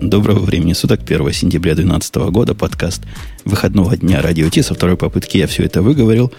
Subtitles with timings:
[0.00, 3.02] Доброго времени суток, 1 сентября 2012 года, подкаст
[3.46, 4.60] выходного дня Радио Ти.
[4.60, 6.30] Со второй попытки я все это выговорил.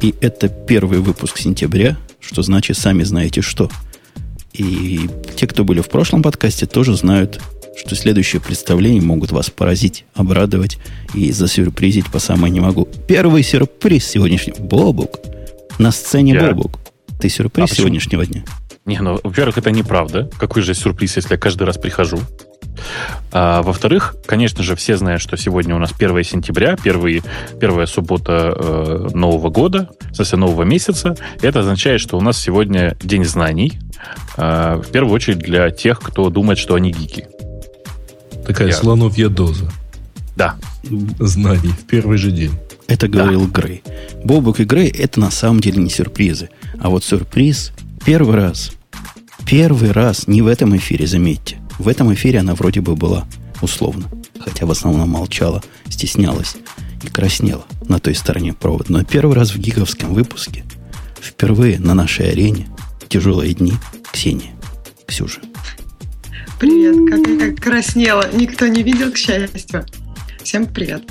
[0.00, 3.70] И это первый выпуск сентября, что значит, сами знаете что.
[4.54, 7.38] И те, кто были в прошлом подкасте, тоже знают,
[7.76, 10.78] что следующие представления могут вас поразить, обрадовать
[11.14, 12.88] и засюрпризить по самой не могу.
[13.06, 14.54] Первый сюрприз сегодняшний.
[14.58, 15.20] Бобук.
[15.78, 16.52] На сцене Я?
[16.52, 16.80] Бобук.
[17.20, 18.42] Ты сюрприз А сегодняшнего дня?
[18.86, 20.30] Не, ну, во-первых, это неправда.
[20.38, 22.18] Какой же сюрприз, если я каждый раз прихожу?
[23.32, 27.22] А, во-вторых, конечно же, все знают, что сегодня у нас 1 сентября, первый,
[27.60, 31.16] первая суббота э, Нового года, в смысле нового месяца.
[31.40, 33.78] Это означает, что у нас сегодня День знаний.
[34.36, 37.26] э, в первую очередь для тех, кто думает, что они гики.
[38.46, 39.70] Такая Я- слоновья доза
[40.36, 40.56] Да.
[41.20, 42.52] знаний в первый же день.
[42.88, 43.82] Это говорил Грей.
[44.24, 46.50] Бобук и Грей это на самом деле не сюрпризы.
[46.80, 47.72] А вот сюрприз
[48.04, 48.72] первый раз.
[49.46, 51.58] Первый раз не в этом эфире, заметьте.
[51.78, 53.26] В этом эфире она вроде бы была
[53.60, 54.10] условно.
[54.38, 56.56] Хотя в основном молчала, стеснялась
[57.02, 58.86] и краснела на той стороне провода.
[58.88, 60.64] Но первый раз в гиговском выпуске,
[61.20, 62.68] впервые на нашей арене,
[63.08, 63.74] тяжелые дни,
[64.12, 64.52] Ксения,
[65.06, 65.40] Ксюша.
[66.58, 68.28] Привет, как я как краснела.
[68.32, 69.84] Никто не видел, к счастью.
[70.42, 71.02] Всем привет.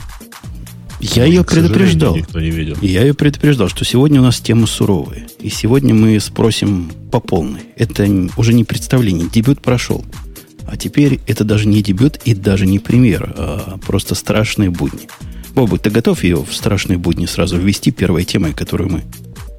[1.01, 2.15] Я ее предупреждал.
[2.15, 2.77] Никто не видел.
[2.81, 5.27] Я ее предупреждал, что сегодня у нас тема суровая.
[5.39, 7.61] И сегодня мы спросим по полной.
[7.75, 9.27] Это уже не представление.
[9.27, 10.05] Дебют прошел.
[10.71, 15.09] А теперь это даже не дебют и даже не премьер, а просто страшные будни.
[15.53, 19.03] Бобу, ты готов ее в страшные будни сразу ввести первой темой, которую мы...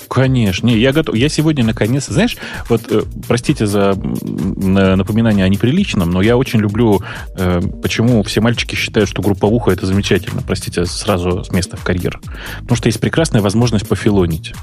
[0.08, 1.14] Конечно, не, я готов.
[1.14, 2.36] Я сегодня наконец, знаешь,
[2.68, 7.02] вот э, простите за напоминание о неприличном, но я очень люблю,
[7.34, 10.42] э, почему все мальчики считают, что групповуха это замечательно.
[10.42, 12.20] Простите, сразу с места в карьер.
[12.60, 14.54] Потому что есть прекрасная возможность пофилонить.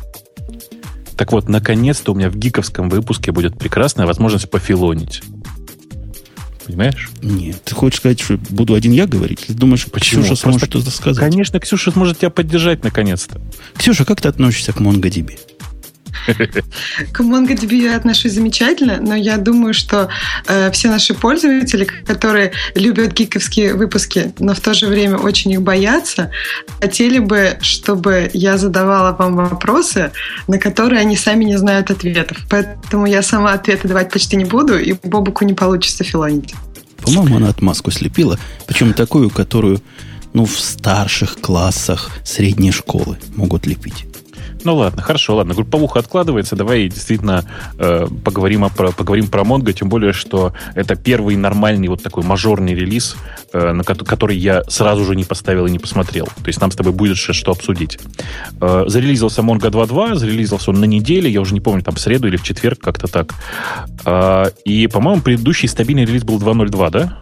[1.16, 5.22] Так вот, наконец-то у меня в гиковском выпуске будет прекрасная возможность пофилонить.
[6.70, 7.09] Понимаешь?
[7.23, 9.39] Нет, ты хочешь сказать, что буду один я говорить?
[9.48, 10.22] Ты думаешь, Почему?
[10.22, 11.17] Ксюша сможет что-то сказать?
[11.20, 13.42] Конечно, Ксюша сможет тебя поддержать наконец-то.
[13.76, 15.39] Ксюша, как ты относишься к MongoDB?
[17.11, 20.09] К MongoDB я отношусь замечательно, но я думаю, что
[20.47, 25.61] э, все наши пользователи, которые любят гиковские выпуски, но в то же время очень их
[25.61, 26.31] боятся,
[26.81, 30.11] хотели бы, чтобы я задавала вам вопросы,
[30.47, 32.37] на которые они сами не знают ответов.
[32.49, 36.53] Поэтому я сама ответы давать почти не буду, и Бобуку не получится филонить.
[37.02, 38.37] По-моему, она отмазку слепила.
[38.67, 39.81] Причем такую, которую
[40.33, 44.05] ну, в старших классах средней школы могут лепить.
[44.64, 45.53] Ну ладно, хорошо, ладно.
[45.53, 46.55] Групповуха откладывается.
[46.55, 47.45] Давай действительно
[47.77, 52.23] э, поговорим, о, про, поговорим про Mongo, тем более, что это первый нормальный вот такой
[52.23, 53.15] мажорный релиз,
[53.53, 56.25] э, на ко- который я сразу же не поставил и не посмотрел.
[56.25, 57.99] То есть нам с тобой будет что обсудить.
[58.61, 62.27] Э, зарелизился Mongo 2.2, зарелизился он на неделе, я уже не помню, там в среду
[62.27, 63.33] или в четверг, как-то так.
[64.05, 67.20] Э, и, по-моему, предыдущий стабильный релиз был 2.0.2, да?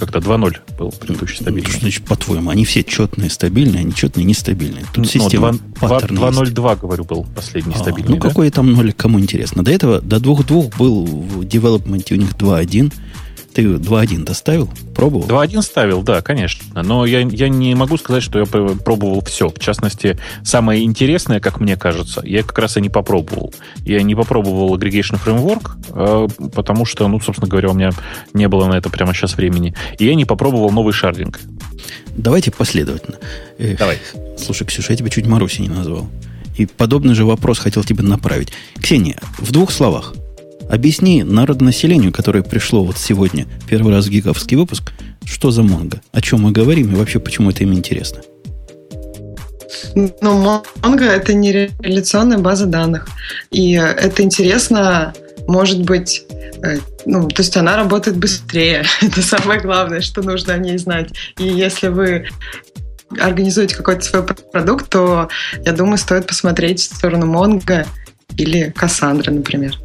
[0.00, 1.70] Как-то 2.0 был предыдущий стабильный.
[1.70, 2.48] Что значит, по-твоему?
[2.50, 4.84] Они все четные, стабильные, они четные, нестабильные.
[4.94, 6.52] Тут Ну, система 2- паттерн есть.
[6.54, 8.28] 2.0.2, говорю, был последний А, стабильный, ну, да?
[8.28, 9.62] какой там нолик, кому интересно.
[9.62, 12.92] До этого, до 2.2 был в девелопменте у них 2.1.
[13.54, 14.70] Ты 2.1 доставил?
[14.94, 15.26] Пробовал?
[15.26, 16.82] 2.1 ставил, да, конечно.
[16.82, 19.48] Но я, я не могу сказать, что я пр- пробовал все.
[19.48, 23.52] В частности, самое интересное, как мне кажется, я как раз и не попробовал.
[23.84, 27.90] Я не попробовал Aggregation Framework, э, потому что, ну, собственно говоря, у меня
[28.34, 29.74] не было на это прямо сейчас времени.
[29.98, 31.40] И я не попробовал новый шардинг.
[32.16, 33.16] Давайте последовательно.
[33.78, 33.98] Давай.
[34.38, 36.08] Слушай, Ксюша, я тебя чуть Маруси не назвал.
[36.56, 38.52] И подобный же вопрос хотел тебе направить.
[38.80, 40.14] Ксения, в двух словах.
[40.70, 44.92] Объясни народонаселению, которое пришло вот сегодня, первый раз в гиговский выпуск,
[45.24, 48.20] что за Монго, о чем мы говорим и вообще почему это им интересно.
[49.94, 53.08] Ну, Mongo— это не реляционная база данных.
[53.50, 55.12] И это интересно,
[55.48, 56.24] может быть,
[56.62, 58.84] э, ну, то есть она работает быстрее.
[59.00, 61.10] Это самое главное, что нужно о ней знать.
[61.38, 62.28] И если вы
[63.18, 65.28] организуете какой-то свой продукт, то,
[65.64, 67.86] я думаю, стоит посмотреть в сторону Mongo
[68.36, 69.76] или Cassandra, например.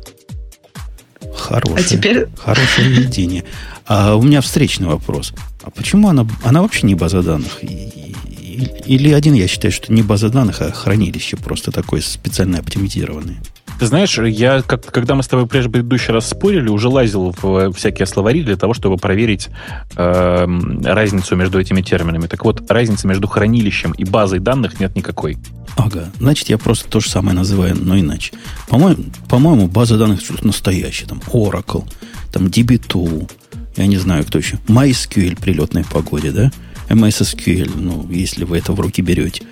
[1.45, 3.43] Хорошее, А теперь хорошее введение.
[3.85, 5.33] А у меня встречный вопрос.
[5.63, 7.59] А почему она, она вообще не база данных?
[7.63, 13.37] Или один я считаю, что не база данных, а хранилище просто такое специально оптимизированное.
[13.79, 17.73] Ты знаешь, я, как, когда мы с тобой прежде предыдущий раз спорили, уже лазил в
[17.73, 19.49] всякие словари для того, чтобы проверить
[19.97, 22.27] эм, разницу между этими терминами.
[22.27, 25.37] Так вот, разницы между хранилищем и базой данных нет никакой.
[25.75, 28.33] Ага, значит, я просто то же самое называю, но иначе.
[28.69, 31.09] По-моему, по-моему база данных что-то настоящее.
[31.09, 31.83] Там Oracle,
[32.31, 33.29] там DB2,
[33.75, 34.57] я не знаю, кто еще.
[34.67, 36.51] MySQL при летной погоде, да?
[36.87, 39.43] MS SQL, ну, если вы это в руки берете.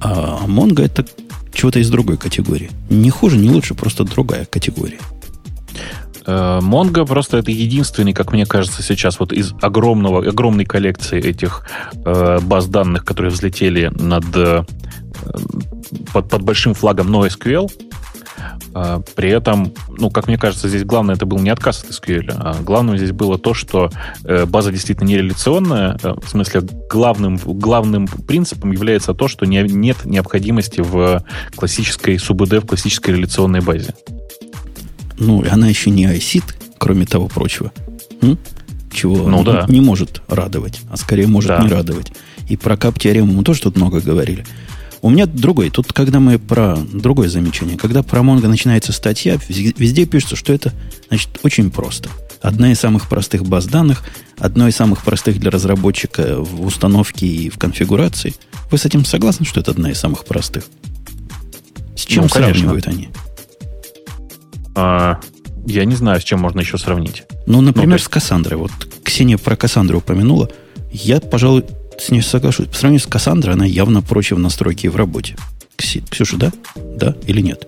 [0.00, 1.04] А Mongo это
[1.52, 2.70] чего-то из другой категории.
[2.90, 4.98] Не хуже, не лучше, просто другая категория.
[6.26, 11.66] Э, Mongo просто это единственный, как мне кажется, сейчас вот из огромного, огромной коллекции этих
[12.04, 14.62] э, баз данных, которые взлетели над, э,
[16.12, 17.70] под, под большим флагом NoSQL,
[19.14, 22.62] при этом, ну, как мне кажется, здесь главное это был не отказ от SQL, а
[22.62, 23.90] главным здесь было то, что
[24.24, 30.04] э, база действительно нереляционная, э, в смысле главным, главным принципом является то, что не, нет
[30.04, 31.24] необходимости в
[31.56, 33.94] классической СУБД, в классической реляционной базе.
[35.18, 36.44] Ну, она еще не ISIT,
[36.78, 37.72] кроме того прочего.
[38.22, 38.38] М?
[38.92, 39.66] Чего Ну да.
[39.68, 41.62] не может радовать, а скорее может Да.
[41.62, 42.12] не радовать.
[42.48, 44.44] И про кап теорему мы тоже тут много говорили.
[45.00, 45.70] У меня другой.
[45.70, 47.76] Тут, когда мы про другое замечание.
[47.78, 50.72] Когда про Mongo начинается статья, вез- везде пишется, что это
[51.08, 52.08] значит очень просто.
[52.40, 54.02] Одна из самых простых баз данных,
[54.38, 58.34] одно из самых простых для разработчика в установке и в конфигурации.
[58.70, 60.64] Вы с этим согласны, что это одна из самых простых?
[61.96, 62.54] С чем Ну, конечно.
[62.54, 63.08] сравнивают они?
[64.74, 65.18] А,
[65.66, 67.24] я не знаю, с чем можно еще сравнить.
[67.46, 68.58] Ну, например, Ну, есть- с Кассандрой.
[68.58, 68.70] Вот
[69.02, 70.50] Ксения про Кассандру упомянула.
[70.92, 71.64] Я, пожалуй,
[71.98, 72.66] с ней соглашусь.
[72.68, 75.36] По сравнению с Кассандрой, она явно проще в настройке и в работе.
[75.76, 76.52] Ксюша, да?
[76.76, 77.66] Да или нет?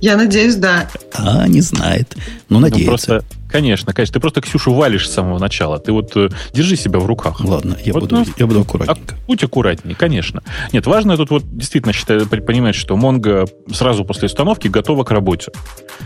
[0.00, 0.88] Я надеюсь, да.
[1.14, 2.14] А, не знает.
[2.48, 2.86] Ну, Ну, надеется.
[2.88, 5.78] просто, конечно, конечно, ты просто Ксюшу валишь с самого начала.
[5.78, 7.40] Ты вот э, держи себя в руках.
[7.44, 9.16] Ладно, я, Вот, буду, ну, я буду аккуратненько.
[9.26, 10.42] Будь аккуратнее, конечно.
[10.72, 15.10] Нет, важно тут вот действительно считаю, п- понимать, что Mongo сразу после установки готова к
[15.10, 15.52] работе.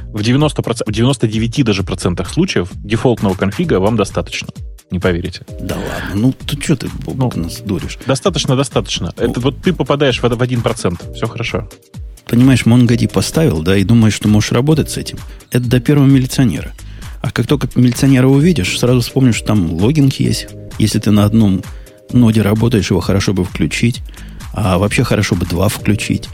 [0.06, 4.48] В 90%, в 99 даже процентах случаев дефолтного конфига вам достаточно.
[4.90, 5.42] Не поверите.
[5.60, 6.14] Да ладно.
[6.14, 7.98] Ну, ты что ты, Бобок, нас дуришь?
[8.06, 9.12] Достаточно, достаточно.
[9.16, 11.14] Это вот ты попадаешь в, в 1%.
[11.14, 11.68] Все хорошо.
[12.26, 15.18] Понимаешь, MongoD поставил, да, и думаешь, что можешь работать с этим.
[15.50, 16.72] Это до первого милиционера.
[17.22, 20.48] А как только милиционера увидишь, сразу вспомнишь, что там логинг есть.
[20.78, 21.62] Если ты на одном
[22.12, 24.02] ноде работаешь, его хорошо бы включить.
[24.52, 26.28] А вообще хорошо бы два включить.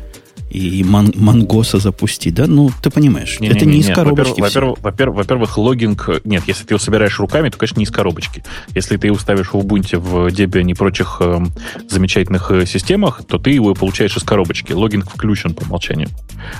[0.50, 2.46] И ман- мангоса запустить, да?
[2.46, 4.40] Ну, ты понимаешь, это не из коробочки.
[4.40, 6.08] Во-первых, во-первых, во-первых, логинг...
[6.25, 8.44] Нет, если ты его собираешь руками, то, конечно, не из коробочки.
[8.75, 11.52] Если ты его ставишь в Ubuntu, в Debian и прочих эм,
[11.88, 14.72] замечательных э, системах, то ты его получаешь из коробочки.
[14.72, 16.08] Логинг включен по умолчанию.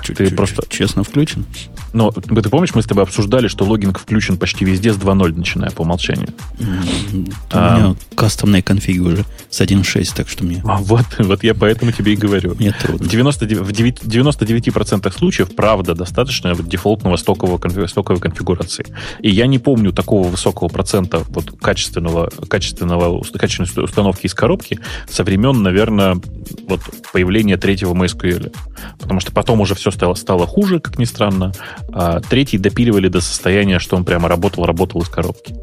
[0.03, 1.47] Чуть- ты чуть- просто- Честно включен.
[1.93, 5.71] Но ты помнишь, мы с тобой обсуждали, что логинг включен почти везде с 2.0, начиная
[5.71, 6.29] по умолчанию.
[6.61, 7.79] М, У А.
[7.79, 12.13] меня кастомные конфиги уже с 1.6, так что мне, А вот, вот я поэтому тебе
[12.15, 12.55] и говорю.
[12.59, 13.09] мне В, трудно.
[13.09, 18.87] 99, в 9 99% случаев, правда, достаточно вот дефолтного стокового, стоковой конфигурации.
[19.21, 24.79] И я не помню такого высокого процента вот качественного, качественного, качественной уст- установки из коробки
[25.09, 26.21] со времен, наверное,
[26.69, 26.81] вот
[27.13, 28.55] появления третьего MySQL.
[28.99, 31.53] Потому что потом уже все стало, стало хуже, как ни странно.
[31.93, 35.55] А третий допиливали до состояния, что он прямо работал, работал из коробки.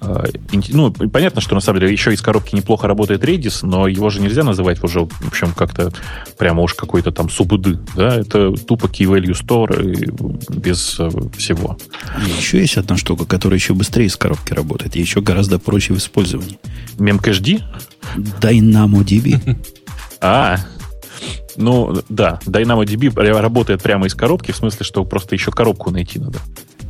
[0.00, 0.24] А,
[0.70, 4.20] Ну, понятно, что на самом деле еще из коробки неплохо работает Redis, но его же
[4.20, 5.92] нельзя называть уже, в общем, как-то
[6.38, 11.78] прямо уж какой-то там субуды, да, это тупо key value store и без э, всего.
[12.38, 15.98] Еще есть одна штука, которая еще быстрее из коробки работает, и еще гораздо проще в
[15.98, 16.58] использовании.
[16.98, 17.62] MemCached?
[18.16, 19.56] DynamoDB.
[20.22, 20.58] А,
[21.56, 23.08] ну, да, DynamoDB
[23.40, 26.40] работает прямо из коробки, в смысле, что просто еще коробку найти надо.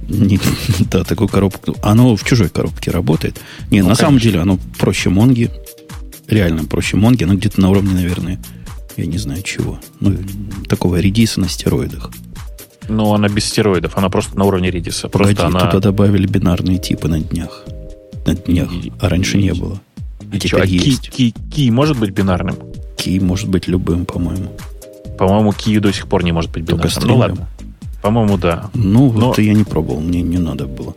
[0.09, 0.41] Не-
[0.91, 1.77] да, такую коробку.
[1.83, 3.41] Оно в чужой коробке работает.
[3.71, 5.51] Не, Ну, на самом деле оно проще Монги.
[6.27, 7.25] Реально проще Монги.
[7.25, 8.41] Оно где-то на уровне, наверное,
[8.97, 9.79] я не знаю чего.
[10.01, 10.17] Ну,
[10.69, 12.11] такого редиса на стероидах.
[12.89, 14.71] Но она без стероидов, она просто на уровне.
[14.71, 15.61] Погоди, Просто она...
[15.67, 17.65] туда добавили бинарные типы на днях.
[18.27, 18.71] На днях.
[19.01, 19.81] А раньше не было.
[20.33, 21.09] А Чё, теперь а есть.
[21.09, 22.57] key- key может быть бинарным?
[22.97, 24.53] Кей может быть любым, по-моему.
[25.19, 26.91] По-моему, key до сих пор не может быть Только бинарным.
[26.95, 27.21] Ну стрингом.
[27.21, 27.49] ладно.
[28.03, 28.71] По-моему, да.
[28.75, 30.95] Ну, Но- вот я не пробовал, мне не надо было.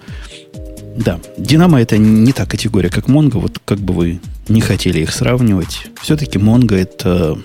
[0.95, 3.37] Да, Динамо это не та категория, как Монго.
[3.37, 5.87] Вот как бы вы не хотели их сравнивать.
[6.01, 7.37] Все-таки Монго это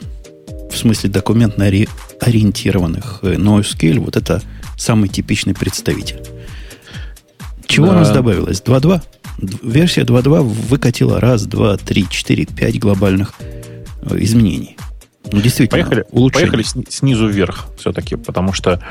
[0.70, 1.88] в смысле документно ори-
[2.20, 4.42] ориентированных э, NoSQL, вот это
[4.76, 6.20] самый типичный представитель.
[7.66, 7.92] Чего Да.
[7.92, 8.62] у нас добавилось?
[8.64, 9.02] 2.2?
[9.38, 13.34] Д- Версия 2.2 выкатила раз, два, три, четыре, пять глобальных
[14.02, 14.76] э, изменений.
[15.30, 16.46] Ну, действительно, Поехали, улучшение.
[16.52, 18.82] поехали сни- снизу вверх все-таки, потому что,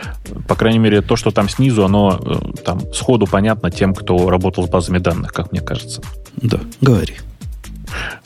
[0.47, 2.19] по крайней мере, то, что там снизу, оно
[2.55, 6.01] э, там сходу понятно тем, кто работал с базами данных, как мне кажется.
[6.35, 7.15] Да, говори.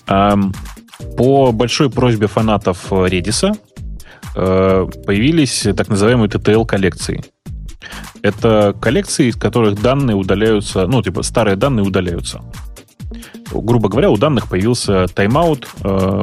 [0.08, 0.54] Ам,
[1.18, 3.56] По большой просьбе фанатов э, Redis
[4.36, 7.24] э, появились так называемые TTL-коллекции.
[8.22, 12.42] Это коллекции, из которых данные удаляются, ну, типа старые данные удаляются.
[13.52, 16.22] Грубо говоря, у данных появился тайм-аут, э,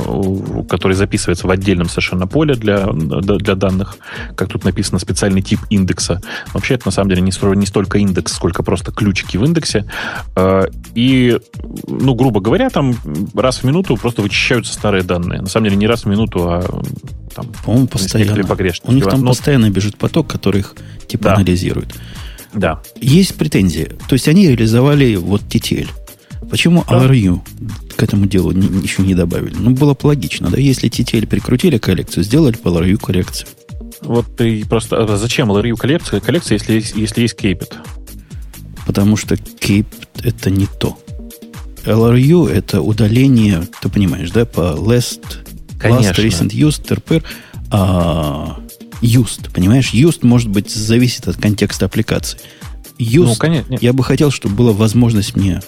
[0.68, 3.96] который записывается в отдельном совершенно поле для, для данных,
[4.34, 6.20] как тут написано, специальный тип индекса.
[6.52, 9.84] Вообще, это на самом деле не, не столько индекс, сколько просто ключики в индексе.
[10.36, 11.38] Э, И,
[11.86, 12.94] ну, грубо говоря, там
[13.34, 15.42] раз в минуту просто вычищаются старые данные.
[15.42, 16.62] На самом деле, не раз в минуту, а
[17.34, 18.32] там, По-моему, постоянно.
[18.84, 20.74] У них там Но- постоянно бежит поток, который их
[21.06, 21.34] типа Да.
[21.34, 21.94] анализирует.
[22.54, 22.80] Да.
[23.00, 23.92] Есть претензии.
[24.08, 25.86] То есть они реализовали вот TTL.
[26.50, 26.96] Почему Да.
[27.04, 27.40] LRU
[27.96, 29.54] к этому делу ни- еще не добавили?
[29.58, 30.58] Ну, было бы логично, да?
[30.58, 33.48] Если TTL прикрутили коллекцию, сделали по LRU коллекцию.
[34.02, 34.96] Вот ты просто...
[35.02, 37.76] а Зачем LRU коллекция, коллекция если, если есть Кейпет?
[38.86, 39.86] Потому что Cape
[40.22, 40.98] это не то.
[41.84, 45.20] LRU это удаление, ты понимаешь, да, по last,
[45.80, 47.22] last recent used, TRPR,
[47.70, 48.58] а
[49.02, 49.92] used, понимаешь?
[49.92, 52.38] Used, может быть, зависит от контекста аппликации.
[52.98, 53.70] Used, Ну, конечно.
[53.72, 55.60] не- я бы хотел, чтобы была возможность мне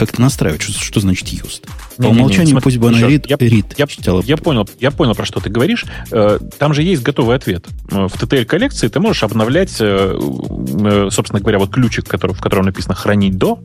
[0.00, 1.62] как-то настраивать, что, что значит used.
[1.96, 4.22] По Не-не-не, умолчанию смотри, пусть бы она read, я- read Я, читала.
[4.22, 5.84] я понял, я понял, про что ты говоришь.
[6.10, 7.66] Э, Там же есть готовый ответ.
[7.90, 10.18] Э, В TTL-коллекции ты можешь обновлять, э,
[11.10, 13.60] собственно говоря, вот ключик, который, в котором написано «хранить до»,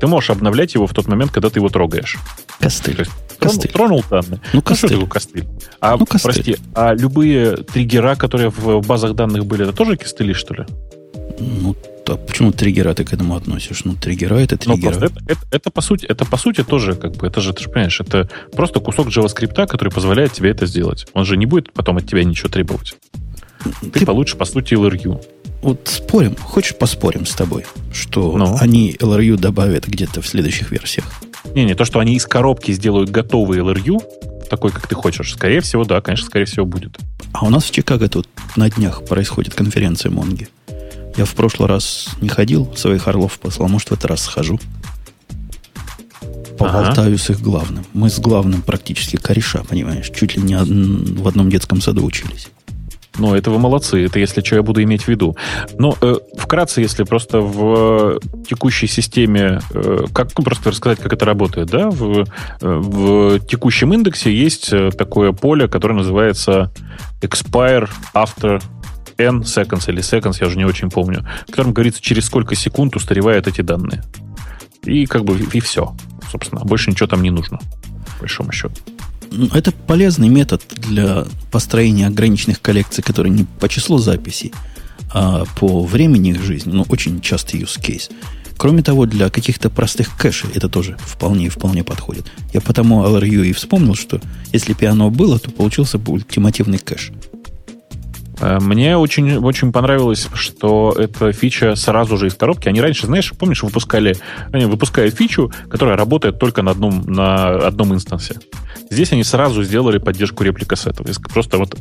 [0.00, 2.16] ты можешь обновлять его в тот момент, когда ты его трогаешь.
[2.58, 2.94] Костыль.
[2.96, 3.70] То есть тронул, Костыль.
[3.72, 4.40] тронул данные.
[4.44, 4.90] Ну, Ну, костыль.
[4.90, 5.44] такое костыль?
[5.80, 6.32] А, Ну, костыль.
[6.32, 10.64] прости, а любые триггера, которые в базах данных были, это тоже костыли, что ли?
[11.38, 11.76] Ну,
[12.10, 13.84] то почему триггера ты к этому относишь?
[13.84, 14.96] Ну, триггера это Ну, триггера.
[15.06, 17.68] это, это, это по сути, это по сути тоже, как бы, это же, ты же
[17.68, 21.06] понимаешь, это просто кусок JavaScript, который позволяет тебе это сделать.
[21.12, 22.94] Он же не будет потом от тебя ничего требовать.
[23.92, 25.22] Ты, Ты- получишь, по сути, LRU.
[25.62, 28.56] Вот спорим, хочешь поспорим с тобой, что Ну.
[28.58, 31.04] они LRU добавят где-то в следующих версиях?
[31.54, 33.98] Не-не, то, что они из коробки сделают готовый LRU,
[34.48, 36.98] такой, как ты хочешь, скорее всего, да, конечно, скорее всего, будет.
[37.32, 38.26] А у нас в Чикаго тут
[38.56, 40.48] на днях происходит конференция Монги.
[41.16, 44.58] Я в прошлый раз не ходил, своих орлов послал, может, в этот раз схожу.
[46.58, 47.84] Поболтаю с их главным.
[47.94, 52.48] Мы с главным практически кореша, понимаешь, чуть ли не од- в одном детском саду учились.
[53.18, 55.36] Ну, это вы молодцы, это если что я буду иметь в виду.
[55.78, 61.24] Но э, вкратце, если просто в текущей системе, э, как ну, просто рассказать, как это
[61.24, 62.24] работает, да, в, э,
[62.60, 66.72] в текущем индексе есть э, такое поле, которое называется
[67.20, 68.62] expire after
[69.22, 72.96] n seconds или seconds, я уже не очень помню, в котором говорится, через сколько секунд
[72.96, 74.02] устаревают эти данные.
[74.84, 75.94] И как бы и все,
[76.30, 78.74] собственно, больше ничего там не нужно, по большому счету.
[79.30, 84.52] Ну, Это полезный метод для построения ограниченных коллекций, которые не по числу записей,
[85.12, 86.72] а по времени их жизни.
[86.72, 88.10] Ну, очень частый use case.
[88.56, 92.26] Кроме того, для каких-то простых кэшей это тоже вполне и вполне подходит.
[92.52, 94.20] Я потому LRU и вспомнил, что
[94.52, 97.12] если бы оно было, то получился бы ультимативный кэш.
[98.40, 102.68] Э, Мне очень, очень понравилось, что эта фича сразу же из коробки.
[102.68, 104.16] Они раньше, знаешь, помнишь, выпускали,
[104.52, 108.36] они выпускают фичу, которая работает только на одном, на одном инстансе.
[108.90, 111.08] Здесь они сразу сделали поддержку реплика сетов.
[111.08, 111.76] И Просто вот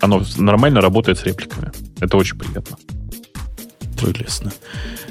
[0.00, 1.70] оно нормально работает с репликами.
[2.00, 2.76] Это очень приятно.
[4.00, 4.52] Прелестно.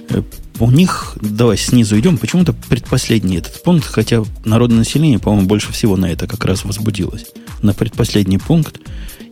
[0.10, 0.22] Э,
[0.60, 5.98] У них, давай снизу идем, почему-то предпоследний этот пункт, хотя народное население, по-моему, больше всего
[5.98, 7.28] на это как раз возбудилось.
[7.62, 8.80] На предпоследний пункт.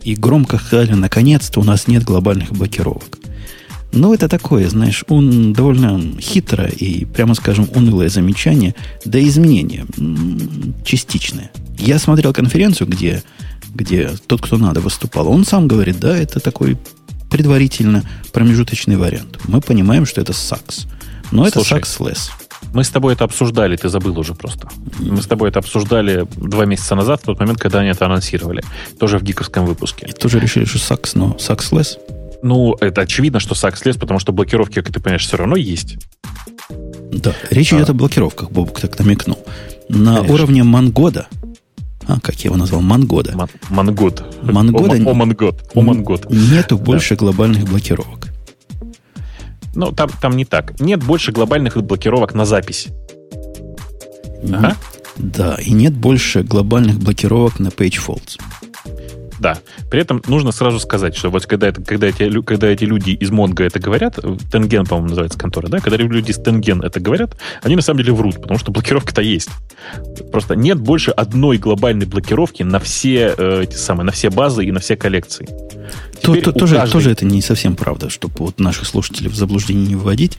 [0.04, 3.18] И громко сказали, наконец-то у нас нет глобальных блокировок.
[3.92, 9.84] Ну, это такое, знаешь, он довольно хитро и, прямо скажем, унылое замечание, да и изменение
[10.84, 11.50] частичное.
[11.78, 13.22] Я смотрел конференцию, где,
[13.74, 15.28] где тот, кто надо, выступал.
[15.28, 16.78] Он сам говорит, да, это такой
[17.30, 19.38] предварительно промежуточный вариант.
[19.44, 20.86] Мы понимаем, что это сакс.
[21.30, 22.30] Но это Слушай, сакс-лесс.
[22.72, 24.68] Мы с тобой это обсуждали, ты забыл уже просто.
[24.98, 28.62] Мы с тобой это обсуждали два месяца назад, в тот момент, когда они это анонсировали.
[28.98, 30.06] Тоже в гиковском выпуске.
[30.08, 31.98] И тоже решили, что сакс, но сакс-лесс.
[32.42, 35.98] Ну, это очевидно, что сакс слез, потому что блокировки, как ты понимаешь, все равно есть.
[37.12, 37.76] Да, речь А.
[37.76, 39.38] идет о блокировках, Бобук так намекнул.
[39.88, 40.34] На Конечно.
[40.34, 41.26] уровне Мангода,
[42.08, 44.24] а, как я его назвал, Мангода, Ман- Мангот.
[44.42, 45.62] Мангода О, Мангот.
[45.74, 46.30] О, Мангот.
[46.30, 48.31] нету больше глобальных блокировок.
[49.74, 50.78] Ну, там, там не так.
[50.80, 52.88] Нет больше глобальных блокировок на запись.
[54.52, 54.76] Ага.
[55.16, 58.38] Да, и нет больше глобальных блокировок на page faults.
[59.42, 59.58] Да.
[59.90, 63.32] При этом нужно сразу сказать, что вот когда, это, когда, эти, когда эти люди из
[63.32, 64.14] Монго это говорят,
[64.52, 68.12] Тенген, по-моему, называется контора, да, когда люди из Тенген это говорят, они на самом деле
[68.12, 69.50] врут, потому что блокировка-то есть.
[70.30, 74.70] Просто нет больше одной глобальной блокировки на все э, эти самые, на все базы и
[74.70, 75.48] на все коллекции.
[76.22, 79.86] То- то- тоже, каждой- тоже это не совсем правда, чтобы вот наших слушателей в заблуждение
[79.86, 80.38] не вводить.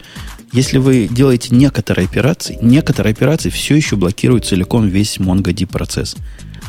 [0.52, 6.16] Если вы делаете некоторые операции, некоторые операции все еще блокируют целиком весь MongoD процесс.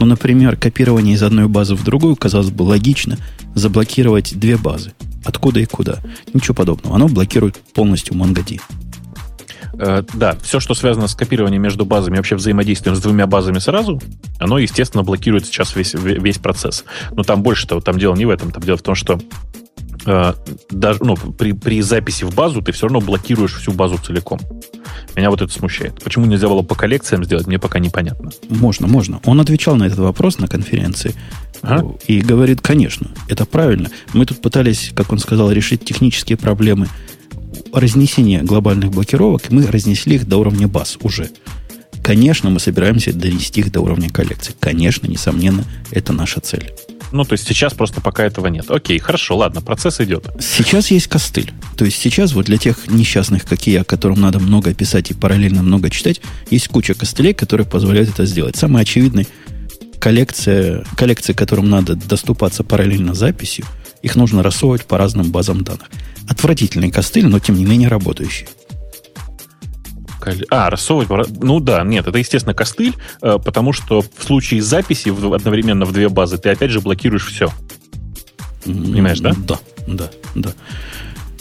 [0.00, 3.18] Ну, например, копирование из одной базы в другую, казалось бы, логично
[3.54, 4.92] заблокировать две базы.
[5.25, 6.00] Откуда и куда.
[6.33, 6.97] Ничего подобного.
[6.97, 8.61] Оно блокирует полностью MongoD.
[9.78, 14.00] Э, да, все, что связано с копированием между базами, вообще взаимодействием с двумя базами сразу,
[14.38, 16.85] оно, естественно, блокирует сейчас весь, ве- весь процесс.
[17.12, 19.21] Но там больше того, там дело не в этом, там дело в том, что
[20.07, 20.35] э,
[20.71, 24.40] даже ну, при, при записи в базу ты все равно блокируешь всю базу целиком.
[25.16, 26.02] Меня вот это смущает.
[26.02, 28.31] Почему нельзя было по коллекциям сделать, мне пока непонятно.
[28.49, 29.21] Можно, можно.
[29.25, 31.14] Он отвечал на этот вопрос на конференции
[31.62, 31.95] Ага.
[32.07, 33.90] и говорит, конечно, это правильно.
[34.12, 36.88] Мы тут пытались, как он сказал, решить технические проблемы
[37.75, 41.31] разнесение глобальных блокировок, мы разнесли их до уровня баз уже.
[42.02, 44.54] Конечно, мы собираемся донести их до уровня коллекции.
[44.61, 46.73] Конечно, несомненно, это наша цель.
[47.12, 48.71] Ну, то есть сейчас просто пока этого нет.
[48.71, 50.26] Окей, хорошо, ладно, процесс идет.
[50.40, 51.52] Сейчас есть костыль.
[51.76, 55.14] То есть сейчас вот для тех несчастных, как и я, которым надо много писать и
[55.14, 58.57] параллельно много читать, есть куча костылей, которые позволяют это сделать.
[58.57, 59.28] Самый очевидный
[60.00, 63.64] коллекция, коллекция, которым надо доступаться параллельно записью,
[64.04, 65.88] их нужно рассовывать по разным базам данных.
[66.28, 68.46] Отвратительный костыль, но тем не менее работающий.
[70.50, 71.08] А, рассовывать...
[71.40, 76.08] Ну да, нет, это, естественно, костыль, э, потому что в случае записи одновременно в две
[76.08, 77.50] базы ты опять же блокируешь все.
[78.64, 79.32] Понимаешь, да?
[79.37, 80.52] Да, да, да.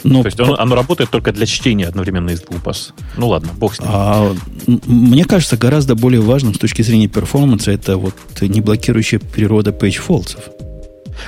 [0.04, 0.60] Но То есть по...
[0.60, 2.94] оно, работает только для чтения одновременно из двух баз.
[3.16, 3.90] Ну ладно, бог с ним.
[3.92, 4.36] А,
[4.68, 9.72] мне кажется, гораздо более важным с точки зрения performance а это вот не блокирующая природа
[9.72, 10.44] page faults ов.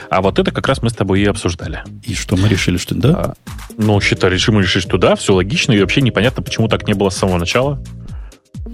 [0.10, 1.84] А вот это как раз мы с тобой и обсуждали.
[2.04, 3.10] И что, мы решили, что да?
[3.10, 3.34] А,
[3.77, 6.94] ну, считали, что мы решили, что да, все логично, и вообще непонятно, почему так не
[6.94, 7.82] было с самого начала.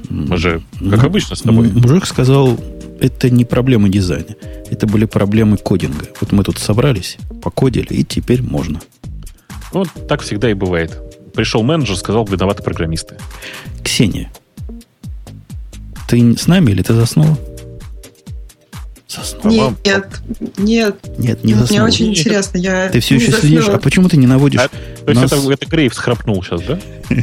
[0.10, 1.70] Мы же, как ну, обычно, с тобой.
[1.72, 2.58] Мужик сказал,
[3.00, 4.36] это не проблемы дизайна,
[4.70, 6.08] это были проблемы кодинга.
[6.20, 8.80] Вот мы тут собрались, покодили, и теперь можно.
[9.74, 10.98] Ну, так всегда и бывает.
[11.34, 13.18] Пришел менеджер, сказал, виноваты программисты.
[13.84, 14.32] Ксения,
[16.08, 17.38] ты с нами или ты заснула?
[19.44, 19.74] Нет,
[20.58, 20.96] нет.
[21.18, 21.56] Нет, не.
[21.56, 22.20] Мне очень нет.
[22.20, 22.58] интересно.
[22.58, 23.42] Я ты все еще заснула.
[23.42, 23.68] следишь?
[23.70, 24.62] А почему ты не наводишь?
[24.62, 25.32] А, то есть нас...
[25.32, 26.80] это, это Грейв схрапнул сейчас, да?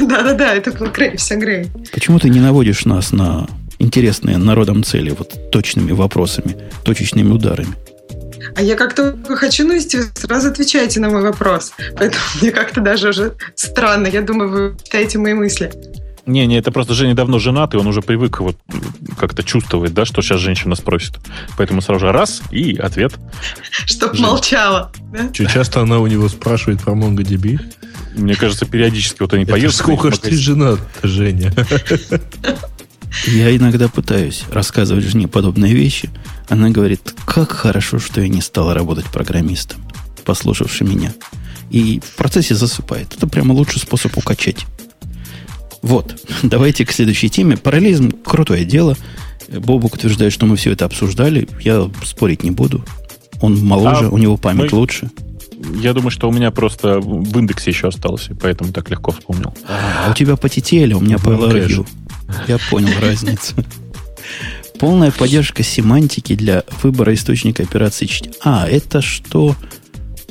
[0.00, 1.68] Да-да-да, это был Грейв, все Грейв.
[1.92, 3.46] Почему ты не наводишь нас на
[3.78, 7.74] интересные народом цели, вот точными вопросами, точечными ударами?
[8.56, 11.72] А я как только хочу вы сразу отвечаете на мой вопрос.
[11.96, 14.06] Поэтому мне как-то даже уже странно.
[14.06, 15.72] Я думаю, вы читаете мои мысли.
[16.26, 18.56] Не, не, это просто Женя давно женат, и он уже привык вот
[19.18, 21.18] как-то чувствовать, да, что сейчас женщина спросит.
[21.56, 23.14] Поэтому сразу же раз и ответ.
[23.70, 24.24] Чтоб Жень.
[24.24, 24.92] молчала.
[25.12, 25.30] Да?
[25.32, 27.60] часто она у него спрашивает про MongoDB?
[28.16, 29.74] Мне кажется, периодически вот они поют.
[29.74, 31.52] Сколько ж ты женат, Женя?
[33.26, 36.10] Я иногда пытаюсь рассказывать жене подобные вещи.
[36.48, 39.80] Она говорит, как хорошо, что я не стала работать программистом,
[40.24, 41.12] послушавши меня.
[41.70, 43.14] И в процессе засыпает.
[43.16, 44.66] Это прямо лучший способ укачать.
[45.82, 47.56] Вот, давайте к следующей теме.
[47.56, 48.96] Параллелизм– крутое дело.
[49.48, 51.48] Бобук утверждает, что мы все это обсуждали.
[51.60, 52.84] Я спорить не буду.
[53.40, 54.78] Он моложе, а у него память мы...
[54.78, 55.10] лучше.
[55.74, 59.54] Я думаю, что у меня просто в индексе еще осталось, поэтому так легко вспомнил.
[59.68, 61.86] А у тебя по TTL, у меня по LRU.
[62.48, 63.54] Я понял разницу.
[64.78, 68.08] Полная поддержка семантики для выбора источника операции.
[68.42, 69.54] А, это что?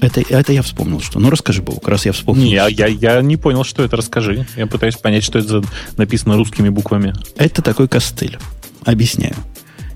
[0.02, 1.20] Это, это я вспомнил, что.
[1.20, 2.44] Ну, расскажи, Бог, раз я вспомнил.
[2.44, 4.46] Не, я, я, я не понял, что это, расскажи.
[4.56, 5.64] Я пытаюсь понять, что это
[5.98, 7.14] написано русскими буквами.
[7.36, 8.38] Это такой костыль.
[8.86, 9.36] Объясняю.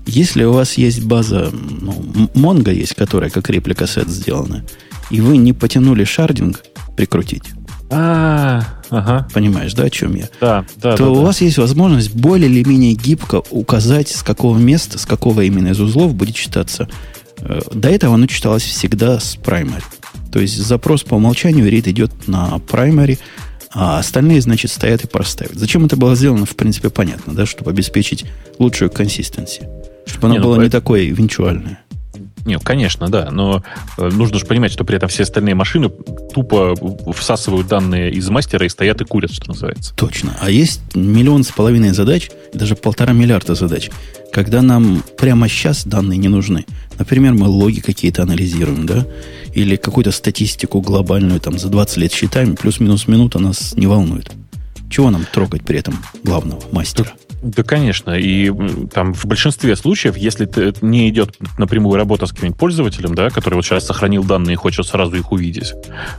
[0.06, 4.64] Если у вас есть база, ну, Mongo есть, которая как реплика сет сделана,
[5.10, 6.62] и вы не потянули шардинг
[6.94, 7.44] прикрутить,
[7.90, 9.28] а, ага.
[9.32, 10.28] Понимаешь, да, о чем я?
[10.40, 10.96] Да, да.
[10.96, 11.20] То да, у да.
[11.20, 15.80] вас есть возможность более или менее гибко указать, с какого места, с какого именно из
[15.80, 16.88] узлов будет читаться.
[17.44, 19.84] Э, до этого оно читалось всегда с primary.
[20.32, 23.18] То есть запрос по умолчанию read идет на primary,
[23.72, 25.54] а остальные, значит, стоят и проставят.
[25.54, 28.24] Зачем это было сделано, в принципе, понятно, да, чтобы обеспечить
[28.58, 29.68] лучшую консистенцию.
[30.06, 31.80] Чтобы оно не, ну, было ну, не такое винчуальное.
[32.44, 33.62] Нет, конечно, да, но
[33.96, 35.90] э, нужно же понимать, что при этом все остальные машины
[36.34, 36.74] тупо
[37.12, 39.94] всасывают данные из мастера и стоят и курят, что называется.
[39.94, 40.36] Точно.
[40.40, 43.90] А есть миллион с половиной задач, даже полтора миллиарда задач,
[44.32, 46.66] когда нам прямо сейчас данные не нужны.
[46.98, 49.06] Например, мы логи какие-то анализируем, да,
[49.54, 54.30] или какую-то статистику глобальную там за 20 лет считаем, плюс-минус минута нас не волнует.
[54.90, 57.14] Чего нам трогать при этом главного мастера?
[57.44, 58.12] Да, конечно.
[58.12, 58.50] И
[58.90, 63.56] там в большинстве случаев, если ты, не идет напрямую работа с каким-нибудь пользователем, да, который
[63.56, 65.74] вот сейчас сохранил данные и хочет сразу их увидеть,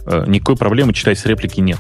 [0.06, 1.80] э, никакой проблемы читать с реплики нет.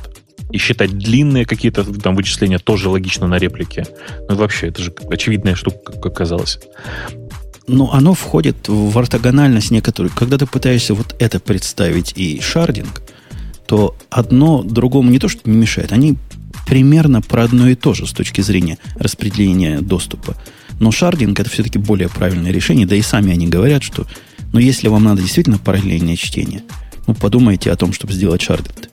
[0.49, 3.86] И считать длинные какие-то там вычисления тоже логично на реплике.
[4.27, 6.60] Ну, вообще, это же очевидная штука, как оказалось.
[7.67, 10.12] Ну, оно входит в ортогональность некоторую.
[10.12, 13.03] Когда ты пытаешься вот это представить и шардинг,
[13.67, 16.17] то одно другому не то, что не мешает, они
[16.65, 20.35] примерно про одно и то же с точки зрения распределения доступа.
[20.79, 24.05] Но шардинг это все-таки более правильное решение, да и сами они говорят, что
[24.53, 26.63] ну, если вам надо действительно параллельное чтение,
[27.07, 28.89] ну, подумайте о том, чтобы сделать шардинг.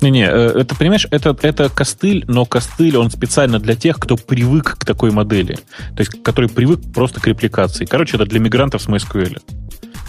[0.00, 4.78] Не-не, э, это, понимаешь, это, это костыль, но костыль, он специально для тех, кто привык
[4.78, 5.58] к такой модели.
[5.94, 7.84] То есть, который привык просто к репликации.
[7.84, 9.40] Короче, это для мигрантов с MySQL.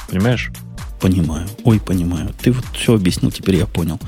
[0.09, 0.51] Понимаешь?
[0.99, 1.47] Понимаю.
[1.63, 2.29] Ой, понимаю.
[2.41, 3.99] Ты вот все объяснил, теперь я понял.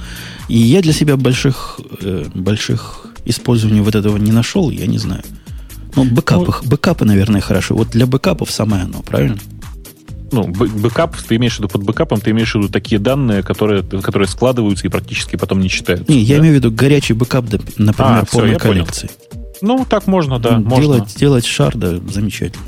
[0.50, 5.24] И я для себя больших, э, больших использований вот этого не нашел, я не знаю.
[5.96, 7.76] Ну, бэкапы, ну, бэкапы, наверное, хорошо.
[7.76, 9.38] Вот для бэкапов самое оно, правильно?
[10.32, 13.84] ну, бэкап, ты имеешь в виду под бэкапом, ты имеешь в виду такие данные, которые,
[13.84, 16.12] которые складываются и практически потом не читаются.
[16.12, 16.34] Не, да?
[16.34, 17.46] я имею в виду горячий бэкап,
[17.78, 19.10] например, а, полной коллекции.
[19.30, 19.42] Понял.
[19.62, 20.58] Ну, так можно, да.
[20.58, 21.08] Делать, можно.
[21.16, 22.66] делать shard а замечательно.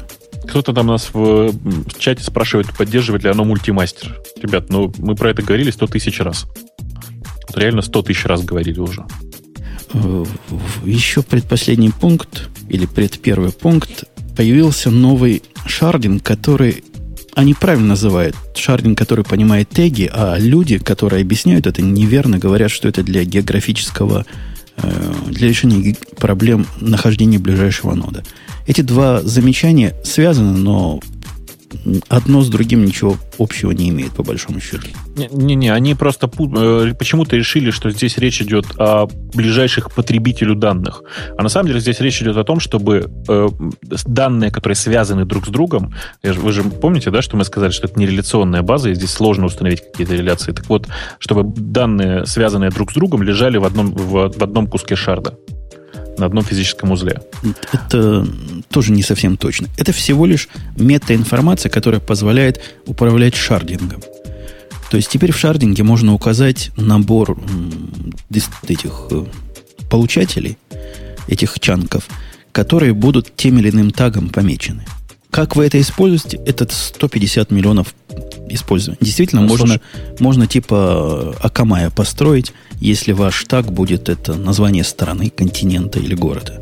[0.48, 4.20] Кто-то там нас в, в чате спрашивает, поддерживает ли оно multi-master.
[4.42, 6.46] Ребят, ну мы про это говорили сто тысяч раз.
[7.48, 9.06] Вот реально сто тысяч раз говорили уже.
[9.94, 10.26] Э,
[10.86, 16.84] еще предпоследний пункт, или предпервый пункт, появился новый sharding, который
[17.36, 22.88] они правильно называют sharding, который понимает теги, а люди, которые объясняют это, неверно говорят, что
[22.88, 24.26] это для географического,
[24.78, 28.24] для решения проблем нахождения ближайшего нода.
[28.66, 31.00] Эти два замечания связаны, но
[32.10, 34.88] одно с другим ничего общего не имеет, по большому счету.
[35.16, 41.04] Не-не, они просто э, почему-то решили, что здесь речь идет о ближайших потребителю данных.
[41.38, 43.50] А на самом деле здесь речь идет о том, чтобы э,
[44.06, 48.00] данные, которые связаны друг с другом, вы же помните, да, что мы сказали, что это
[48.00, 50.52] не реляционная база, и здесь сложно установить какие-то реляции.
[50.52, 50.88] Так вот,
[51.20, 55.38] чтобы данные, связанные друг с другом, лежали в одном, в, в одном куске шарда
[56.18, 57.22] на одном физическом узле.
[57.72, 58.28] Это
[58.70, 59.68] тоже не совсем точно.
[59.78, 60.48] Это всего лишь
[60.78, 64.02] метаинформация, которая позволяет управлять шардингом.
[64.92, 67.40] То есть теперь в шардинге можно указать набор
[68.68, 69.26] этих э,
[69.90, 70.58] получателей,
[71.28, 72.06] этих чанков,
[72.52, 74.86] которые будут тем или иным тагом помечены.
[75.32, 76.40] Как вы это используете?
[76.46, 77.96] Это 150 миллионов
[78.50, 79.00] использования.
[79.02, 79.82] Действительно, ну, можно,
[80.20, 86.62] можно типа Акамая построить, если ваш так будет это название страны, континента или города.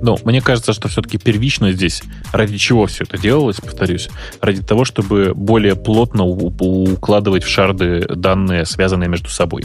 [0.00, 2.02] Ну, мне кажется, что все-таки первично здесь,
[2.32, 4.08] ради чего все это делалось, повторюсь,
[4.40, 9.64] ради того, чтобы более плотно укладывать в шарды данные, связанные между собой.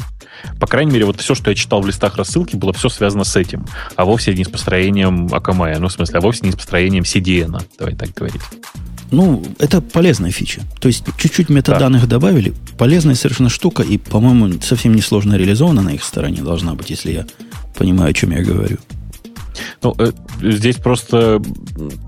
[0.59, 3.35] По крайней мере, вот все, что я читал в листах рассылки, было все связано с
[3.35, 3.65] этим,
[3.95, 7.61] а вовсе не с построением Акамая, ну, в смысле, а вовсе не с построением CDN,
[7.77, 8.41] давай так говорить.
[9.11, 10.61] Ну, это полезная фича.
[10.79, 12.07] То есть чуть-чуть метаданных да.
[12.07, 12.53] добавили.
[12.77, 17.25] Полезная совершенно штука, и, по-моему, совсем несложно реализована на их стороне должна быть, если я
[17.75, 18.77] понимаю, о чем я говорю.
[19.81, 21.41] Ну, э, здесь просто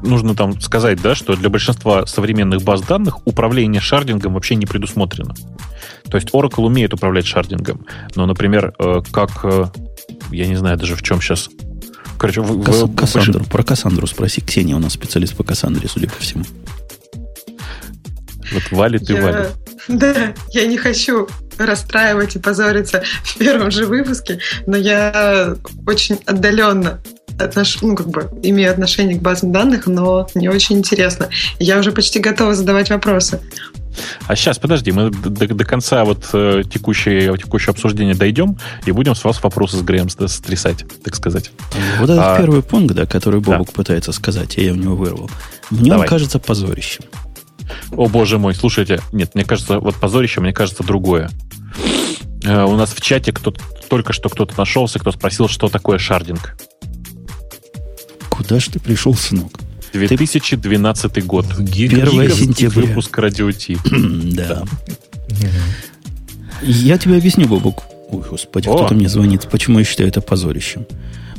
[0.01, 5.33] нужно там сказать, да, что для большинства современных баз данных управление шардингом вообще не предусмотрено.
[6.09, 7.85] То есть Oracle умеет управлять шардингом,
[8.15, 9.65] но, например, э, как, э,
[10.31, 11.49] я не знаю даже в чем сейчас
[12.17, 13.43] Короче, в, Кас, в, Кассандру.
[13.43, 13.49] В...
[13.49, 14.41] Про Кассандру спроси.
[14.41, 16.43] Ксения у нас специалист по Кассандре, судя по всему.
[18.51, 19.49] Вот валит и валит.
[19.87, 25.55] Да, я не хочу расстраивать и позориться в первом же выпуске, но я
[25.87, 27.01] очень отдаленно
[27.39, 27.81] отнош...
[27.81, 31.29] ну, как бы, имею отношение к базам данных, но не очень интересно.
[31.59, 33.41] Я уже почти готова задавать вопросы.
[34.27, 39.15] А сейчас, подожди, мы до, до конца вот э, текущее, текущее обсуждение дойдем и будем
[39.15, 41.51] с вас вопросы с Греем стрясать, так сказать.
[41.99, 43.73] Вот этот а, первый пункт, да, который Бобук да.
[43.73, 45.29] пытается сказать, я у него вырвал.
[45.69, 46.05] Мне Давай.
[46.05, 47.03] он кажется позорищем.
[47.91, 51.29] О, боже мой, слушайте, нет, мне кажется, вот позорище, мне кажется, другое.
[52.43, 53.53] Э, у нас в чате кто
[53.89, 56.55] только что кто-то нашелся, кто спросил, что такое шардинг.
[58.29, 59.51] Куда же ты пришел, сынок?
[59.93, 61.21] 2012 ты...
[61.21, 61.45] год.
[61.57, 62.87] 1 сентября.
[62.87, 63.77] выпуск Радио Ти.
[63.91, 64.63] да.
[66.61, 67.83] Я тебе объясню, Бобук.
[68.09, 69.47] Ой, господи, кто-то мне звонит.
[69.49, 70.85] Почему я считаю это позорищем?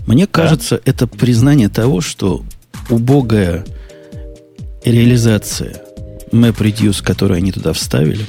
[0.06, 2.44] Мне кажется, это признание того, что
[2.90, 3.64] убогая
[4.84, 5.82] реализация
[6.32, 8.24] MapReduce, которую они туда вставили,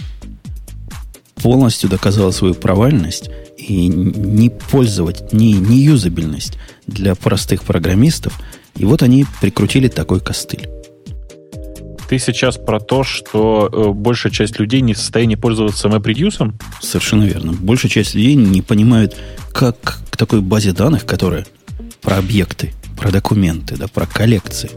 [1.36, 8.40] полностью доказала свою провальность и не пользовать, не, не юзабельность для простых программистов.
[8.76, 10.68] И вот они прикрутили такой костыль.
[12.10, 16.54] Ты сейчас про то, что э, большая часть людей не в состоянии пользоваться MapReduce?
[16.82, 17.54] Совершенно верно.
[17.54, 19.16] Большая часть людей не понимают,
[19.52, 21.46] как к такой базе данных, которая
[22.02, 24.70] про объекты, про документы, да, про коллекции,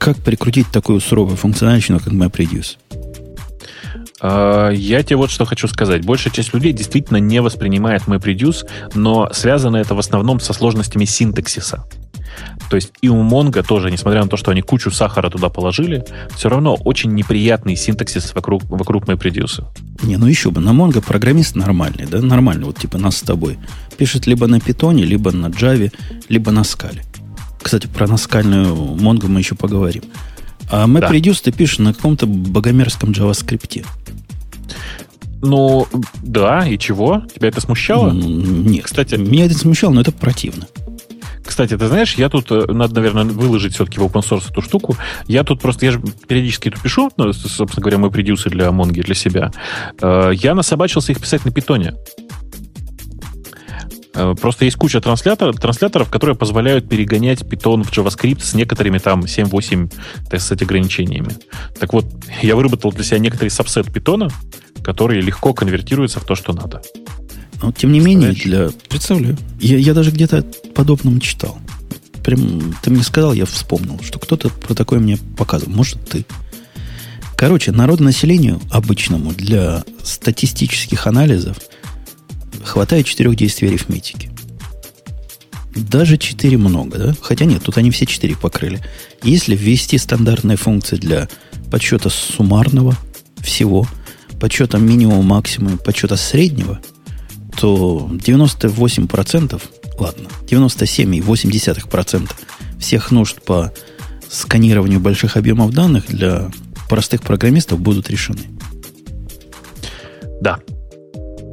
[0.00, 2.78] как прикрутить такую суровую функциональщину, как MapReduce.
[4.22, 6.04] А, я тебе вот что хочу сказать.
[6.04, 11.84] Большая часть людей действительно не воспринимает MapReduce, но связано это в основном со сложностями синтаксиса.
[12.70, 16.04] То есть и у Mongo тоже, несмотря на то, что они кучу сахара туда положили,
[16.34, 19.64] все равно очень неприятный синтаксис вокруг, вокруг MapReduce.
[20.02, 23.58] Не, ну еще бы, на Mongo программист нормальный, да, нормальный, вот типа нас с тобой.
[23.98, 25.92] Пишет либо на Python, либо на Java,
[26.28, 27.00] либо на Scala.
[27.62, 30.02] Кстати, про наскальную Mongo мы еще поговорим.
[30.70, 31.50] А MapReduce да.
[31.50, 33.84] ты пишешь на каком-то богомерзком JavaScript.
[35.42, 35.86] Ну,
[36.22, 37.22] да, и чего?
[37.34, 38.10] Тебя это смущало?
[38.12, 38.84] Нет.
[38.84, 40.66] Кстати, меня это смущало, но это противно.
[41.44, 44.96] Кстати, ты знаешь, я тут, э, надо, наверное, выложить все-таки в open source эту штуку.
[45.26, 49.00] Я тут просто, я же периодически это пишу, ну, собственно говоря, мы предюсы для Монги,
[49.00, 49.50] для себя.
[50.00, 51.94] Э, я насобачился их писать на питоне.
[54.14, 59.20] Э, просто есть куча трансляторов, трансляторов, которые позволяют перегонять Python в JavaScript с некоторыми там
[59.20, 59.92] 7-8,
[60.28, 61.36] так сказать, ограничениями.
[61.78, 62.06] Так вот,
[62.42, 64.32] я выработал для себя некоторый сабсет Python,
[64.82, 66.82] который легко конвертируется в то, что надо.
[67.62, 68.70] Но, тем не менее, для...
[68.88, 69.36] Представляю.
[69.60, 70.44] Я, я даже где-то
[70.74, 71.58] подобным читал.
[72.24, 75.74] Прям ты мне сказал, я вспомнил, что кто-то про такое мне показывал.
[75.74, 76.24] Может, ты.
[77.36, 81.56] Короче, народонаселению обычному для статистических анализов
[82.62, 84.30] хватает четырех действий арифметики.
[85.74, 87.14] Даже 4 много, да?
[87.20, 88.82] Хотя нет, тут они все 4 покрыли.
[89.22, 91.28] Если ввести стандартные функции для
[91.70, 92.96] подсчета суммарного
[93.40, 93.86] всего,
[94.40, 96.80] подсчета минимума, максимума, подсчета среднего,
[97.56, 99.62] то 98%,
[99.98, 102.30] ладно, 97,8%
[102.78, 103.72] всех нужд по
[104.28, 106.50] сканированию больших объемов данных для
[106.88, 108.40] простых программистов будут решены.
[110.40, 110.58] Да.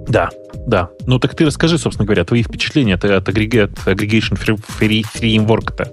[0.07, 0.29] Да.
[0.65, 0.89] Да.
[1.05, 5.91] Ну так ты расскажи, собственно говоря, твои впечатления от, от Aggregate, Aggregation Framework-то.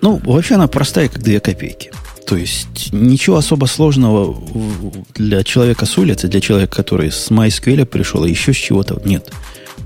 [0.00, 1.92] Ну, вообще она простая, как две копейки.
[2.26, 4.36] То есть ничего особо сложного
[5.14, 9.30] для человека с улицы, для человека, который с MySQL пришел, а еще с чего-то нет.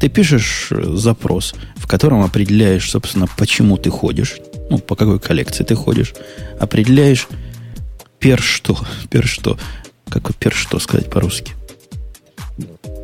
[0.01, 4.37] Ты пишешь э, запрос, в котором определяешь, собственно, почему ты ходишь,
[4.69, 6.15] ну, по какой коллекции ты ходишь,
[6.61, 7.29] определяешь
[8.19, 8.79] пер что,
[9.11, 9.59] пер что,
[10.11, 11.53] как пер что сказать по-русски–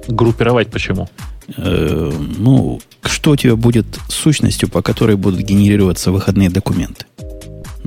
[0.09, 1.09] Группировать почему?
[1.57, 7.07] Э, ну, что у тебя будет сущностью, по которой будут генерироваться выходные документы?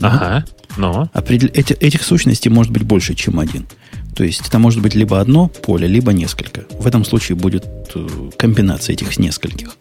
[0.02, 0.46] Ага,
[0.78, 1.10] но...
[1.14, 1.50] Определ...
[1.54, 3.66] Эти, этих сущностей может быть больше, чем один.
[4.16, 6.66] То есть это может быть либо одно поле, либо несколько.
[6.80, 9.76] В этом случае будет э, комбинация этих нескольких.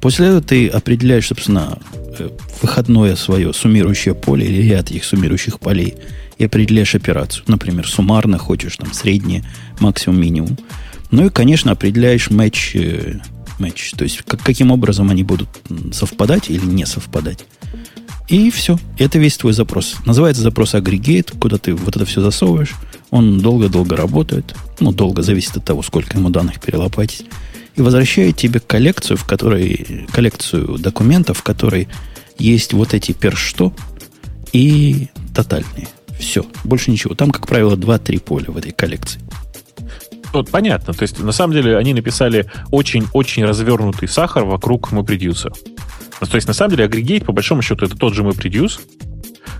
[0.00, 1.78] После этого ты определяешь, собственно,
[2.18, 2.30] э,
[2.62, 5.94] выходное свое суммирующее поле или ряд этих суммирующих полей
[6.38, 7.44] и определяешь операцию.
[7.46, 9.44] Например, суммарно хочешь там среднее,
[9.80, 10.58] максимум, минимум.
[11.10, 12.76] Ну и, конечно, определяешь матч,
[13.58, 15.48] матч то есть как, каким образом они будут
[15.92, 17.46] совпадать или не совпадать.
[18.28, 18.78] И все.
[18.98, 19.96] Это весь твой запрос.
[20.06, 22.74] Называется запрос агрегейт, куда ты вот это все засовываешь.
[23.10, 24.54] Он долго-долго работает.
[24.80, 27.26] Ну, долго зависит от того, сколько ему данных перелопатить.
[27.76, 31.88] И возвращает тебе коллекцию, в которой, коллекцию документов, в которой
[32.38, 33.74] есть вот эти перш что
[34.52, 35.88] и тотальные.
[36.18, 36.46] Все.
[36.64, 37.14] Больше ничего.
[37.14, 39.20] Там, как правило, 2-3 поля в этой коллекции
[40.34, 40.92] вот понятно.
[40.92, 45.52] То есть, на самом деле, они написали очень-очень развернутый сахар вокруг MapReduce.
[46.20, 48.80] Ну, то есть, на самом деле, агрегейт, по большому счету, это тот же MapReduce,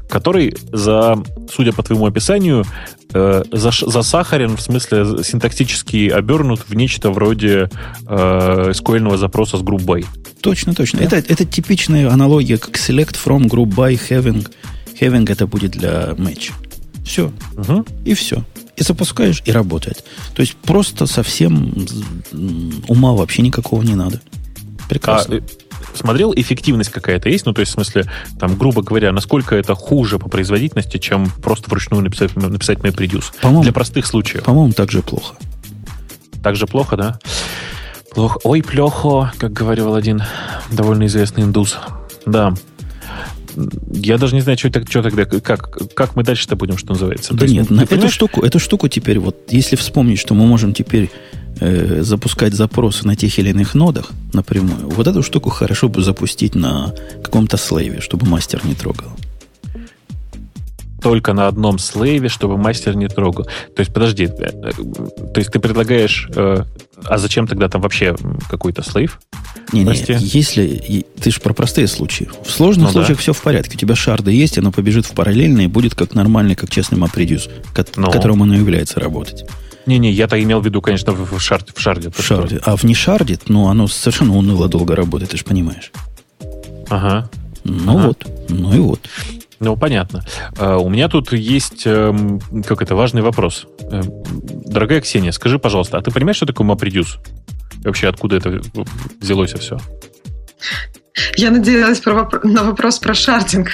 [0.08, 2.64] который за, судя по твоему описанию,
[3.12, 7.70] э, за, засахарен, в смысле синтаксически обернут в нечто вроде
[8.06, 10.04] э, SQL запроса с group by.
[10.40, 11.00] Точно, точно.
[11.00, 11.04] Да?
[11.04, 14.46] Это, это типичная аналогия, как select from group by having.
[15.00, 16.52] Having это будет для match.
[17.04, 17.32] Все.
[17.56, 17.84] Угу.
[18.04, 18.44] И все
[18.76, 20.04] и запускаешь, и работает.
[20.34, 21.74] То есть просто совсем
[22.88, 24.20] ума вообще никакого не надо.
[24.88, 25.36] Прекрасно.
[25.36, 27.46] А, смотрел, эффективность какая-то есть?
[27.46, 28.04] Ну, то есть, в смысле,
[28.38, 33.62] там, грубо говоря, насколько это хуже по производительности, чем просто вручную написать, написать MapReduce?
[33.62, 34.44] Для простых случаев.
[34.44, 35.36] По-моему, так же плохо.
[36.42, 37.18] Так же плохо, да?
[38.10, 38.38] Плохо.
[38.44, 40.22] Ой, плохо, как говорил один
[40.70, 41.78] довольно известный индус.
[42.26, 42.54] Да
[43.92, 47.34] я даже не знаю, что, что тогда, как, как мы дальше-то будем, что называется.
[47.34, 50.74] Да То нет, есть, эту штуку, эту штуку теперь, вот если вспомнить, что мы можем
[50.74, 51.10] теперь
[51.60, 56.54] э, запускать запросы на тех или иных нодах напрямую, вот эту штуку хорошо бы запустить
[56.54, 59.08] на каком-то слейве, чтобы мастер не трогал
[61.04, 63.44] только на одном слейве, чтобы мастер не трогал.
[63.44, 66.64] То есть, подожди, э, то есть ты предлагаешь, э,
[67.04, 68.16] а зачем тогда там вообще
[68.48, 69.20] какой-то слейв?
[69.70, 72.30] Не, не, если ты же про простые случаи.
[72.42, 73.22] В сложных ну, случаях да.
[73.22, 73.76] все в порядке.
[73.76, 77.50] У тебя шарды есть, оно побежит в параллельно и будет как нормальный, как честный MapReduce,
[77.74, 78.10] к ну.
[78.10, 79.44] которым оно является работать.
[79.84, 81.72] Не-не, я-то имел в виду, конечно, в, шарде.
[81.74, 82.62] В шарде, в шарде.
[82.64, 85.92] А в не шарде, ну, оно совершенно уныло долго работает, ты же понимаешь.
[86.88, 87.28] Ага.
[87.64, 88.06] Ну ага.
[88.06, 89.00] вот, ну и вот.
[89.60, 90.24] Ну, понятно.
[90.52, 93.66] Uh, у меня тут есть, um, как это, важный вопрос.
[93.80, 94.04] Uh,
[94.66, 97.18] дорогая Ксения, скажи, пожалуйста, а ты понимаешь, что такое MapReduce?
[97.82, 98.60] И вообще, откуда это
[99.20, 99.78] взялось все?
[101.36, 103.68] Я надеялась про воп- на вопрос про шардинг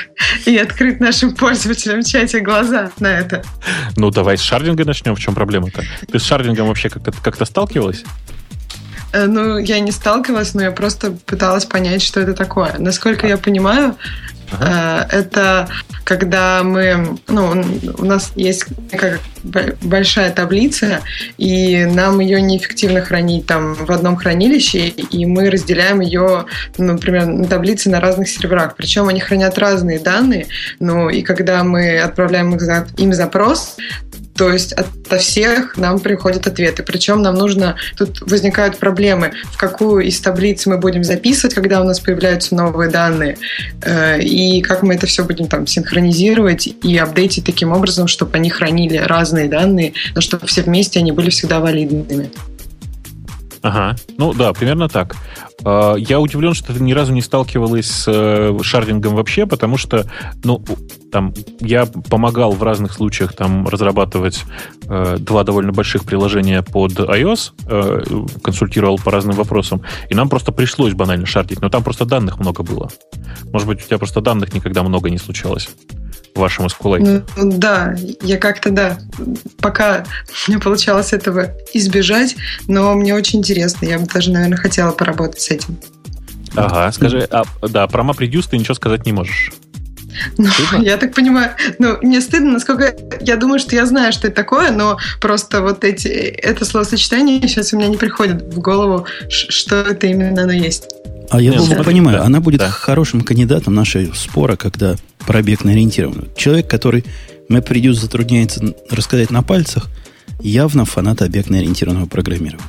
[0.45, 3.43] и открыть нашим пользователям в чате глаза на это.
[3.97, 5.14] Ну, давай с шардинга начнем.
[5.14, 5.83] В чем проблема-то?
[6.11, 8.05] Ты с шардингом вообще как-то, как-то сталкивалась?
[9.12, 12.75] Э, ну, я не сталкивалась, но я просто пыталась понять, что это такое.
[12.79, 13.97] Насколько я понимаю,
[14.53, 15.69] Э, это
[16.05, 17.65] когда мы, ну,
[17.99, 21.00] у нас есть как большая таблица,
[21.38, 26.46] и нам ее неэффективно хранить там в одном хранилище, и мы разделяем ее,
[26.79, 28.76] например, на таблицы на разных серверах.
[28.76, 30.46] Причем они хранят разные данные,
[30.79, 32.57] ну, и когда мы отправляем
[32.96, 33.76] им запрос,
[34.40, 36.83] То есть ото всех нам приходят ответы.
[36.83, 37.76] Причем нам нужно...
[37.98, 42.88] Тут возникают проблемы, в какую из таблиц мы будем записывать, когда у нас появляются новые
[42.88, 43.37] данные,
[43.83, 48.48] э, и как мы это все будем там синхронизировать и апдейтить таким образом, чтобы они
[48.48, 52.31] хранили разные данные, но чтобы все вместе они были всегда валидными.
[53.62, 55.16] Ага, ну да, примерно так.
[55.64, 60.07] А, я удивлен, что ты ни разу не сталкивалась с э, шардингом вообще, потому что,
[60.45, 60.64] ну,
[61.12, 64.45] там, я помогал в разных случаях там разрабатывать
[64.87, 68.03] э, два довольно больших приложения под iOS, э,
[68.43, 72.62] консультировал по разным вопросам, и нам просто пришлось банально шардить, но там просто данных много
[72.62, 72.88] было.
[73.53, 75.69] Может быть, у тебя просто данных никогда много не случалось
[76.35, 77.25] в вашем SQLite?
[77.37, 78.99] Ну, да, я как-то, да,
[79.61, 80.05] пока
[80.49, 82.37] мне получалось этого избежать,
[82.69, 85.79] но мне очень интересно, я бы даже, наверное, хотела поработать с этим.
[86.57, 89.53] Ага, скажи, а, да, про MapReduce ты ничего сказать не можешь.
[90.37, 90.49] Ну,
[90.81, 94.71] я так понимаю, ну, мне стыдно, насколько я думаю, что я знаю, что это такое,
[94.71, 100.07] но просто вот эти, это словосочетание сейчас у меня не приходит в голову, что это
[100.07, 100.88] именно оно есть.
[101.31, 102.25] А я Нет, понимаю, да.
[102.25, 102.71] она будет да.
[102.71, 106.29] хорошим кандидатом нашей спора, когда про объектно ориентированную.
[106.37, 107.05] Человек, который
[107.49, 109.88] MapReduce затрудняется рассказать на пальцах,
[110.40, 112.64] явно фанат объектно-ориентированного программирования.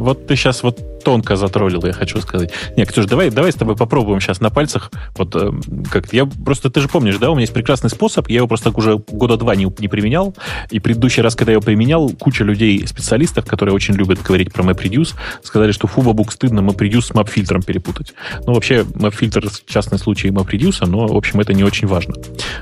[0.00, 2.50] Вот ты сейчас вот тонко затроллил, я хочу сказать.
[2.76, 4.90] Не, Ксюш, давай, давай с тобой попробуем сейчас на пальцах.
[5.16, 5.50] Вот э,
[5.90, 8.70] как я просто, ты же помнишь, да, у меня есть прекрасный способ, я его просто
[8.70, 10.34] уже года два не, не применял,
[10.70, 14.64] и предыдущий раз, когда я его применял, куча людей, специалистов, которые очень любят говорить про
[14.64, 18.14] MapReduce, сказали, что фу, бабук, стыдно MapReduce с MapFilter перепутать.
[18.46, 22.14] Ну, вообще, MapFilter в частном случае MapReduce, но, в общем, это не очень важно.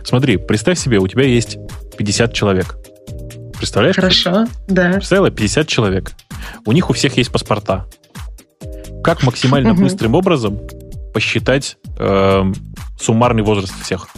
[0.05, 1.59] Смотри, представь себе, у тебя есть
[1.97, 2.77] 50 человек.
[3.59, 3.97] Представляешь?
[3.97, 4.93] Хорошо, да.
[4.93, 6.13] Представила 50 человек.
[6.65, 7.87] У них у всех есть паспорта.
[9.03, 10.59] Как максимально быстрым образом
[11.13, 12.53] посчитать э,
[13.01, 14.09] суммарный возраст всех?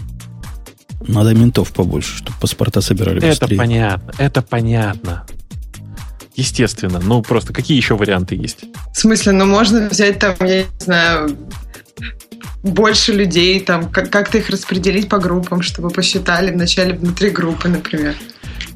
[1.01, 3.47] Надо ментов побольше, чтобы паспорта собирали быстрее.
[3.47, 5.27] Это понятно, это понятно.
[6.35, 7.01] Естественно.
[7.03, 8.65] Ну, просто какие еще варианты есть?
[8.95, 11.37] В смысле, ну можно взять там, я не знаю,
[12.63, 18.15] больше людей, там, как-то их распределить по группам, чтобы посчитали вначале внутри группы, например.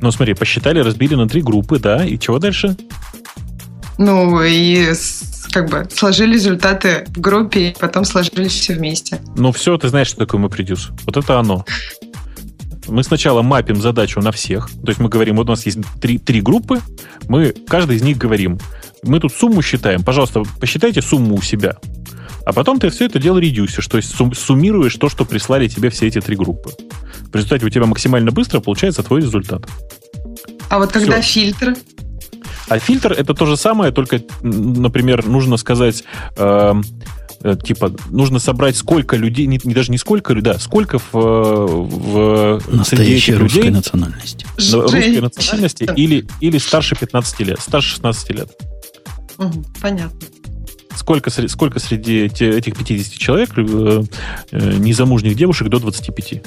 [0.01, 2.77] Ну, смотри, посчитали, разбили на три группы, да, и чего дальше?
[3.99, 4.93] Ну, и
[5.53, 9.21] как бы сложили результаты в группе, и потом сложили все вместе.
[9.37, 10.91] Ну, все, ты знаешь, что такое MapReduce.
[11.07, 11.65] Вот это оно.
[12.89, 14.69] Мы сначала мапим задачу на всех.
[14.71, 16.81] То есть мы говорим, вот у нас есть три, три группы,
[17.29, 18.59] мы каждый из них говорим.
[19.03, 20.03] Мы тут сумму считаем.
[20.03, 21.77] Пожалуйста, посчитайте сумму у себя.
[22.47, 26.07] А потом ты все это дело редюсишь, то есть суммируешь то, что прислали тебе все
[26.07, 26.71] эти три группы.
[27.33, 29.67] В результате у тебя максимально быстро получается твой результат.
[30.69, 31.41] А вот когда все.
[31.41, 31.77] фильтр?
[32.69, 36.05] А фильтр это то же самое, только, например, нужно сказать,
[36.37, 36.75] э,
[37.43, 41.13] э, типа, нужно собрать сколько людей, не, не даже не сколько людей, да, сколько в,
[41.13, 44.47] в Настоящей русской людей, национальности.
[44.57, 48.51] Русской национальности или, или старше 15 лет, старше 16 лет.
[49.39, 50.21] Угу, понятно.
[50.97, 54.03] Сколько, сколько среди этих 50 человек э,
[54.53, 56.43] э, незамужних девушек до 25?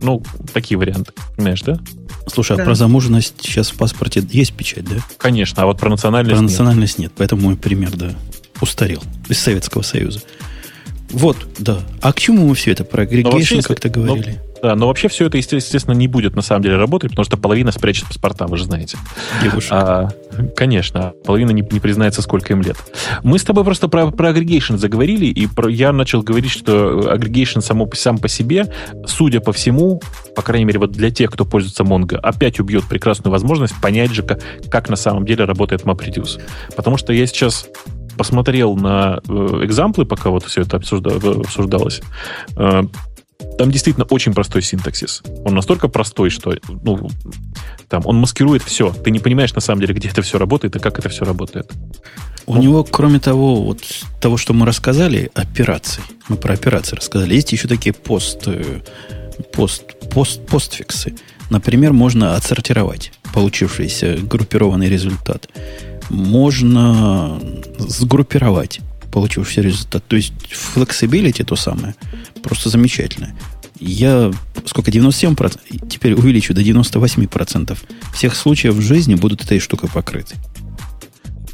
[0.00, 1.78] Ну, такие варианты, понимаешь, да?
[2.26, 2.62] Слушай, а да.
[2.62, 4.96] а про замужность сейчас в паспорте есть печать, да?
[5.18, 8.12] Конечно, а вот про национальность Про национальность нет, нет поэтому мой пример, да,
[8.60, 9.02] устарел.
[9.28, 10.20] Из Советского Союза.
[11.10, 11.80] Вот, да.
[12.00, 12.84] А к чему мы все это?
[12.84, 14.40] Про агрегейшн как-то говорили?
[14.44, 17.36] Ну, да, но вообще все это, естественно, не будет на самом деле работать, потому что
[17.36, 18.96] половина спрячет паспорта, вы же знаете.
[19.42, 19.72] Девушек.
[19.72, 20.08] А,
[20.54, 22.76] конечно, половина не, не признается, сколько им лет.
[23.24, 27.58] Мы с тобой просто про, про агрегейшн заговорили, и про, я начал говорить, что агрегейшн
[27.58, 28.72] само, сам по себе,
[29.04, 30.00] судя по всему,
[30.36, 34.22] по крайней мере, вот для тех, кто пользуется Mongo, опять убьет прекрасную возможность понять же,
[34.22, 36.40] как, как на самом деле работает MapReduce.
[36.76, 37.66] Потому что я сейчас
[38.16, 39.32] посмотрел на э,
[39.64, 42.02] экзамплы, пока вот все это обсуждалось.
[43.58, 45.22] Там действительно очень простой синтаксис.
[45.44, 47.08] Он настолько простой, что ну,
[47.88, 48.92] там, он маскирует все.
[48.92, 51.70] Ты не понимаешь на самом деле, где это все работает и как это все работает.
[52.46, 53.82] У него, кроме того, вот
[54.20, 58.80] того, что мы рассказали, операций, мы про операции рассказали, есть еще такие пост, э,
[59.52, 61.14] пост, пост, постфиксы.
[61.50, 65.48] Например, можно отсортировать получившийся группированный результат.
[66.10, 67.40] Можно
[67.78, 68.80] сгруппировать
[69.12, 70.04] получившийся результат.
[70.08, 70.32] То есть
[70.74, 71.94] flexibility то самое–
[72.42, 73.34] просто замечательно.
[73.78, 74.30] Я,
[74.66, 77.76] сколько, 97%, теперь увеличу до 98%
[78.14, 80.36] всех случаев в жизни будут этой штукой покрыты.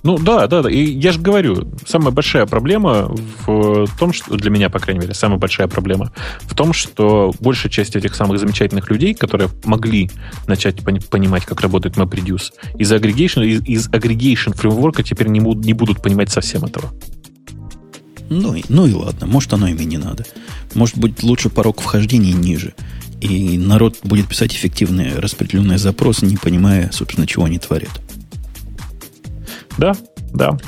[0.03, 0.71] Ну да, да, да.
[0.71, 3.15] И я же говорю, самая большая проблема
[3.47, 6.13] в том, что для меня, по крайней мере, самая большая проблема
[6.43, 10.11] в том, что большая часть этих самых замечательных людей, которые могли
[10.47, 16.01] начать понимать, как работает MapReduce, из aggregation, из, из aggregation фреймворка теперь не, не будут
[16.01, 16.93] понимать совсем этого.
[18.31, 20.25] Ну, и, ну и ладно, может оно им и не надо.
[20.75, 22.75] Может быть, лучше порог вхождения ниже.
[23.21, 27.91] И народ будет писать эффективные распределенные запросы, не понимая, собственно, чего они творят.
[29.77, 29.97] Да,
[30.33, 30.59] да.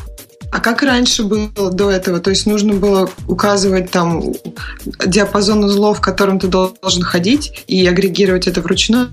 [0.52, 2.18] А как раньше было до этого?
[2.18, 4.22] То есть нужно было указывать там
[5.06, 9.10] диапазон узлов, в котором ты должен ходить, и агрегировать это вручную?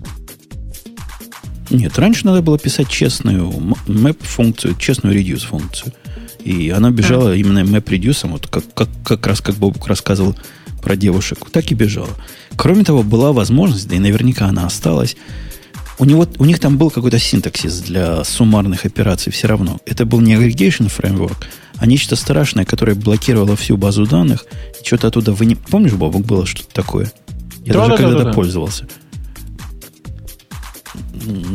[1.69, 3.49] Нет, раньше надо было писать честную
[3.87, 5.93] map-функцию, честную reduce-функцию.
[6.43, 7.39] И она бежала mm.
[7.39, 10.35] именно map-reduce, вот как, как, как раз как Бобук рассказывал
[10.81, 12.09] про девушек, так и бежала.
[12.55, 15.17] Кроме того, была возможность, да и наверняка она осталась,
[15.99, 19.79] у, него, у них там был какой-то синтаксис для суммарных операций все равно.
[19.85, 21.37] Это был не aggregation framework,
[21.77, 24.45] а нечто страшное, которое блокировало всю базу данных.
[24.79, 25.55] И что-то оттуда вы не...
[25.55, 27.11] Помнишь, Бобок, было что-то такое?
[27.65, 28.33] Я да, даже да, когда-то да, да.
[28.33, 28.87] пользовался.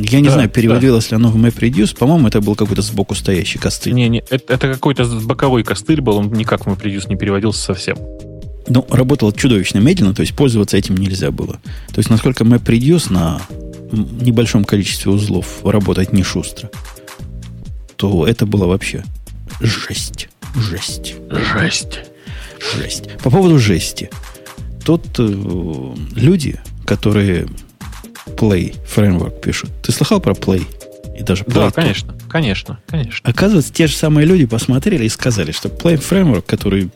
[0.00, 1.16] Я не да, знаю, переводилось да.
[1.16, 1.96] ли оно в MapReduce.
[1.96, 3.94] По-моему, это был какой-то сбоку стоящий костыль.
[3.94, 7.96] Не, не, это, это какой-то боковой костыль был, он никак в MapReduce не переводился совсем.
[8.68, 11.54] Ну, работал чудовищно медленно, то есть пользоваться этим нельзя было.
[11.88, 13.40] То есть, насколько MapReduce на
[13.92, 16.70] небольшом количестве узлов работать не шустро,
[17.96, 19.04] то это было вообще
[19.60, 20.28] жесть.
[20.54, 21.14] Жесть.
[21.30, 22.00] Жесть.
[22.76, 23.04] Жесть.
[23.22, 24.10] По поводу жести.
[24.84, 27.46] Тут э, люди, которые
[28.26, 29.70] Play Framework пишут.
[29.82, 30.66] Ты слыхал про Play?
[31.18, 33.28] И даже Play да, конечно, конечно, конечно.
[33.28, 36.90] Оказывается, те же самые люди посмотрели и сказали, что Play Framework, который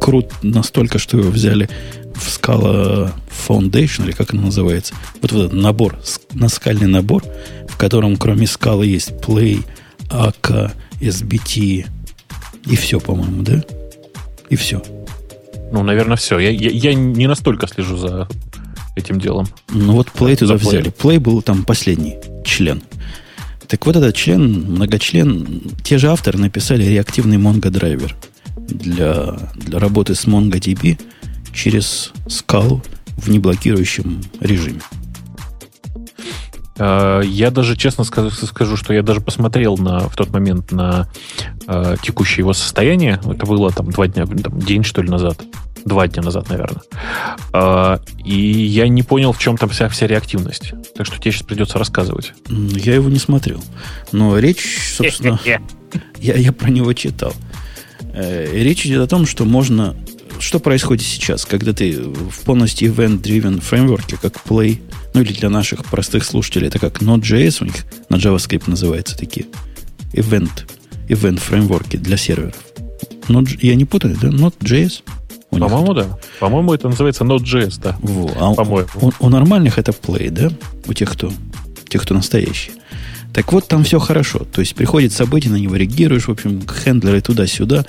[0.00, 1.68] крут настолько, что его взяли
[2.14, 3.12] в Scala
[3.48, 5.98] Foundation, или как он называется, вот этот набор,
[6.32, 7.22] наскальный набор,
[7.68, 9.64] в котором кроме скалы есть Play,
[10.08, 11.86] AK, SBT
[12.66, 13.62] и все, по-моему, да?
[14.48, 14.82] И все.
[15.72, 16.38] Ну, наверное, все.
[16.38, 18.28] Я, я, я не настолько слежу за
[18.96, 19.46] этим делом.
[19.68, 20.90] Ну вот Play туда взяли.
[20.90, 22.82] Play был там последний член.
[23.68, 28.16] Так вот этот член, многочлен, те же авторы написали реактивный Mongo драйвер
[28.56, 31.00] для, для работы с MongoDB
[31.52, 32.82] через скалу
[33.16, 34.80] в неблокирующем режиме.
[36.78, 41.08] А, я даже, честно скажу, скажу, что я даже посмотрел на, в тот момент на
[41.66, 43.20] э, текущее его состояние.
[43.24, 45.42] Это было там два дня, там, день, что ли, назад.
[45.86, 46.82] Два дня назад, наверное.
[47.52, 50.72] Э, и я не понял, в чем там вся, вся реактивность.
[50.96, 52.32] Так что тебе сейчас придется рассказывать.
[52.48, 53.62] Я его не смотрел.
[54.10, 55.40] Но речь, собственно,
[56.18, 57.32] я, я про него читал.
[58.12, 59.96] Э, речь идет о том, что можно
[60.40, 64.80] что происходит сейчас, когда ты в полностью event-driven фреймворке, как Play,
[65.14, 69.46] ну или для наших простых слушателей, это как Node.js у них на JavaScript называется такие
[70.12, 70.50] event,
[71.08, 72.56] event фреймворки для серверов.
[73.28, 74.28] Node, я не путаю, да?
[74.28, 75.02] Node.js?
[75.60, 76.18] По-моему, да.
[76.40, 77.96] По-моему, это называется Node.js, да.
[78.00, 78.88] Во, а По-моему.
[79.00, 80.50] У, у нормальных это Play, да?
[80.86, 81.32] У тех, кто,
[81.88, 82.72] тех, кто настоящий.
[83.32, 84.46] Так вот, там все хорошо.
[84.50, 87.84] То есть приходит событие, на него реагируешь, в общем, хендлеры туда-сюда.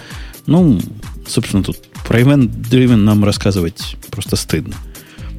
[0.46, 0.82] Ну,
[1.26, 4.76] собственно, тут про event-driven нам рассказывать просто стыдно.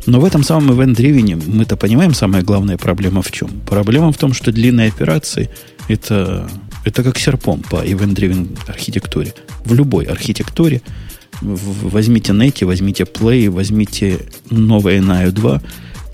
[0.07, 3.49] Но в этом самом event-driven мы-то понимаем, самая главная проблема в чем?
[3.67, 5.51] Проблема в том, что длинные операции
[5.89, 6.49] это,
[6.85, 9.35] это как серпом по event-driven архитектуре.
[9.67, 10.81] В любой архитектуре
[11.41, 14.21] возьмите Netty, возьмите Play, возьмите
[14.51, 15.63] новое NIO 2.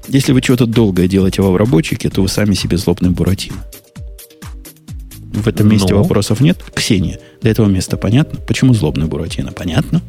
[0.08, 3.64] Если вы чего-то долгое делаете в обработчике, то вы сами себе злобный Буратино.
[5.32, 5.96] В этом месте Но...
[5.96, 6.02] Ну?
[6.02, 6.62] вопросов нет.
[6.74, 8.38] Ксения, для этого места понятно?
[8.40, 9.52] Почему злобный Буратино?
[9.52, 10.02] Понятно?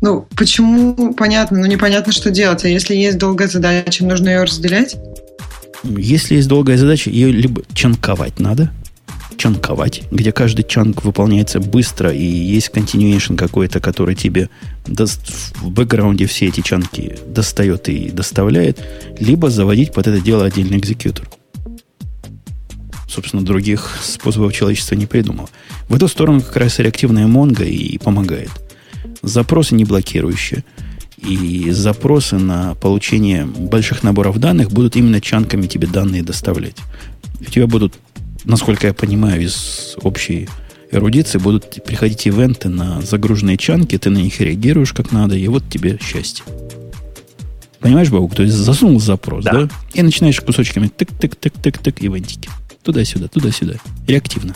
[0.00, 2.64] Ну, почему понятно, но непонятно, что делать.
[2.64, 4.96] А если есть долгая задача, нужно ее разделять?
[5.84, 8.72] Если есть долгая задача, ее либо чанковать надо,
[9.38, 14.50] чанковать, где каждый чанк выполняется быстро, и есть continuation какой-то, который тебе
[14.86, 18.84] в бэкграунде все эти чанки достает и доставляет,
[19.18, 21.28] либо заводить под это дело отдельный экзекьютор.
[23.08, 25.48] Собственно, других способов человечества не придумало.
[25.88, 28.50] В эту сторону как раз реактивная Mongo и помогает–
[29.22, 30.64] запросы не блокирующие.
[31.16, 36.76] И запросы на получение больших наборов данных будут именно чанками тебе данные доставлять.
[37.40, 37.98] У тебя будут,
[38.48, 40.48] насколько я понимаю, из общей
[40.90, 45.68] эрудиции будут приходить ивенты на загруженные чанки, ты на них реагируешь как надо, и вот
[45.68, 46.44] тебе счастье.
[47.78, 48.34] Понимаешь, Баук?
[48.34, 49.52] То есть засунул запрос, да?
[49.52, 49.68] да?
[49.94, 52.48] И начинаешь кусочками тык-тык-тык-тык-тык ивентики.
[52.82, 53.74] Туда-сюда, туда-сюда.
[54.06, 54.54] Реактивно.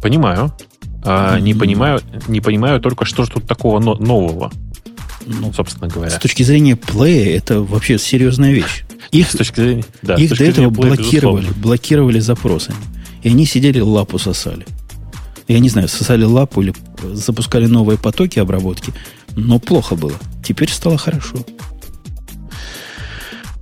[0.00, 0.52] Понимаю.
[1.04, 4.52] А, не, понимаю, не понимаю только, что же тут такого нового.
[5.26, 6.10] Ну, собственно говоря.
[6.10, 8.84] С точки зрения плея, это вообще серьезная вещь.
[9.10, 11.62] Их, с точки зрения, да, их до этого плея, блокировали, безусловно.
[11.62, 12.78] блокировали запросами.
[13.22, 14.66] И они сидели лапу сосали.
[15.48, 16.74] Я не знаю, сосали лапу или
[17.12, 18.92] запускали новые потоки обработки,
[19.34, 20.14] но плохо было.
[20.44, 21.38] Теперь стало хорошо.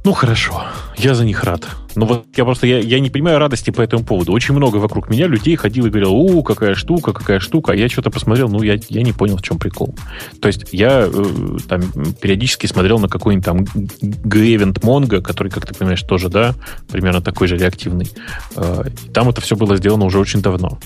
[0.05, 0.65] Ну, хорошо.
[0.97, 1.67] Я за них рад.
[1.97, 4.33] Ну вот я просто я, я не понимаю радости по этому поводу.
[4.33, 7.73] Очень много вокруг меня людей ходило и говорило, у, какая штука, какая штука.
[7.73, 9.95] А я что-то посмотрел, ну, я, я не понял, в чем прикол.
[10.41, 11.81] То есть я э, там
[12.21, 13.65] периодически смотрел на какой-нибудь там
[14.03, 16.55] Гревент Монго, который, как ты понимаешь, тоже, да,
[16.93, 18.11] примерно такой же реактивный.
[18.57, 18.85] Э,
[19.15, 20.79] там это все было сделано уже очень давно.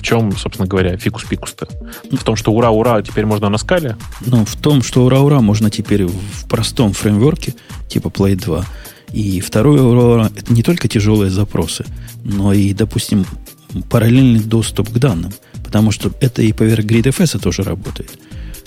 [0.00, 1.66] В чем, собственно говоря, фикус-пикус-то?
[2.16, 3.96] В том, что ура-ура теперь можно на скале?
[4.24, 7.54] Ну, в том, что ура-ура можно теперь в простом фреймворке,
[7.88, 8.64] типа Play 2,
[9.12, 11.84] и второе, это не только тяжелые запросы,
[12.24, 13.26] но и, допустим,
[13.88, 15.32] параллельный доступ к данным.
[15.64, 18.10] Потому что это и поверх GridFS тоже работает.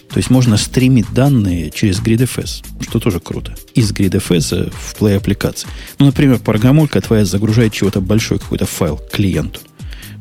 [0.10, 3.56] То есть можно стримить данные через GridFS, что тоже круто.
[3.74, 5.68] Из GridFS в Play аппликации.
[5.98, 9.60] Ну, например, программулька твоя загружает чего-то большой какой-то файл клиенту.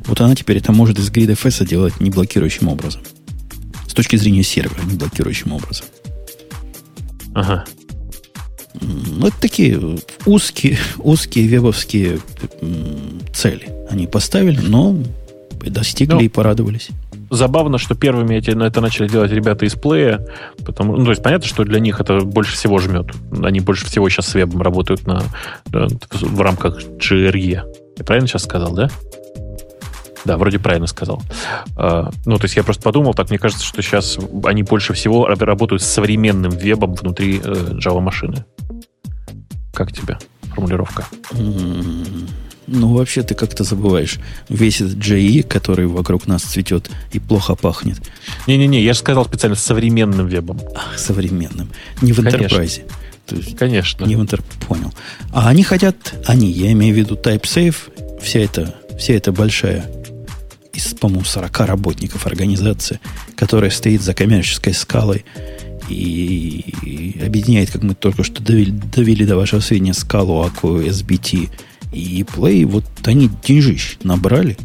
[0.07, 3.03] Вот она теперь это может из GridFS делать не блокирующим образом.
[3.87, 5.87] С точки зрения сервера, не блокирующим образом.
[7.35, 7.64] Ага.
[8.81, 9.81] Ну, это такие
[10.27, 12.18] узкие, узкие вебовские
[13.33, 13.68] цели.
[13.91, 14.97] Они поставили, но
[15.70, 16.89] достигли ну, и порадовались.
[17.31, 20.27] Забавно, что первыми эти, это начали делать ребята из плея,
[20.64, 23.07] потому, ну, то есть понятно, что для них это больше всего жмет.
[23.43, 25.23] Они больше всего сейчас с вебом работают на,
[25.73, 27.62] э, в рамках GRE.
[27.99, 28.91] Я правильно сейчас сказал, да?
[30.25, 31.23] Да, вроде правильно сказал.
[31.77, 35.27] А, ну, то есть я просто подумал, так мне кажется, что сейчас они больше всего
[35.27, 38.45] работают с современным вебом внутри э, Java машины.
[39.73, 40.18] Как тебе
[40.55, 41.07] формулировка?
[42.68, 44.18] Ну, вообще ты как-то забываешь
[44.49, 47.99] весь этот JE, который вокруг нас цветет и плохо пахнет.
[48.47, 50.61] Не-не-не, я же сказал специально современным вебом.
[50.75, 51.70] Ах, современным.
[52.01, 52.83] Не в Enterprise.
[53.59, 54.05] Конечно.
[54.05, 54.66] Не в Enterprise.
[54.68, 54.93] Понял.
[55.33, 55.97] А они хотят,
[56.27, 59.85] они, я имею в виду TypeSafe, вся эта, вся эта большая
[60.73, 63.01] из, по-моему, 40 работников организации,
[63.37, 65.25] которая стоит за коммерческой скалой
[65.89, 71.51] и объединяет, как мы только что довели, довели до вашего сведения, скалу, Аку, SBT
[71.93, 74.57] и Play, вот они деньжищ набрали,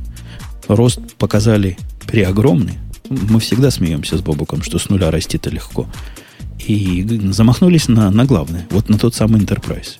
[0.68, 2.76] рост показали преогромный.
[3.10, 5.88] Мы всегда смеемся с Бобуком, что с нуля расти-то легко.
[6.66, 9.97] И замахнулись на, на главное, вот на тот самый Enterprise.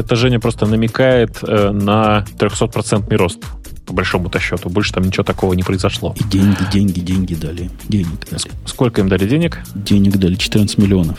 [0.00, 3.44] Это Женя просто намекает э, на 300% рост
[3.86, 4.70] по большому-то счету.
[4.70, 6.14] Больше там ничего такого не произошло.
[6.18, 7.70] И деньги, деньги, деньги дали.
[7.88, 8.42] Денег дали.
[8.64, 9.60] Сколько им дали денег?
[9.74, 11.18] Денег дали 14 миллионов.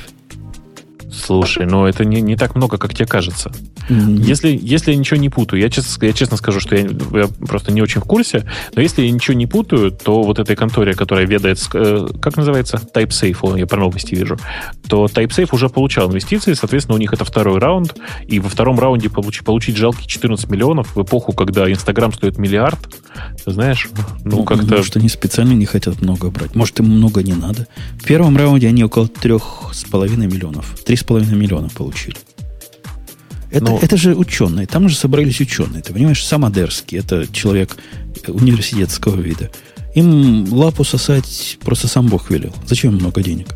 [1.11, 3.51] Слушай, ну это не, не так много, как тебе кажется.
[3.89, 4.21] Mm-hmm.
[4.21, 7.71] Если, если я ничего не путаю, я честно, я честно скажу, что я, я просто
[7.73, 11.25] не очень в курсе, но если я ничего не путаю, то вот этой конторе, которая
[11.25, 14.37] ведает, э, как называется, TypeSafe, я про новости вижу,
[14.87, 17.95] то TypeSafe уже получал инвестиции, соответственно, у них это второй раунд,
[18.25, 22.79] и во втором раунде получ, получить жалкие 14 миллионов в эпоху, когда Инстаграм стоит миллиард,
[23.45, 23.89] знаешь,
[24.23, 24.75] ну, ну как-то...
[24.75, 26.55] Может, они специально не хотят много брать.
[26.55, 27.67] Может, им много не надо.
[27.99, 30.77] В первом раунде они около трех с половиной миллионов.
[30.85, 32.17] Три с половиной миллиона получили.
[33.49, 33.71] Это, Но...
[33.71, 33.79] Ну.
[33.81, 34.65] это же ученые.
[34.67, 35.81] Там же собрались ученые.
[35.81, 37.75] Ты понимаешь, сам Адерский, это человек
[38.27, 39.51] университетского вида.
[39.93, 42.53] Им лапу сосать просто сам Бог велел.
[42.65, 43.47] Зачем много денег?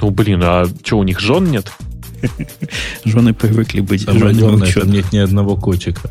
[0.00, 1.72] Ну, блин, а что, у них жен нет?
[3.04, 6.10] Жены привыкли быть главное, там нет ни одного котика.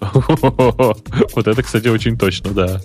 [0.00, 2.80] Вот это, кстати, очень точно, да.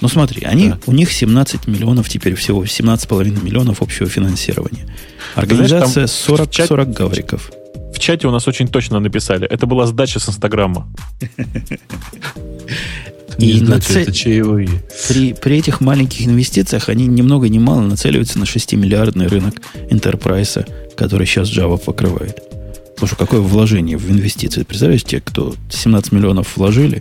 [0.00, 0.78] Ну смотри, они, да.
[0.86, 4.86] у них 17 миллионов теперь всего, 17,5 миллионов общего финансирования.
[5.34, 6.68] Организация Знаешь, 40, чат...
[6.68, 7.50] 40 гавриков.
[7.94, 9.46] В чате у нас очень точно написали.
[9.46, 10.88] Это была сдача с Инстаграма.
[13.38, 14.02] И на цель...
[14.02, 14.68] это чаевые.
[15.08, 19.54] При, при этих маленьких инвестициях они ни много ни мало нацеливаются на 6-миллиардный рынок
[19.90, 20.66] Enterprise,
[20.96, 22.42] который сейчас Java покрывает.
[22.98, 24.64] Слушай, какое вложение в инвестиции?
[24.64, 27.00] Представляешь, те, кто 17 миллионов вложили,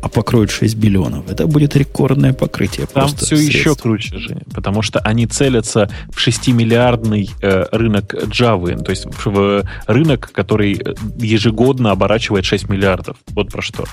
[0.00, 1.30] а покроют 6 биллионов.
[1.30, 2.86] Это будет рекордное покрытие.
[2.86, 3.54] Там все средств.
[3.54, 9.64] еще круче, Женя, потому что они целятся в 6-миллиардный э, рынок Java, то есть в
[9.86, 10.80] рынок, который
[11.18, 13.16] ежегодно оборачивает 6 миллиардов.
[13.28, 13.84] Вот про что.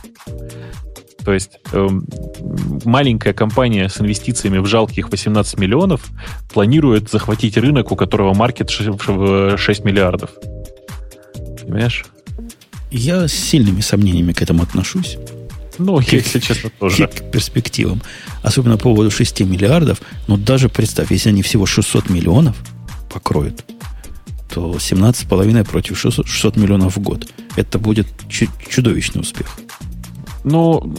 [1.24, 1.88] То есть э,
[2.86, 6.06] маленькая компания с инвестициями в жалких 18 миллионов
[6.54, 10.30] планирует захватить рынок, у которого маркет в 6 миллиардов.
[11.62, 12.06] Понимаешь?
[12.92, 15.18] Я с сильными сомнениями к этому отношусь.
[15.78, 17.08] Ну, если честно, тоже.
[17.08, 18.02] К перспективам.
[18.44, 20.02] Особенно по поводу 6 миллиардов.
[20.28, 22.56] Но даже представь, если они всего 600 миллионов
[23.12, 23.64] покроют,
[24.54, 27.28] то 17,5 против 600, 600 миллионов в год.
[27.56, 28.08] Это будет
[28.70, 29.48] чудовищный успех.
[30.44, 30.96] Ну,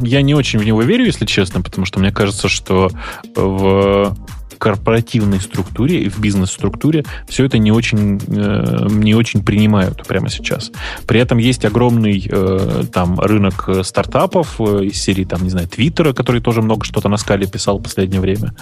[0.00, 2.90] я не очень в него верю, если честно, потому что мне кажется, что
[3.34, 4.16] в
[4.62, 10.70] корпоративной структуре и в бизнес-структуре все это не очень, э, не очень принимают прямо сейчас.
[11.04, 16.12] При этом есть огромный э, там рынок стартапов э, из серии, там, не знаю, Твиттера,
[16.12, 18.54] который тоже много что-то на скале писал в последнее время,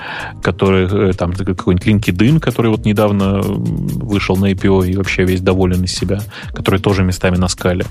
[0.42, 5.84] который, э, там, какой-нибудь LinkedIn, который вот недавно вышел на IPO и вообще весь доволен
[5.84, 6.20] из себя,
[6.54, 7.84] который тоже местами на скале.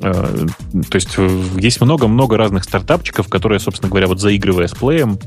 [0.00, 0.46] Э,
[0.88, 5.18] то есть э, есть много-много разных стартапчиков, которые, собственно говоря, вот заигрывая с плеем,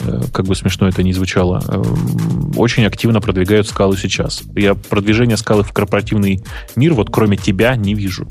[0.00, 1.62] э, как бы смешно это ни звучало,
[2.56, 4.42] очень активно продвигают скалу сейчас.
[4.54, 6.42] Я продвижение скалы в корпоративный
[6.76, 8.26] мир, вот кроме тебя, не вижу.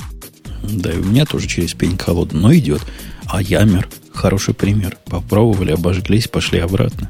[0.63, 2.81] Да, и у меня тоже через пень колода, но идет.
[3.27, 4.97] А Ямер хороший пример.
[5.05, 7.09] Попробовали, обожглись, пошли обратно.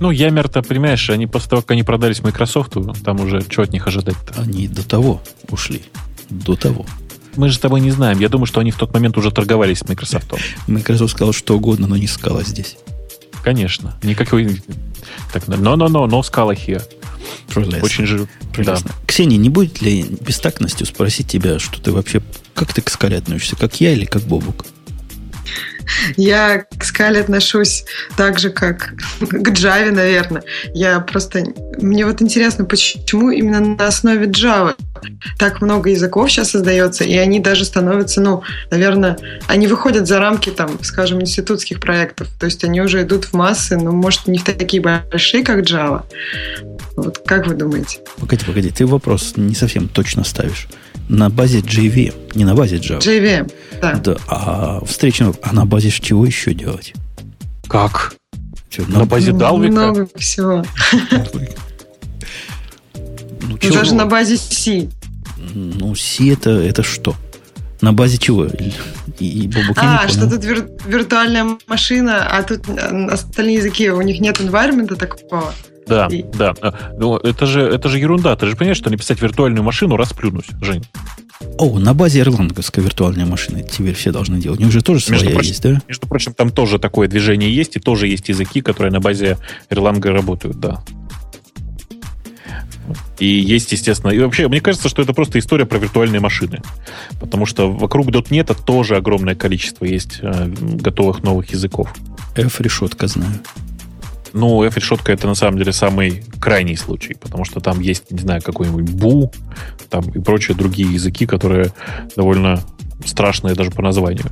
[0.00, 3.86] Ну, Ямер-то, понимаешь, они после того, как они продались Microsoft, там уже что от них
[3.86, 4.40] ожидать-то?
[4.40, 5.82] Они до того ушли.
[6.30, 6.86] До того.
[7.36, 8.18] Мы же с тобой не знаем.
[8.18, 10.32] Я думаю, что они в тот момент уже торговались с Microsoft.
[10.66, 12.76] Microsoft сказал что угодно, но не скала здесь.
[13.42, 13.98] Конечно.
[14.02, 14.62] Никакой...
[15.32, 16.82] Так, но-но-но, но скала here.
[17.48, 17.82] Прелестно.
[17.82, 18.28] Очень же...
[18.52, 18.90] Прелестно.
[18.90, 19.06] Да.
[19.06, 22.22] Ксения, не будет ли бестактностью спросить тебя, что ты вообще...
[22.54, 23.56] Как ты к скале относишься?
[23.56, 24.66] Как я или как Бобук?
[26.16, 27.84] Я к скале отношусь
[28.16, 30.42] так же, как к Java, наверное.
[30.74, 31.44] Я просто...
[31.78, 34.74] Мне вот интересно, почему именно на основе Java
[35.38, 39.18] так много языков сейчас создается, и они даже становятся, ну, наверное,
[39.48, 42.28] они выходят за рамки, там, скажем, институтских проектов.
[42.38, 46.04] То есть они уже идут в массы, но, может, не в такие большие, как Java.
[46.96, 48.00] Вот как вы думаете?
[48.18, 50.68] Погоди, погоди, ты вопрос не совсем точно ставишь
[51.12, 52.98] на базе JVM, не на базе Java.
[52.98, 53.52] JVM,
[53.82, 53.94] да.
[53.96, 56.94] да а встречно, а на базе чего еще делать?
[57.68, 58.14] Как?
[58.70, 59.72] Что, на, на базе Далвика?
[59.72, 60.64] Много всего.
[63.44, 63.74] Ну, чего?
[63.74, 64.88] Даже на базе C.
[65.52, 67.16] Ну, C это, это что?
[67.80, 68.46] На базе чего?
[68.46, 74.40] И, и а, что тут вир, виртуальная машина, а тут остальные языки, у них нет
[74.40, 75.52] environment такого.
[75.86, 76.22] Да, и...
[76.22, 76.54] да.
[76.60, 78.36] А, ну, это же, это же ерунда.
[78.36, 80.84] Ты же понимаешь, что написать виртуальную машину расплюнуть, Жень.
[81.58, 84.60] О, на базе эрланговской виртуальной машины теперь все должны делать.
[84.60, 85.82] У них же тоже своя прочим, есть, да?
[85.88, 89.38] Между прочим, там тоже такое движение есть, и тоже есть языки, которые на базе
[89.70, 90.82] Erlang работают, да.
[93.18, 96.60] И есть, естественно, и вообще, мне кажется, что это просто история про виртуальные машины.
[97.20, 101.92] Потому что вокруг .NET тоже огромное количество есть э, готовых новых языков.
[102.36, 103.34] F-решетка знаю.
[104.32, 108.42] Ну, F-решетка это на самом деле самый крайний случай, потому что там есть, не знаю,
[108.42, 109.32] какой-нибудь бу,
[109.90, 111.72] там и прочие другие языки, которые
[112.16, 112.60] довольно
[113.04, 114.26] страшные даже по названию.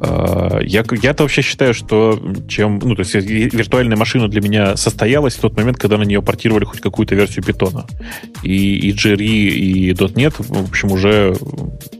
[0.00, 2.78] А, я, я-то вообще считаю, что чем...
[2.82, 6.64] Ну, то есть виртуальная машина для меня состоялась в тот момент, когда на нее портировали
[6.64, 7.86] хоть какую-то версию питона.
[8.42, 11.34] И, и JRE, и .NET, в общем, уже,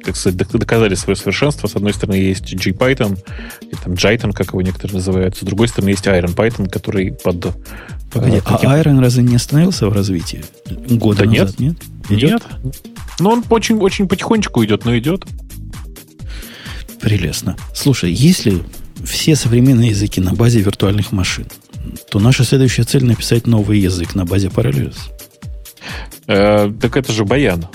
[0.05, 1.67] так сказать, доказали свое совершенство.
[1.67, 3.19] С одной стороны, есть JPython,
[3.63, 5.37] и там Jython, как его некоторые называют.
[5.37, 7.55] С другой стороны, есть Iron Python, который под...
[8.13, 10.45] Погоди, а Iron разве не остановился в развитии?
[10.91, 11.77] Года да назад, нет?
[12.09, 12.19] Нет.
[12.19, 12.43] Идет?
[12.63, 12.77] Нет.
[13.19, 15.25] Ну, он очень, очень потихонечку идет, но идет.
[17.01, 17.57] Прелестно.
[17.75, 18.63] Слушай, если
[19.05, 21.47] все современные языки на базе виртуальных машин,
[22.11, 24.97] то наша следующая цель написать новый язык на базе Parallels.
[26.27, 27.67] Э, так это же Баян.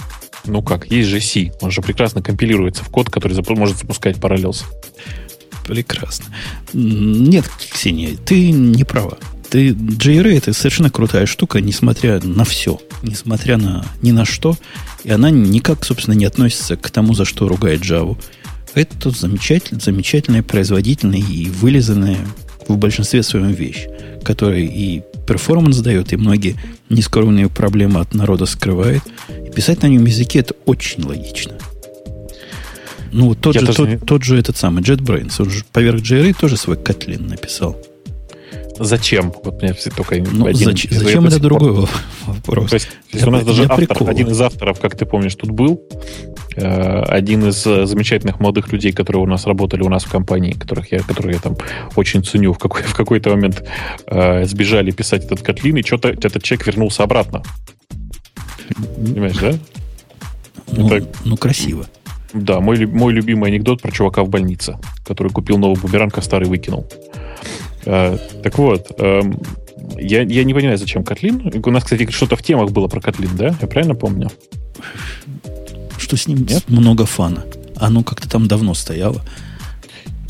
[0.45, 1.51] Ну как, есть же C.
[1.61, 4.63] Он же прекрасно компилируется в код, который зап- может запускать Parallels.
[5.65, 6.26] Прекрасно.
[6.74, 9.17] Нет, Ксения, ты не права.
[9.49, 14.57] Ты, JRE это совершенно крутая штука, несмотря на все, несмотря на ни на что,
[15.03, 18.17] и она никак, собственно, не относится к тому, за что ругает Java.
[18.74, 22.19] Это замечательная, замечательная, производительная и вылизанная
[22.67, 23.88] в большинстве своем вещь,
[24.24, 26.55] которая и перформанс дает, и многие
[26.89, 29.03] нескромные проблемы от народа скрывает.
[29.30, 31.53] И писать на нем языке это очень логично.
[33.11, 33.97] Ну, тот, же, тот, не...
[33.97, 37.78] тот же этот самый JetBrains, он же поверх JRE тоже свой Kotlin написал.
[38.80, 39.34] Зачем?
[39.43, 41.88] Вот мне только ну, один зач, Зачем это другой
[42.26, 42.69] вопрос?
[42.69, 42.88] То есть,
[43.28, 45.84] у нас даже автор, один из авторов, как ты помнишь, тут был,
[46.55, 50.91] один из э, замечательных молодых людей, которые у нас работали у нас в компании, которых
[50.91, 51.55] я, которые я там
[51.95, 53.63] очень ценю, в, какой, в какой-то момент
[54.07, 57.43] э, сбежали писать этот Котлин, и что-то этот человек вернулся обратно.
[58.95, 59.53] Понимаешь, да?
[60.71, 61.85] Ну, это, ну красиво.
[62.33, 66.47] Да, мой, мой любимый анекдот про чувака в больнице, который купил новый бумеранг, а старый
[66.47, 66.87] выкинул.
[67.85, 69.37] А, так вот, эм,
[69.97, 71.51] я, я не понимаю, зачем Котлин.
[71.63, 73.55] У нас, кстати, что-то в темах было про Котлин, да?
[73.61, 74.29] Я правильно помню?
[76.12, 76.68] Что с ним Нет?
[76.68, 77.45] много фана.
[77.78, 79.24] Оно как-то там давно стояло.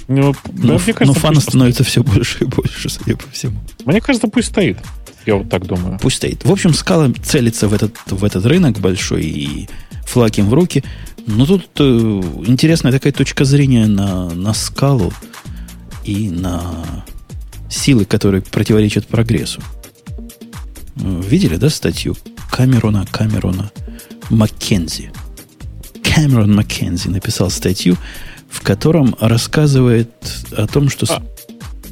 [0.08, 1.88] Ну, но, да, мне кажется, но фана становится стоит.
[1.90, 3.60] все больше и больше, судя по всему.
[3.86, 4.78] Мне кажется, пусть стоит.
[5.26, 5.98] Я вот так думаю.
[6.00, 6.46] Пусть стоит.
[6.46, 9.70] В общем, скала целится в этот, в этот рынок большой и
[10.06, 10.84] флаг им в руки.
[11.26, 11.84] Но тут э,
[12.46, 15.12] интересная такая точка зрения на, на скалу
[16.04, 16.86] и на
[17.72, 19.64] силы, которые противоречат прогрессу.
[20.96, 22.16] Видели, да, статью
[22.52, 23.72] Камерона Камерона
[24.30, 25.12] Маккензи?
[26.14, 27.96] Камерон Маккензи написал статью,
[28.50, 30.12] в котором рассказывает
[30.52, 31.06] о том, что...
[31.10, 31.24] А.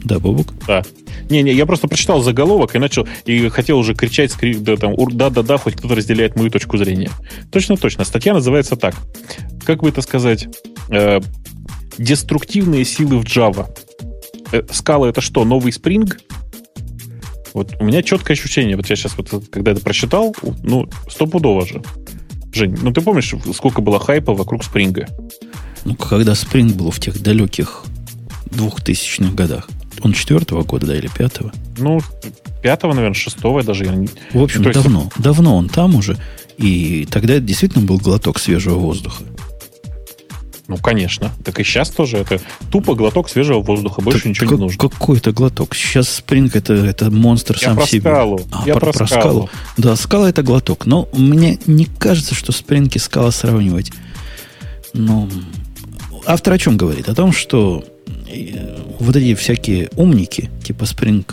[0.04, 0.54] Да, Бобук?
[0.68, 0.84] Да.
[1.30, 5.76] Не-не, я просто прочитал заголовок и начал, и хотел уже кричать, да, там, да-да-да, хоть
[5.76, 7.10] кто-то разделяет мою точку зрения.
[7.52, 8.04] Точно-точно.
[8.04, 8.96] Статья называется так.
[9.66, 10.48] Как бы это сказать?
[10.90, 11.20] Э,
[11.98, 13.68] деструктивные силы в Java.
[14.52, 16.12] Э, скала это что, новый Spring?
[17.54, 21.82] Вот у меня четкое ощущение, вот я сейчас вот, когда это прочитал, ну, стопудово же.
[22.54, 25.08] Жень, ну ты помнишь, сколько было хайпа вокруг Спринга?
[25.86, 27.84] Ну, когда Spring был в тех далеких
[28.52, 29.70] двухтысячных годах.
[30.02, 31.52] Он четвертого года, да, или пятого?
[31.78, 32.00] Ну,
[32.62, 33.86] пятого, наверное, шестого даже.
[34.34, 35.04] В общем, ну, давно.
[35.04, 35.22] Есть...
[35.22, 36.18] Давно он там уже.
[36.58, 39.24] И тогда это действительно был глоток свежего воздуха.
[40.70, 41.32] Ну, конечно.
[41.44, 42.40] Так и сейчас тоже это
[42.72, 44.02] тупо глоток свежего воздуха.
[44.02, 44.78] Больше так ничего не нужно.
[44.78, 45.74] Какой-то глоток.
[45.74, 48.02] Сейчас Spring это, это монстр Я сам про себе.
[48.02, 48.40] Скалу.
[48.52, 49.22] А, Я про, про скалу.
[49.22, 49.50] скалу.
[49.78, 50.86] Да, скала это глоток.
[50.86, 53.92] Но мне не кажется, что Spring и скала сравнивать.
[54.94, 55.28] Ну,
[56.28, 57.10] автор о чем говорит?
[57.10, 57.84] О том, что
[58.32, 61.26] э, вот эти всякие умники, типа Spring,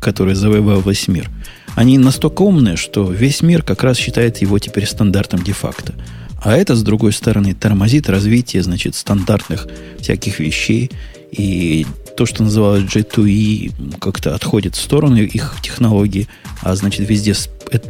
[0.00, 1.30] которые завоевал весь мир,
[1.76, 5.94] они настолько умные, что весь мир как раз считает его теперь стандартом де-факто.
[6.42, 9.66] А это, с другой стороны, тормозит развитие, значит, стандартных
[9.98, 10.90] всяких вещей.
[11.32, 16.28] И то, что называлось J2E, как-то отходит в сторону их технологии,
[16.62, 17.34] а значит, везде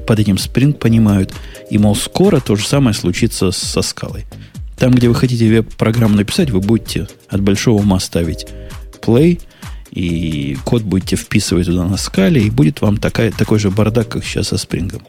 [0.07, 1.32] под этим Spring понимают.
[1.70, 4.24] И, мол, скоро то же самое случится со скалой.
[4.78, 8.47] Там, где вы хотите веб-программу написать, вы будете от большого ума ставить
[9.01, 9.40] play,
[9.90, 14.24] и код будете вписывать туда на скале, и будет вам такая, такой же бардак, как
[14.24, 15.03] сейчас со спрингом.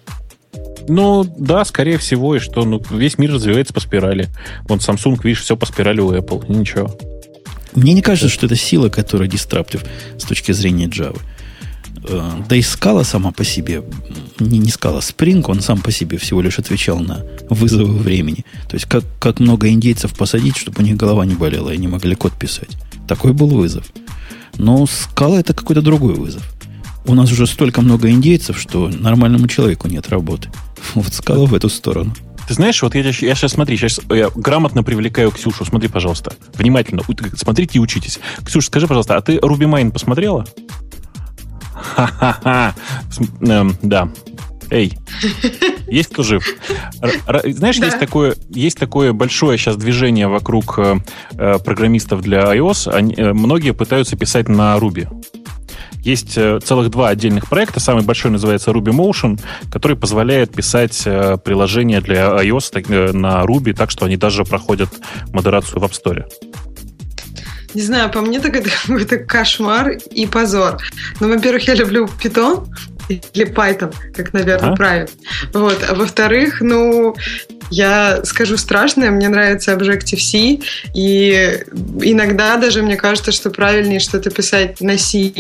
[0.88, 4.30] Ну, да, скорее всего, и что ну, весь мир развивается по спирали.
[4.68, 6.46] Вон Samsung, видишь, все по спирали у Apple.
[6.48, 6.96] Ничего.
[7.76, 9.84] Мне не кажется, что это сила, которая дистраптив
[10.18, 11.20] с точки зрения Java.
[12.10, 13.84] Э, да и скала сама по себе,
[14.40, 18.46] не, не скала, Spring, он сам по себе всего лишь отвечал на вызовы времени.
[18.70, 21.88] То есть, как, как много индейцев посадить, чтобы у них голова не болела, и они
[21.88, 22.78] могли код писать.
[23.08, 23.86] Такой был вызов.
[24.58, 26.44] Но скала это какой-то другой вызов.
[27.06, 30.50] У нас уже столько много индейцев, что нормальному человеку нет работы.
[30.96, 32.14] Вот скала в эту сторону.
[32.48, 35.66] Ты знаешь, вот я, я сейчас, смотри, сейчас я грамотно привлекаю Ксюшу.
[35.66, 36.34] Смотри, пожалуйста.
[36.54, 37.04] Внимательно.
[37.36, 38.20] Смотрите и учитесь.
[38.46, 40.46] Ксюша, скажи, пожалуйста, а ты Руби Майн посмотрела?
[41.74, 42.74] Ха-ха-ха.
[43.42, 44.10] Эм, да.
[44.70, 44.98] Эй,
[45.88, 46.46] есть кто жив?
[47.46, 47.86] Знаешь, да.
[47.86, 50.98] есть, такое, есть такое большое сейчас движение вокруг э,
[51.38, 52.92] э программистов для iOS.
[52.92, 55.08] Они, э, многие пытаются писать на Ruby.
[56.08, 57.82] Есть э, целых два отдельных проекта.
[57.82, 59.38] Самый большой называется Ruby Motion,
[59.70, 64.88] который позволяет писать э, приложения для iOS э, на Ruby так, что они даже проходят
[65.34, 66.24] модерацию в App Store.
[67.74, 70.78] Не знаю, по мне так это какой-то кошмар и позор.
[71.20, 72.66] Ну, во-первых, я люблю Python,
[73.10, 74.76] или Python, как, наверное, а?
[74.76, 75.10] правильно.
[75.54, 75.84] Вот.
[75.88, 77.16] А во-вторых, ну,
[77.70, 80.60] я скажу страшное, мне нравится Objective-C,
[80.94, 81.64] и
[82.02, 85.32] иногда даже мне кажется, что правильнее что-то писать на C,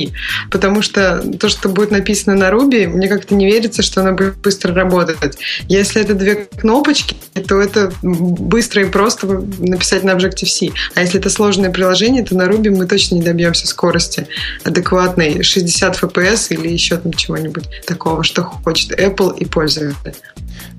[0.51, 4.37] потому что то, что будет написано на Ruby, мне как-то не верится, что оно будет
[4.37, 5.37] быстро работать.
[5.67, 7.15] Если это две кнопочки,
[7.47, 10.69] то это быстро и просто написать на Objective-C.
[10.95, 14.27] А если это сложное приложение, то на Ruby мы точно не добьемся скорости
[14.63, 20.15] адекватной 60 FPS или еще там чего-нибудь такого, что хочет Apple и пользователь.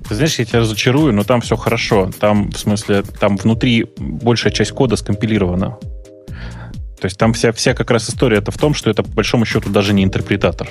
[0.07, 2.11] Ты знаешь, я тебя разочарую, но там все хорошо.
[2.19, 5.77] Там, в смысле, там внутри большая часть кода скомпилирована.
[6.99, 9.45] То есть там вся, вся как раз история это в том, что это по большому
[9.45, 10.69] счету даже не интерпретатор.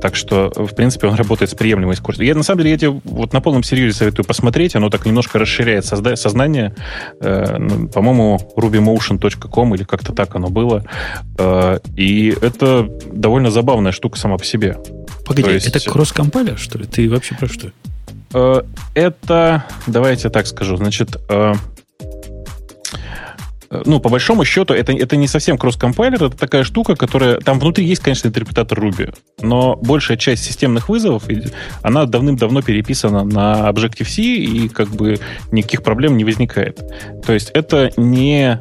[0.00, 2.26] Так что, в принципе, он работает с приемлемой скоростью.
[2.26, 4.74] Я, на самом деле, я тебе вот на полном серьезе советую посмотреть.
[4.76, 6.74] Оно так немножко расширяет созда- сознание.
[7.20, 10.84] Э, ну, по-моему, rubymotion.com или как-то так оно было.
[11.38, 14.78] Э, и это довольно забавная штука сама по себе.
[15.24, 15.66] Погоди, есть...
[15.68, 16.84] это кросс-компайлер, что ли?
[16.84, 17.70] Ты вообще про что?
[18.34, 18.62] Э,
[18.94, 21.54] это, давайте так скажу, значит, э,
[23.84, 27.38] ну, по большому счету, это, это не совсем кросс-компайлер, это такая штука, которая...
[27.38, 31.24] Там внутри есть, конечно, интерпретатор Ruby, но большая часть системных вызовов,
[31.82, 35.18] она давным-давно переписана на Objective-C, и как бы
[35.50, 36.80] никаких проблем не возникает.
[37.24, 38.58] То есть это не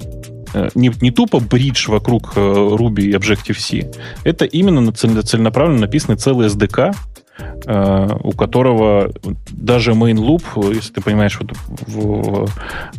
[0.76, 3.90] не, не тупо бридж вокруг Ruby и Objective-C.
[4.26, 6.94] Это именно целенаправленно написанный целый SDK, Э,
[7.66, 9.12] у которого
[9.52, 12.48] даже main loop, если ты понимаешь, вот в,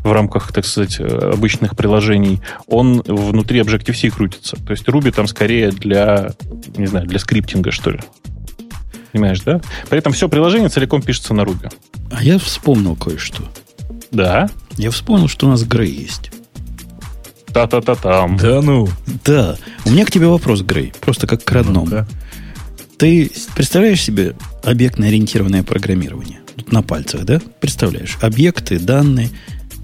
[0.03, 4.57] в рамках, так сказать, обычных приложений, он внутри Objective-C крутится.
[4.57, 6.33] То есть Ruby там скорее для,
[6.77, 8.01] не знаю, для скриптинга, что ли.
[9.13, 9.61] Понимаешь, да?
[9.91, 11.73] При этом все приложение целиком пишется на Ruby.
[12.11, 13.43] А я вспомнил кое-что.
[14.11, 14.49] Да?
[14.77, 16.31] Я вспомнил, что у нас Грей есть.
[17.53, 18.39] Та-та-та-там.
[18.39, 18.89] Да ну.
[19.25, 19.57] Да.
[19.85, 20.93] У меня к тебе вопрос, Грей.
[21.01, 21.87] Просто как к родному.
[21.87, 22.07] Ну,
[23.03, 26.39] Ты представляешь себе объектно-ориентированное программирование?
[26.71, 27.43] На пальцах, да?
[27.59, 28.17] Представляешь?
[28.21, 29.29] Объекты, данные,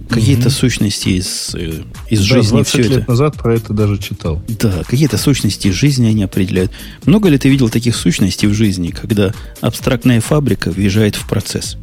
[0.09, 0.51] какие-то угу.
[0.51, 2.51] сущности из, э, из да, жизни.
[2.51, 3.11] 20 все лет это.
[3.11, 4.41] назад про это даже читал.
[4.47, 6.71] Да, какие-то сущности из жизни они определяют.
[7.07, 11.77] Много ли ты видел таких сущностей в жизни, когда абстрактная фабрика въезжает в процесс?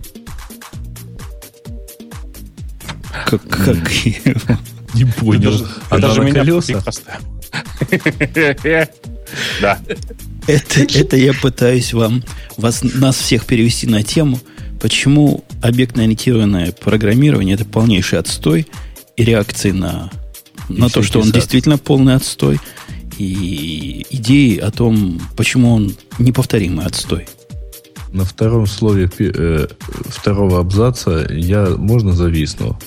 [3.25, 3.75] Как, как
[4.93, 5.67] Не понял.
[5.89, 6.81] А даже меня колеса?
[9.61, 9.80] Да.
[10.47, 12.23] Это, это я пытаюсь вам,
[12.57, 14.39] вас, нас всех перевести на тему–
[14.80, 18.67] Почему объектно-ориентированное программирование это полнейший отстой
[19.15, 20.11] и реакции на,
[20.69, 22.59] на то, что он действительно полный отстой,
[23.17, 27.28] и идеи о том, почему он неповторимый отстой.
[28.11, 29.67] На втором слове э,
[30.07, 32.78] второго абзаца я можно зависну.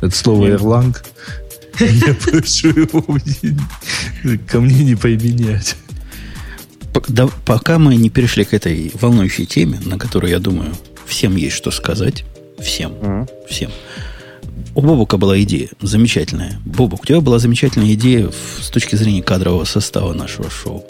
[0.00, 0.96] Это слово Erlang.
[1.80, 3.02] Я прошу его
[4.48, 5.76] ко мне не поменять.
[7.44, 10.74] Пока мы не перешли к этой волнующей теме, на которую, я думаю,
[11.06, 12.24] Всем есть что сказать.
[12.58, 12.92] Всем.
[12.92, 13.28] Mm-hmm.
[13.48, 13.70] Всем.
[14.74, 16.60] У Бобука была идея замечательная.
[16.64, 20.84] Бобук, у тебя была замечательная идея с точки зрения кадрового состава нашего шоу.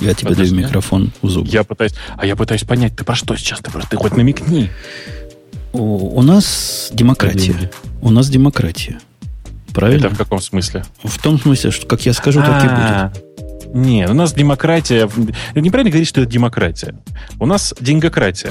[0.00, 0.54] Я тебе Подожди.
[0.54, 1.48] даю микрофон в зубы.
[1.48, 3.60] Я пытаюсь, а я пытаюсь понять, ты про что сейчас?
[3.60, 4.70] Ты, про, ты хоть намекни.
[5.72, 7.70] У, у нас демократия.
[8.00, 9.00] У нас демократия.
[9.78, 10.06] Правильно?
[10.06, 10.84] Это в каком смысле?
[11.04, 13.74] В том смысле, что как я скажу, так и будет.
[13.74, 15.08] Нет, у нас демократия...
[15.54, 16.96] Неправильно говорить, что это демократия.
[17.38, 18.50] У нас деньгократия.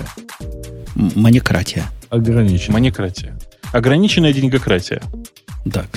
[0.96, 1.84] Манекратия.
[2.10, 2.80] Ограниченная.
[2.80, 3.38] Манекратия.
[3.74, 5.02] Ограниченная деньгократия.
[5.74, 5.88] Так.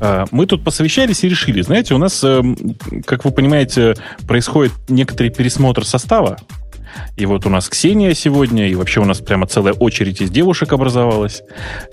[0.00, 2.56] А, мы тут посовещались и решили, знаете, у нас, эм,
[3.06, 3.94] как вы понимаете,
[4.26, 6.38] происходит некоторый пересмотр состава.
[7.16, 10.72] И вот у нас Ксения сегодня, и вообще у нас прямо целая очередь из девушек
[10.72, 11.42] образовалась.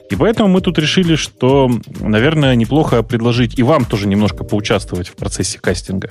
[0.10, 1.70] И поэтому мы тут решили, что,
[2.00, 6.10] наверное, неплохо предложить и вам тоже немножко поучаствовать в процессе кастинга.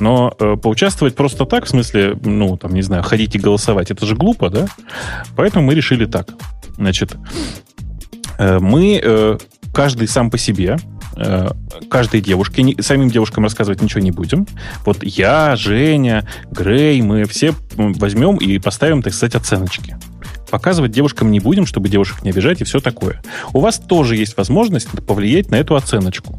[0.00, 4.06] Но э, поучаствовать просто так, в смысле, ну, там, не знаю, ходить и голосовать, это
[4.06, 4.66] же глупо, да?
[5.36, 6.28] Поэтому мы решили так.
[6.76, 7.16] Значит,
[8.38, 9.38] э, мы э,
[9.72, 10.78] каждый сам по себе
[11.90, 12.76] каждой девушке.
[12.80, 14.46] Самим девушкам рассказывать ничего не будем.
[14.84, 19.96] Вот я, Женя, Грей, мы все возьмем и поставим, так сказать, оценочки.
[20.50, 23.22] Показывать девушкам не будем, чтобы девушек не обижать и все такое.
[23.52, 26.38] У вас тоже есть возможность повлиять на эту оценочку.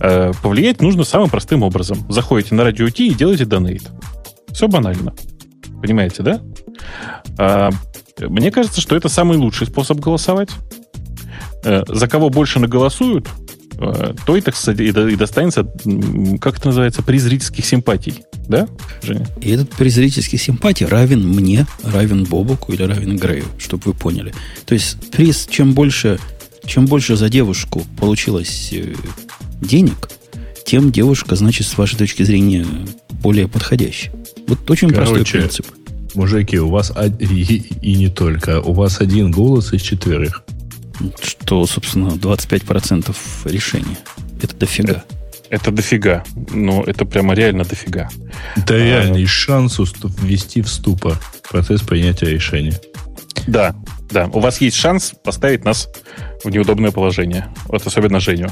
[0.00, 2.04] Э, повлиять нужно самым простым образом.
[2.10, 3.82] Заходите на радио и делаете донейт.
[4.52, 5.14] Все банально.
[5.80, 6.40] Понимаете, да?
[7.38, 7.70] А,
[8.20, 10.50] мне кажется, что это самый лучший способ голосовать.
[11.64, 13.43] Э, за кого больше наголосуют, Э,
[14.26, 15.64] той, так сказать, и достанется,
[16.40, 18.24] как это называется, при зрительских симпатий.
[18.48, 18.68] Да,
[19.02, 19.26] Женя?
[19.40, 24.34] И этот при зрительских симпатий равен мне, равен Бобуку или равен Грею, чтобы вы поняли.
[24.66, 26.18] То есть приз, чем больше,
[26.64, 28.94] чем больше за девушку получилось э,
[29.60, 30.10] денег,
[30.64, 32.66] тем девушка, значит, с вашей точки зрения,
[33.22, 34.14] более подходящая.
[34.46, 35.66] Вот очень Короче, простой принцип.
[36.14, 40.44] Мужики, у вас и, и не только, у вас один голос из четверых
[41.22, 43.14] что, собственно, 25%
[43.44, 43.98] решения.
[44.42, 44.92] Это дофига.
[44.92, 45.04] Это,
[45.50, 46.24] это дофига.
[46.52, 48.08] Ну, это прямо реально дофига.
[48.56, 51.18] Это а, реальный шанс ввести в ступор
[51.48, 52.78] процесс принятия решения.
[53.46, 53.74] Да,
[54.10, 54.26] да.
[54.32, 55.88] У вас есть шанс поставить нас
[56.42, 57.48] в неудобное положение.
[57.66, 58.48] Вот особенно Женю.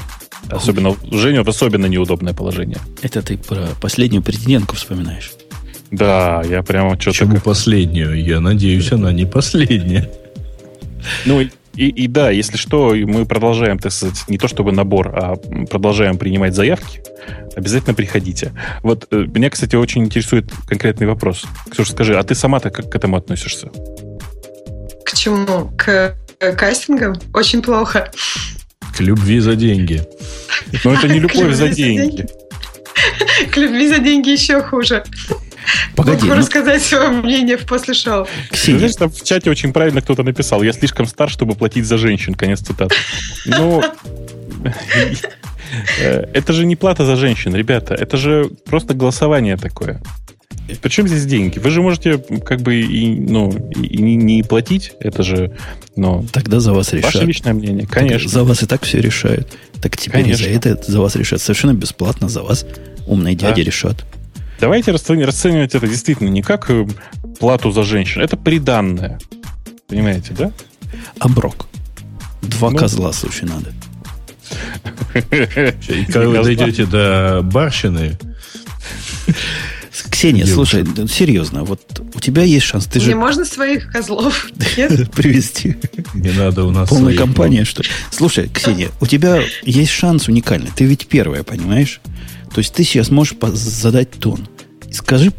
[0.49, 2.77] Особенно Женю в особенно неудобное положение.
[3.01, 5.31] Это ты про последнюю претендентку вспоминаешь?
[5.91, 7.19] Да, я прямо что-то...
[7.19, 7.43] Почему как...
[7.43, 8.23] последнюю?
[8.23, 10.09] Я надеюсь, она не последняя.
[11.25, 11.41] Ну,
[11.75, 15.35] и, и да, если что, мы продолжаем, так сказать, не то чтобы набор, а
[15.69, 17.01] продолжаем принимать заявки.
[17.55, 18.53] Обязательно приходите.
[18.83, 21.45] Вот э, меня, кстати, очень интересует конкретный вопрос.
[21.71, 23.69] Ксюша, скажи, а ты сама-то как к этому относишься?
[25.03, 25.71] К чему?
[25.77, 26.15] К
[26.57, 27.15] кастингам?
[27.33, 28.11] Очень плохо.
[28.95, 30.03] К любви за деньги.
[30.83, 32.27] Но это не любовь за деньги.
[33.51, 35.03] К любви за деньги еще хуже.
[35.95, 36.21] Погоди.
[36.21, 36.39] Могу ну...
[36.39, 38.27] рассказать свое мнение в после шоу.
[38.51, 38.79] Ксения.
[38.79, 40.63] Знаешь, там в чате очень правильно кто-то написал.
[40.63, 42.33] Я слишком стар, чтобы платить за женщин.
[42.35, 42.95] Конец цитаты.
[43.45, 43.83] Ну,
[45.99, 47.93] это же не плата за женщин, ребята.
[47.93, 50.01] Это же просто голосование такое.
[50.81, 51.59] Причем здесь деньги?
[51.59, 54.93] Вы же можете как бы и, ну, и не, не платить.
[54.99, 55.51] Это же,
[55.95, 57.15] ну, Тогда за вас решают.
[57.15, 58.29] Ваше личное мнение, конечно.
[58.29, 59.47] за вас и так все решают.
[59.81, 60.45] Так теперь конечно.
[60.45, 61.41] за это за вас решат.
[61.41, 62.65] Совершенно бесплатно за вас
[63.07, 63.65] умные дяди да.
[63.65, 64.05] решат.
[64.63, 66.87] Давайте расценивать это действительно не как э,
[67.37, 68.21] плату за женщин.
[68.21, 69.19] Это приданное.
[69.89, 70.53] Понимаете, да?
[71.19, 71.67] Оброк.
[72.41, 73.73] Два ну, козла, слушай, надо.
[75.89, 78.17] И когда вы дойдете до барщины...
[80.09, 82.85] Ксения, слушай, серьезно, вот у тебя есть шанс.
[82.85, 83.15] Ты Не же...
[83.15, 85.75] можно своих козлов привезти.
[86.13, 90.71] Не надо у нас Полная компания, что Слушай, Ксения, у тебя есть шанс уникальный.
[90.73, 91.99] Ты ведь первая, понимаешь?
[92.53, 94.47] То есть ты сейчас можешь задать тон.
[94.93, 95.33] Скажи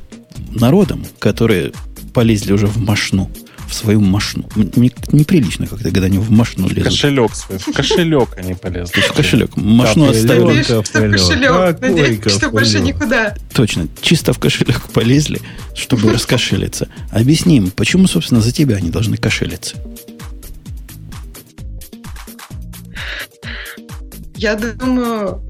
[0.51, 1.73] народом, которые
[2.13, 3.31] полезли уже в машну,
[3.69, 4.49] в свою машну.
[4.57, 6.85] Мне неприлично как-то, когда они в машну лезут.
[6.85, 7.59] Кошелек свой.
[7.59, 9.01] В кошелек они полезли.
[9.01, 9.57] В кошелек.
[9.57, 10.63] Машну оставили.
[10.63, 11.81] Что в кошелек.
[11.81, 13.37] Надеюсь, что больше никуда.
[13.53, 13.89] Точно.
[14.03, 15.41] Чисто в кошелек полезли,
[15.75, 16.89] чтобы раскошелиться.
[17.11, 19.77] Объясни им, почему, собственно, за тебя они должны кошелиться?
[24.37, 25.43] Я думаю,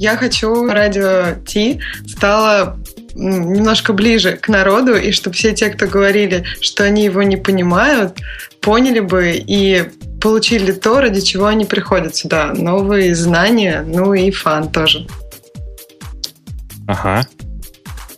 [0.00, 1.78] я хочу радио Ти
[2.08, 2.78] стало
[3.14, 8.18] немножко ближе к народу, и чтобы все те, кто говорили, что они его не понимают,
[8.62, 12.54] поняли бы и получили то, ради чего они приходят сюда.
[12.54, 15.06] Новые знания, ну и фан тоже.
[16.88, 17.26] Ага.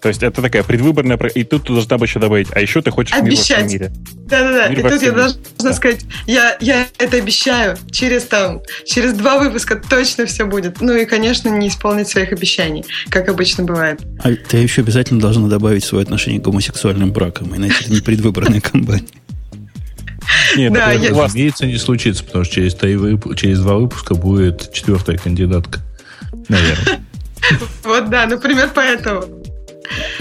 [0.03, 1.17] То есть это такая предвыборная...
[1.17, 3.27] И тут ты должна бы еще добавить, а еще ты хочешь Обещать.
[3.27, 3.93] мир во всем мире.
[4.27, 4.67] Да-да-да.
[4.67, 5.73] И тут я должна да.
[5.73, 7.79] сказать, я, я это обещаю.
[7.93, 10.81] Через там, через два выпуска точно все будет.
[10.81, 14.01] Ну и, конечно, не исполнить своих обещаний, как обычно бывает.
[14.25, 18.61] А ты еще обязательно должна добавить свое отношение к гомосексуальным бракам, иначе это не предвыборная
[18.73, 19.07] кампания.
[20.57, 21.23] Нет, да, это, я...
[21.23, 25.79] разумеется, не случится, потому что через, через два выпуска будет четвертая кандидатка.
[26.49, 27.01] Наверное.
[27.83, 29.42] Вот да, например, поэтому.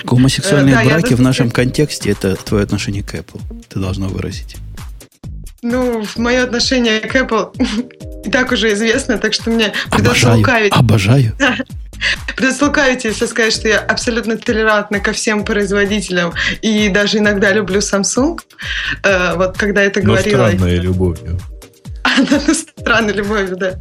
[0.03, 3.41] Гомосексуальные э, браки в нашем контексте это твое отношение к Apple.
[3.69, 4.57] Ты должна выразить.
[5.61, 7.53] Ну, мое отношение к Apple
[8.25, 10.73] и так уже известно, так что мне придется обожаю, лукавить.
[10.73, 11.37] Обожаю.
[12.35, 17.79] Придется лукавить, если сказать, что я абсолютно толерантна ко всем производителям и даже иногда люблю
[17.79, 18.39] Samsung.
[19.03, 20.47] Э, вот когда это Но говорила...
[20.47, 21.39] странной любовью.
[22.79, 23.73] Странной любовью, да.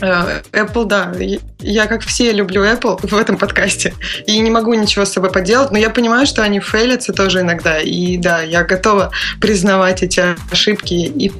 [0.00, 1.12] Э, Apple, да.
[1.60, 3.94] Я, как все, люблю Apple в этом подкасте.
[4.26, 7.80] И не могу ничего с собой поделать, но я понимаю, что они фейлятся тоже иногда.
[7.80, 11.32] И да, я готова признавать эти ошибки и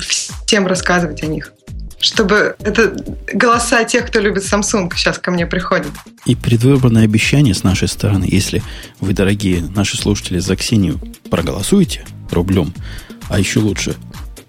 [0.00, 1.52] всем рассказывать о них.
[2.00, 2.96] Чтобы это
[3.32, 5.92] голоса тех, кто любит Samsung, сейчас ко мне приходят.
[6.26, 8.62] И предвыборное обещание с нашей стороны, если
[8.98, 10.98] вы, дорогие наши слушатели, за Ксению
[11.30, 12.74] проголосуете рублем,
[13.28, 13.94] а еще лучше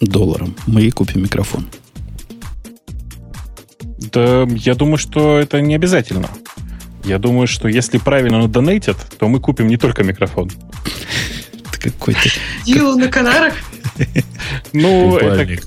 [0.01, 1.67] долларом, мы ей купим микрофон.
[4.11, 6.29] Да, я думаю, что это не обязательно.
[7.03, 10.49] Я думаю, что если правильно надонейтят, то мы купим не только микрофон.
[11.71, 12.29] Какой-то...
[12.65, 13.53] Дилу на Канарах?
[14.73, 15.61] Ну, это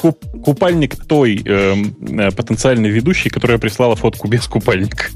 [0.44, 5.06] купальник той эм, э, потенциальной ведущей, которая прислала фотку без купальника.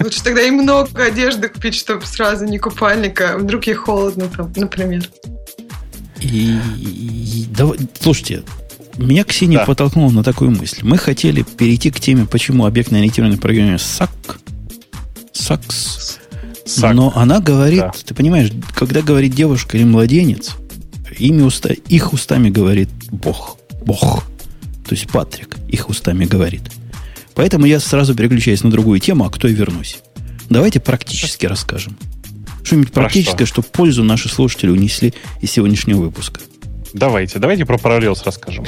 [0.00, 3.36] Лучше тогда и много одежды купить, чтобы сразу не купальника.
[3.38, 5.08] Вдруг ей холодно там, например.
[6.20, 6.56] И,
[8.00, 8.42] слушайте,
[8.98, 9.64] меня Ксения да.
[9.64, 10.80] подтолкнула на такую мысль.
[10.82, 14.38] Мы хотели перейти к теме, почему объектно-ориентированное программирование САК.
[15.32, 16.18] САКС.
[16.66, 16.94] САК.
[16.94, 17.92] Но она говорит, да.
[18.04, 20.56] ты понимаешь, когда говорит девушка или младенец,
[21.18, 23.58] ими уста, их устами говорит Бог.
[23.84, 24.24] Бог.
[24.86, 26.62] То есть Патрик их устами говорит.
[27.34, 29.98] Поэтому я сразу переключаюсь на другую тему, а кто и вернусь.
[30.50, 31.96] Давайте практически расскажем.
[32.62, 33.62] Что-нибудь практическое, что?
[33.62, 36.40] чтобы пользу наши слушатели унесли из сегодняшнего выпуска.
[36.92, 38.64] Давайте, давайте про Parallels расскажем.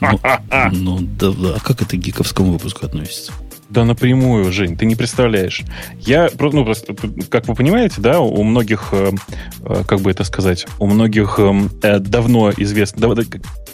[0.00, 0.20] Ну,
[0.72, 3.32] ну да, да, а как это к гиковскому выпуску относится?
[3.68, 5.62] Да напрямую, Жень, ты не представляешь.
[6.00, 6.94] Я, ну, просто,
[7.28, 9.10] как вы понимаете, да, у многих, э,
[9.62, 12.96] э, как бы это сказать, у многих э, давно, извест,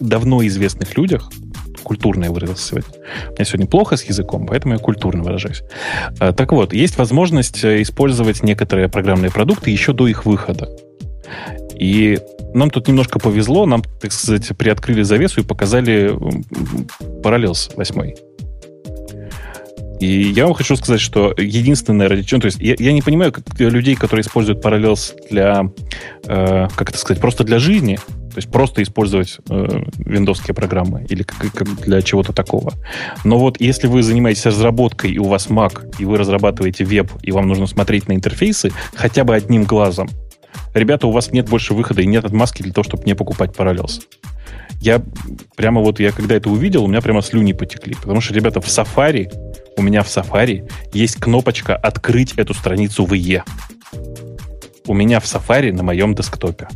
[0.01, 1.31] давно известных людях,
[1.85, 2.91] культурно я выразился сегодня.
[3.29, 5.63] У меня сегодня плохо с языком, поэтому я культурно выражаюсь.
[6.19, 10.71] Так вот, есть возможность использовать некоторые программные продукты еще до их выхода.
[11.79, 12.19] И
[12.55, 16.13] нам тут немножко повезло, нам, так сказать, приоткрыли завесу и показали
[17.23, 18.15] Parallels 8.
[20.01, 22.41] И я вам хочу сказать, что единственное ради чего...
[22.41, 25.71] То есть я, я не понимаю как, людей, которые используют Parallels для...
[26.27, 27.21] Э, как это сказать?
[27.21, 27.97] Просто для жизни.
[27.97, 32.73] То есть просто использовать э, виндовские программы или как, как для чего-то такого.
[33.23, 37.31] Но вот если вы занимаетесь разработкой, и у вас Mac, и вы разрабатываете веб, и
[37.31, 40.09] вам нужно смотреть на интерфейсы хотя бы одним глазом,
[40.75, 44.03] ребята, у вас нет больше выхода и нет отмазки для того, чтобы не покупать Parallels.
[44.81, 45.03] Я
[45.57, 47.95] прямо вот, я когда это увидел, у меня прямо слюни потекли.
[47.95, 49.31] Потому что, ребята, в Safari,
[49.77, 53.43] у меня в Safari есть кнопочка «Открыть эту страницу в IE».
[54.87, 56.69] У меня в Safari на моем десктопе.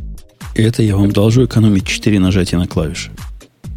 [0.55, 3.11] Это я вам должу экономить 4 нажатия на клавиши.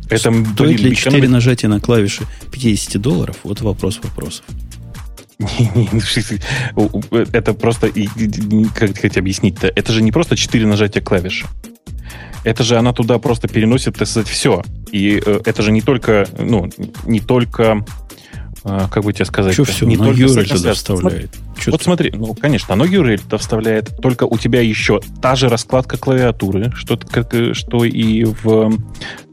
[0.08, 1.30] Это, Стоит блин, ли 4 экономить...
[1.30, 3.36] нажатия на клавиши 50 долларов?
[3.44, 4.44] Вот вопрос вопросов.
[7.32, 7.90] Это просто,
[8.74, 11.46] как хоть объяснить-то, это же не просто 4 нажатия клавиши.
[12.44, 14.62] Это же она туда просто переносит, так сказать, все.
[14.90, 16.68] И э, это же не только, ну,
[17.06, 17.84] не только
[18.64, 21.30] э, как бы тебе сказать, Что все, не но только URL туда вставляет.
[21.34, 25.48] Смотри, вот смотри, ну, конечно, оно URL туда вставляет, только у тебя еще та же
[25.48, 28.76] раскладка клавиатуры, что, как, э, что и в,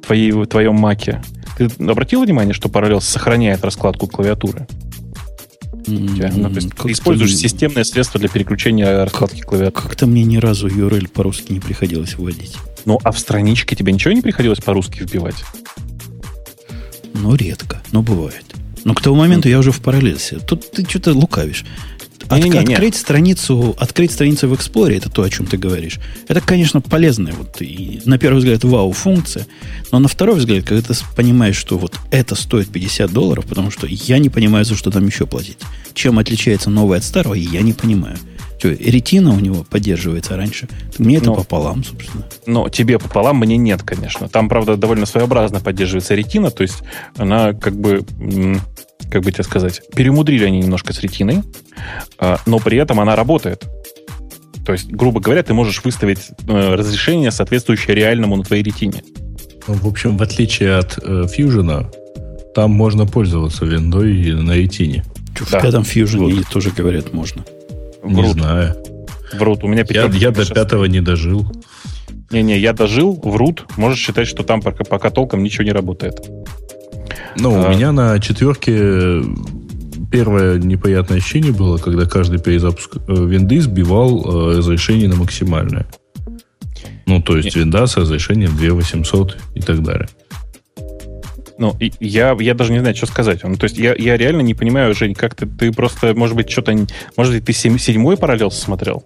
[0.06, 1.22] твоей, в твоем маке.
[1.58, 4.68] Ты обратил внимание, что Parallels сохраняет раскладку клавиатуры?
[5.88, 9.88] Ну, то есть ты используешь системное средство для переключения раскладки клавиатуры.
[9.88, 12.56] Как-то мне ни разу URL по-русски не приходилось вводить.
[12.86, 15.44] Ну, а в страничке тебе ничего не приходилось по-русски вбивать?
[17.14, 18.46] Ну, редко, но бывает.
[18.84, 20.40] Но к тому моменту я уже в параллельсе.
[20.40, 21.66] Тут ты что-то лукавишь.
[22.30, 25.58] От, не, не, не, открыть страницу, открыть страницу в Explorer, это то, о чем ты
[25.58, 26.00] говоришь.
[26.28, 29.48] Это, конечно, полезная, вот, и, на первый взгляд, вау-функция,
[29.92, 33.88] но на второй взгляд, когда ты понимаешь, что вот это стоит 50 долларов, потому что
[33.88, 35.58] я не понимаю, за что там еще платить.
[35.94, 38.18] Чем отличается новое от старого, я не понимаю.
[38.60, 40.68] Что, ретина у него поддерживается раньше.
[40.98, 42.26] Мне это но, пополам, собственно.
[42.46, 44.28] Но тебе пополам, мне нет, конечно.
[44.28, 46.84] Там, правда, довольно своеобразно поддерживается ретина, то есть
[47.16, 48.06] она как бы
[49.10, 51.44] как бы тебе сказать, перемудрили они немножко с ретиной,
[52.18, 53.66] а, но при этом она работает.
[54.66, 59.04] То есть, грубо говоря, ты можешь выставить э, разрешение, соответствующее реальному на твоей ретине.
[59.68, 61.88] Ну, в общем, в отличие от э, Fusion,
[62.54, 65.06] там можно пользоваться виндой на ретине.
[65.36, 65.60] В да.
[65.60, 66.48] пятом Fusion вот.
[66.50, 67.44] тоже говорят можно.
[68.04, 68.26] Врут.
[68.26, 68.76] Не знаю.
[69.34, 69.64] Врут.
[69.64, 71.52] У меня я, я до пятого не дожил.
[72.32, 73.66] Не-не, я дожил, врут.
[73.78, 76.30] Можешь считать, что там пока, пока толком ничего не работает.
[77.38, 77.68] Ну, а...
[77.68, 79.24] у меня на четверке
[80.12, 85.86] первое неприятное ощущение было, когда каждый перезапуск э, винды сбивал э, разрешение на максимальное.
[87.06, 90.08] Ну, то есть винда с разрешением 2800 и так далее.
[91.60, 93.44] Ну, я, я даже не знаю, что сказать.
[93.44, 96.50] Ну, то есть я, я реально не понимаю, Жень, как ты, ты просто, может быть,
[96.50, 96.74] что-то...
[97.18, 99.04] Может быть, ты седьмой параллелс смотрел?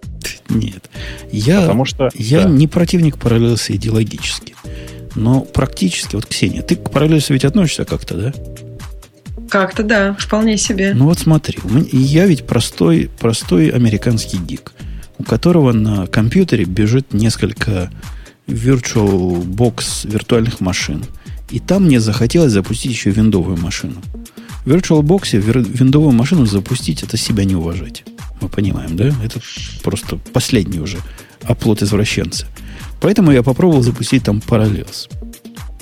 [0.48, 0.88] Нет.
[1.32, 2.48] Я, Потому что, я да.
[2.48, 4.54] не противник параллелса идеологически.
[5.14, 8.34] Но практически, вот, Ксения, ты к параллельсу ведь относишься как-то, да?
[9.48, 10.94] Как-то да, вполне себе.
[10.94, 11.58] Ну вот смотри,
[11.92, 14.72] я ведь простой, простой американский гик,
[15.18, 17.90] у которого на компьютере бежит несколько
[18.48, 21.04] virtual box виртуальных машин.
[21.50, 24.02] И там мне захотелось запустить еще виндовую машину.
[24.64, 28.02] В VirtualBox виндовую машину запустить, это себя не уважать.
[28.40, 29.12] Мы понимаем, да?
[29.22, 29.40] Это
[29.82, 30.96] просто последний уже
[31.42, 32.46] оплот извращенца.
[33.04, 35.10] Поэтому я попробовал запустить там Parallels.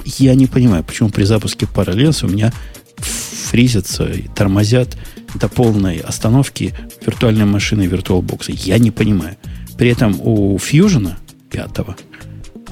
[0.05, 2.53] Я не понимаю, почему при запуске Parallels у меня
[2.97, 4.97] фризятся и тормозят
[5.37, 6.75] до полной остановки
[7.07, 8.53] виртуальной машины VirtualBox.
[8.65, 9.37] Я не понимаю.
[9.79, 11.13] При этом у Fusion
[11.51, 11.71] 5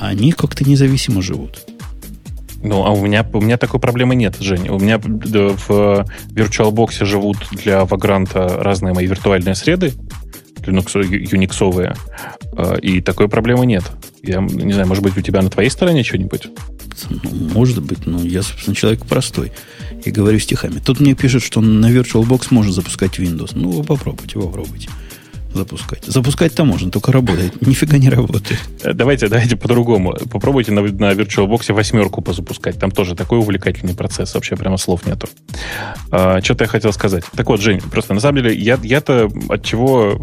[0.01, 1.61] они как-то независимо живут.
[2.61, 4.73] Ну, а у меня, у меня такой проблемы нет, Женя.
[4.73, 9.93] У меня в VirtualBox живут для Vagrant разные мои виртуальные среды,
[10.67, 11.95] Linux, юниксовые,
[12.53, 13.85] а, и такой проблемы нет.
[14.23, 16.49] Я не знаю, может быть, у тебя на твоей стороне что-нибудь?
[17.09, 19.53] Ну, может быть, но я, собственно, человек простой
[20.05, 20.81] и говорю стихами.
[20.85, 23.53] Тут мне пишут, что на VirtualBox можно запускать Windows.
[23.55, 24.89] Ну, вы попробуйте, попробуйте
[25.55, 26.05] запускать.
[26.05, 27.61] Запускать-то можно, только работает.
[27.67, 28.61] Нифига не работает.
[28.83, 30.17] Э, давайте, давайте по-другому.
[30.31, 32.79] Попробуйте на, на VirtualBox восьмерку позапускать.
[32.79, 34.35] Там тоже такой увлекательный процесс.
[34.35, 35.29] Вообще прямо слов нету.
[36.11, 37.25] А, что-то я хотел сказать.
[37.35, 40.21] Так вот, Жень, просто на самом деле я, я-то от чего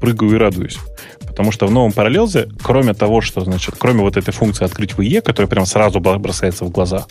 [0.00, 0.78] прыгаю и радуюсь.
[1.26, 5.20] Потому что в новом параллелзе, кроме того, что, значит, кроме вот этой функции открыть VE,
[5.20, 7.06] которая прям сразу бросается в глаза,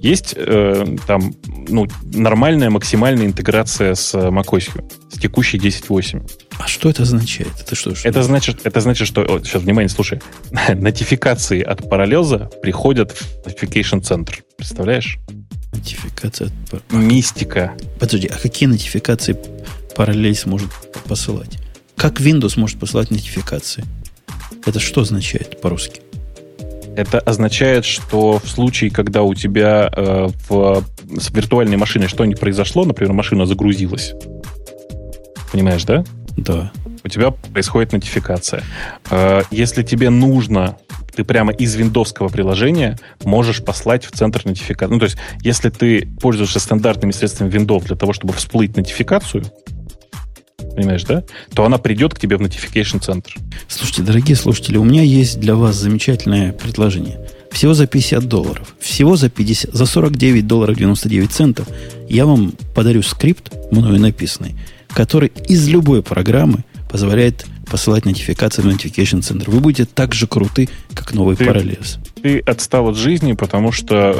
[0.00, 1.34] есть э, там
[1.68, 4.70] ну, нормальная максимальная интеграция с macOS,
[5.10, 6.30] с текущей 10.8.
[6.58, 7.50] А что это означает?
[7.60, 7.94] Это что?
[7.94, 9.22] что это, значит, это значит, что...
[9.22, 10.20] О, сейчас, внимание, слушай.
[10.74, 14.34] Нотификации от Parallels приходят в Notification Center.
[14.56, 15.18] Представляешь?
[15.72, 16.92] Нотификация от...
[16.92, 17.74] Мистика.
[17.98, 19.36] Подожди, а какие нотификации
[19.96, 20.70] Parallels может
[21.06, 21.58] посылать?
[21.96, 23.84] Как Windows может посылать нотификации?
[24.64, 26.02] Это что означает по-русски?
[26.98, 30.84] Это означает, что в случае, когда у тебя э, в,
[31.16, 34.14] с виртуальной машиной что-нибудь произошло, например, машина загрузилась,
[35.52, 36.02] понимаешь, да?
[36.36, 36.72] Да.
[37.04, 38.64] У тебя происходит нотификация.
[39.12, 40.76] Э, если тебе нужно,
[41.14, 44.92] ты прямо из виндовского приложения можешь послать в центр нотификации.
[44.92, 49.44] Ну, то есть, если ты пользуешься стандартными средствами Windows для того, чтобы всплыть нотификацию,
[50.78, 51.24] понимаешь, да?
[51.54, 53.34] То она придет к тебе в notification центр.
[53.66, 57.18] Слушайте, дорогие слушатели, у меня есть для вас замечательное предложение.
[57.50, 61.66] Всего за 50 долларов, всего за 50, за 49 долларов 99 центов
[62.08, 64.54] я вам подарю скрипт, мною написанный,
[64.90, 69.50] который из любой программы позволяет посылать нотификации в Notification Center.
[69.50, 71.98] Вы будете так же круты, как новый ты, Parallels.
[72.22, 74.14] Ты отстал от жизни, потому что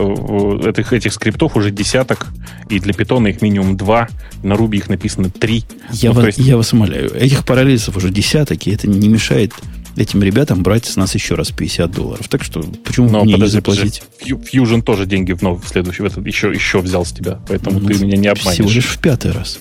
[0.64, 2.26] э, этих, этих скриптов уже десяток,
[2.68, 4.08] и для питона их минимум два,
[4.42, 5.64] на Ruby их написано три.
[5.90, 6.38] Я, ну, вас, есть...
[6.38, 9.52] я вас умоляю, этих параллельсов уже десяток, и это не мешает
[9.96, 12.28] этим ребятам брать с нас еще раз 50 долларов.
[12.28, 14.02] Так что почему Но, мне подожди, не заплатить?
[14.20, 14.58] Подожди.
[14.58, 17.88] Fusion тоже деньги в, в следующий, в этот еще, еще взял с тебя, поэтому ну,
[17.88, 18.54] ты меня не обманешь.
[18.54, 19.60] Всего лишь в пятый раз.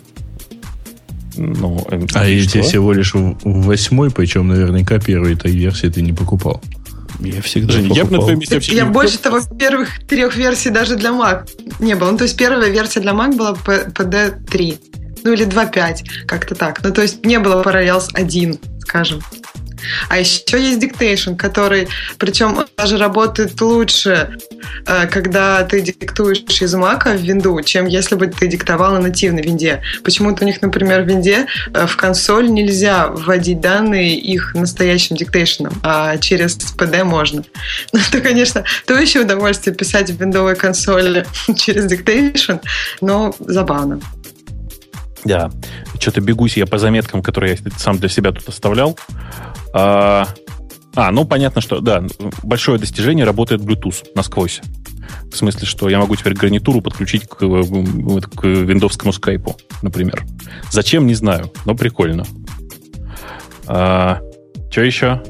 [1.37, 6.61] Ну, а эти всего лишь в восьмой, причем наверняка первой этой версии ты не покупал.
[7.19, 10.95] Я всегда Жень, я, на твоем месте вообще я больше того, первых трех версий даже
[10.95, 11.49] для Mac
[11.79, 12.11] не было.
[12.11, 14.79] Ну, то есть первая версия для Mac была PD3.
[15.23, 16.83] Ну или 2.5, как-то так.
[16.83, 19.21] Ну то есть не было Parallels 1, скажем.
[20.09, 21.87] А еще есть Dictation, который,
[22.17, 24.37] причем даже работает лучше,
[24.85, 29.41] э, когда ты диктуешь из Mac в винду, чем если бы ты диктовал на нативной
[29.41, 29.81] винде.
[30.03, 35.73] Почему-то у них, например, в винде э, в консоль нельзя вводить данные их настоящим диктейшеном,
[35.83, 37.43] а через PD можно.
[37.93, 41.25] Ну, это, конечно, то еще удовольствие писать в виндовой консоли
[41.55, 42.55] через диктейшн,
[43.01, 43.99] но забавно.
[45.23, 45.51] Да,
[45.99, 48.97] что-то бегусь я по заметкам, которые я сам для себя тут оставлял.
[49.79, 50.27] А,
[50.95, 52.03] а, ну понятно, что да,
[52.41, 54.61] большое достижение работает Bluetooth насквозь.
[55.31, 57.61] В смысле, что я могу теперь гарнитуру подключить к, э,
[58.35, 60.25] к виндовскому скайпу, например.
[60.71, 62.25] Зачем, не знаю, но прикольно.
[63.67, 64.19] А,
[64.71, 65.21] что еще?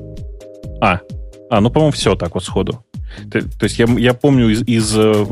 [0.82, 1.02] А,
[1.49, 2.86] а, ну, по-моему, все так вот сходу.
[3.30, 5.26] То, то есть я, я помню из, из э,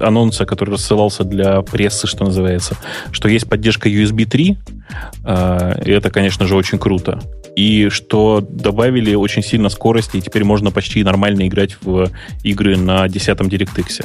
[0.00, 2.76] анонса, который рассылался для прессы, что называется,
[3.12, 4.77] что есть поддержка USB 3, э,
[5.24, 7.20] и это, конечно же, очень круто.
[7.56, 12.10] И что добавили очень сильно скорости, и теперь можно почти нормально играть в
[12.44, 14.04] игры на 10 DirectX.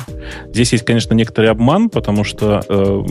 [0.51, 3.03] Здесь есть, конечно, некоторый обман, потому что э,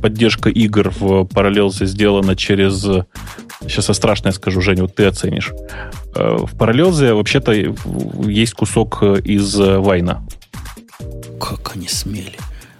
[0.00, 2.86] поддержка игр в Parallels сделана через
[3.62, 5.52] Сейчас я страшное скажу, Женя, вот ты оценишь.
[6.14, 10.24] Э, в Параллелзе вообще-то есть кусок э, из э, Вайна.
[11.40, 12.36] Как они смели?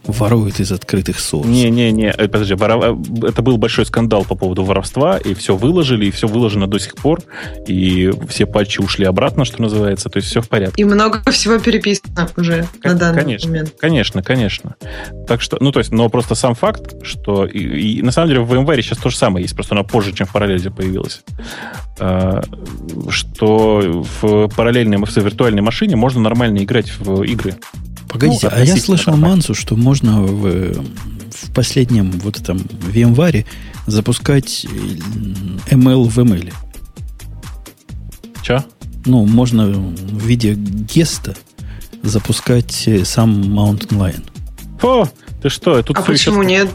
[0.09, 1.47] Воруют из открытых сорс.
[1.47, 2.99] Не-не-не, подожди, воров...
[3.23, 6.95] это был большой скандал по поводу воровства, и все выложили, и все выложено до сих
[6.95, 7.21] пор,
[7.67, 10.81] и все патчи ушли обратно, что называется, то есть все в порядке.
[10.81, 13.75] И много всего переписано уже К- на данный конечно, момент.
[13.79, 14.77] Конечно, конечно.
[15.27, 17.45] Так что, ну, то есть, но просто сам факт, что...
[17.45, 17.59] И,
[17.99, 20.27] и на самом деле в VMware сейчас то же самое есть, просто оно позже, чем
[20.27, 21.23] в параллели появилось.
[22.01, 22.43] А,
[23.11, 27.57] что в параллельной, в виртуальной машине можно нормально играть в игры.
[28.09, 29.37] Погодите, Ну, а я слышал нормально.
[29.37, 33.45] Мансу, что можно в, в последнем вот этом VMware
[33.87, 34.69] запускать э,
[35.75, 36.53] ML в ML.
[38.43, 38.65] Че?
[39.05, 41.37] Ну, можно в виде геста
[42.03, 44.25] запускать э, сам Mountain Lion.
[44.83, 45.09] О,
[45.43, 45.83] ты что?
[45.83, 46.71] Тут А почему еще, нет?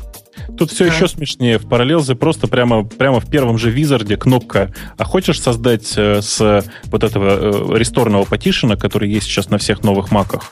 [0.58, 0.94] Тут все Да.
[0.94, 1.58] еще смешнее.
[1.58, 6.64] В параллелзе просто прямо, прямо в первом же визарде кнопка «А хочешь создать э, с
[6.86, 10.52] вот этого э, ресторного патишена, который есть сейчас на всех новых маках,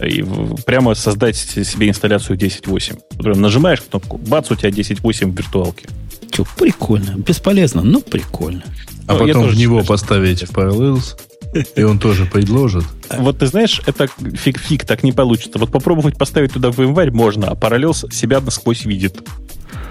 [0.00, 5.32] и в- прямо создать себе инсталляцию 10.8?» Вот прям Нажимаешь кнопку, бац, у тебя 10.8
[5.32, 5.86] в виртуалке.
[6.30, 7.14] Че, прикольно.
[7.16, 8.62] Бесполезно, но прикольно.
[9.06, 11.16] А Ну, потом в него считаю, что поставить Parallels,
[11.76, 12.84] и он тоже предложит.
[13.18, 15.58] Вот ты знаешь, это фиг-фиг, так не получится.
[15.58, 19.22] Вот попробовать поставить туда VMware можно, а параллелс себя насквозь видит.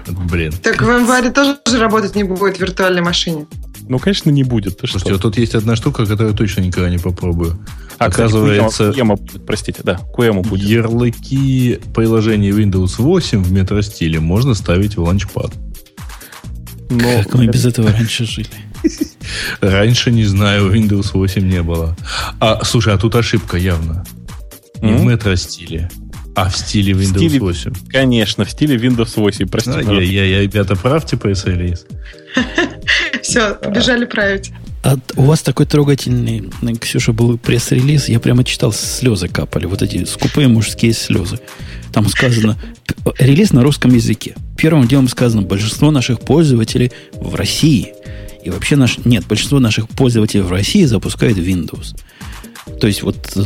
[0.08, 0.52] Блин.
[0.62, 3.46] Так в январе тоже работать не будет в виртуальной машине.
[3.88, 4.78] Ну, конечно, не будет.
[4.78, 4.98] Ты что?
[4.98, 7.58] Слушайте, вот тут есть одна штука, которую я точно никогда не попробую.
[7.98, 10.68] А, кстати, Оказывается, QEMU будет, простите, да, QEMU будет.
[10.68, 15.52] ярлыки приложения Windows 8 в метростиле можно ставить в ланчпад.
[16.90, 18.48] Но Как мы без этого раньше жили.
[19.60, 21.96] Раньше, не знаю, Windows 8 не было.
[22.40, 24.04] А, слушай, а тут ошибка явно.
[24.80, 25.08] Не в М?
[25.10, 25.90] метро-стиле,
[26.34, 27.72] а в стиле Windows стиле- 8.
[27.90, 31.86] Конечно, в стиле Windows 8, прости, А, я, я, я, ребята, правьте пресс-релиз.
[33.22, 34.50] Все, бежали править.
[34.82, 36.50] А у вас такой трогательный,
[36.80, 41.38] Ксюша, был пресс-релиз, я прямо читал, слезы капали, вот эти скупые мужские слезы.
[41.92, 42.58] Там сказано,
[43.20, 44.34] релиз на русском языке.
[44.56, 47.94] Первым делом сказано, большинство наших пользователей в России,
[48.44, 51.96] и вообще наш, нет, большинство наших пользователей в России запускают Windows.
[52.80, 53.44] То есть вот э,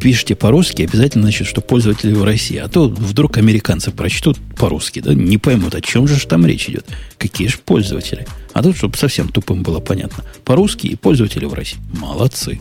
[0.00, 2.56] пишите по-русски, обязательно значит, что пользователи в России.
[2.56, 6.86] А то вдруг американцы прочтут по-русски, да, не поймут, о чем же там речь идет.
[7.18, 8.26] Какие же пользователи.
[8.52, 10.24] А тут, чтобы совсем тупым было понятно.
[10.44, 11.78] По-русски и пользователи в России.
[11.92, 12.60] Молодцы.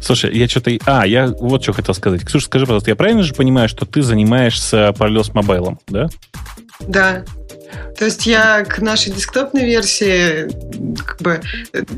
[0.00, 0.76] Слушай, я что-то...
[0.84, 2.24] А, я вот что хотел сказать.
[2.24, 6.08] Ксюша, скажи, пожалуйста, я правильно же понимаю, что ты занимаешься Parallels Mobile, да?
[6.80, 7.24] Да.
[7.98, 10.48] То есть я к нашей десктопной версии
[11.02, 11.40] как бы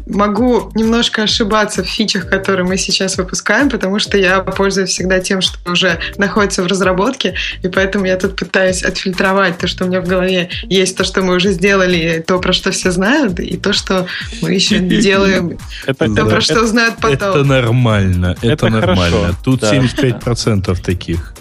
[0.07, 5.40] могу немножко ошибаться в фичах, которые мы сейчас выпускаем, потому что я пользуюсь всегда тем,
[5.40, 10.01] что уже находится в разработке, и поэтому я тут пытаюсь отфильтровать то, что у меня
[10.01, 13.73] в голове есть, то, что мы уже сделали, то, про что все знают, и то,
[13.73, 14.07] что
[14.40, 17.47] мы еще делаем, Это, то, про что узнают Это потом.
[17.47, 19.36] нормально, это, Это нормально.
[19.44, 19.73] Тут да.
[19.73, 21.35] 75% таких.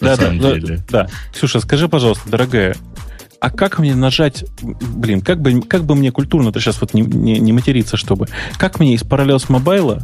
[0.00, 0.80] На да, да, самом да, деле.
[0.88, 1.08] да.
[1.34, 2.76] Ксюша, скажи, пожалуйста, дорогая,
[3.40, 7.38] а как мне нажать, блин, как бы, как бы мне культурно-то сейчас вот не, не,
[7.38, 10.02] не материться, чтобы, как мне из Parallels Mobile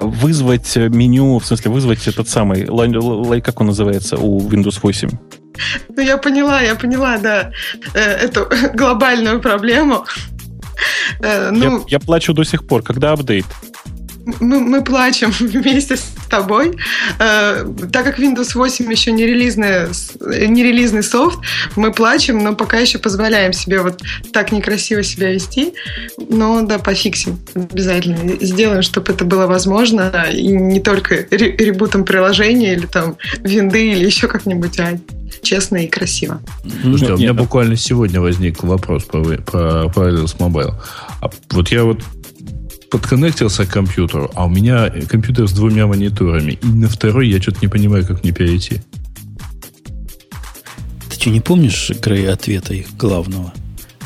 [0.00, 2.66] вызвать меню, в смысле вызвать этот самый,
[3.40, 5.10] как он называется у Windows 8?
[5.88, 7.50] Ну, я поняла, я поняла, да,
[7.94, 10.04] э, эту глобальную проблему.
[11.20, 13.46] Э, Ну, я, я плачу до сих пор, когда апдейт?
[14.40, 16.76] Мы, мы плачем вместе с тобой.
[17.18, 19.88] Э, так как Windows 8 еще не релизный,
[20.48, 21.38] не релизный софт,
[21.76, 25.74] мы плачем, но пока еще позволяем себе вот так некрасиво себя вести.
[26.28, 28.36] Но да, пофиксим обязательно.
[28.40, 30.26] Сделаем, чтобы это было возможно.
[30.32, 34.98] И не только ребутом приложения или там винды или еще как-нибудь, а
[35.42, 36.40] честно и красиво.
[36.82, 40.74] Слушайте, а у меня буквально сегодня возник вопрос про, про Parallels Mobile.
[41.20, 42.00] А вот я вот
[42.90, 47.58] подконнектился к компьютеру, а у меня компьютер с двумя мониторами, и на второй я что-то
[47.62, 48.80] не понимаю, как мне перейти.
[51.08, 53.52] Ты что, не помнишь, Грей, ответа их главного?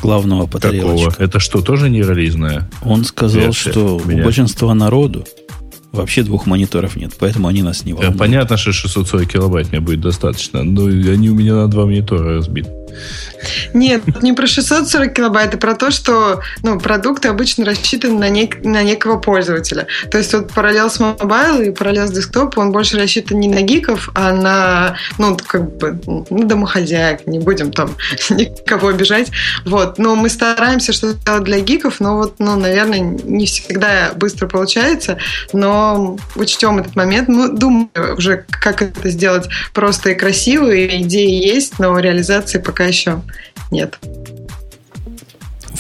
[0.03, 1.13] Главного по Какого?
[1.19, 2.71] Это что, тоже не релизное?
[2.83, 4.23] Он сказал, Версия что меня...
[4.23, 5.27] у большинства народу
[5.93, 8.19] вообще двух мониторов нет, поэтому они нас не волнуют.
[8.19, 12.71] Понятно, что 640 килобайт мне будет достаточно, но они у меня на два монитора разбиты.
[13.75, 18.67] Нет, не про 640 килобайт, а про то, что ну, продукты обычно рассчитаны на, нек-
[18.67, 19.87] на некого пользователя.
[20.11, 24.33] То есть вот Parallels Mobile и Parallels Desktop, он больше рассчитан не на гиков, а
[24.33, 27.27] на, ну, как бы, ну, домохозяек.
[27.27, 27.95] Не будем там
[28.31, 29.31] никого обижать.
[29.65, 29.99] Вот.
[29.99, 35.19] Но мы стараемся что-то делать для гиков, но вот, ну, наверное, не всегда быстро получается,
[35.53, 37.29] но учтем этот момент.
[37.29, 42.80] Ну, думаю уже, как это сделать просто и красиво, и идеи есть, но реализации пока
[42.85, 43.23] еще
[43.71, 43.99] нет.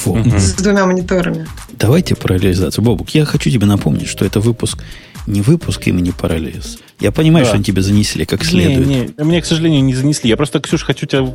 [0.04, 0.26] Вот.
[0.26, 1.46] С двумя мониторами.
[1.72, 2.84] Давайте про реализацию.
[2.84, 4.82] Бобук, я хочу тебе напомнить, что это выпуск
[5.26, 6.78] не выпуск имени Парализ.
[6.98, 7.48] Я понимаю, да.
[7.48, 8.86] что они тебе занесли как следует.
[8.86, 10.28] Не, не, мне, к сожалению, не занесли.
[10.28, 11.26] Я просто, Ксюша, хочу тебе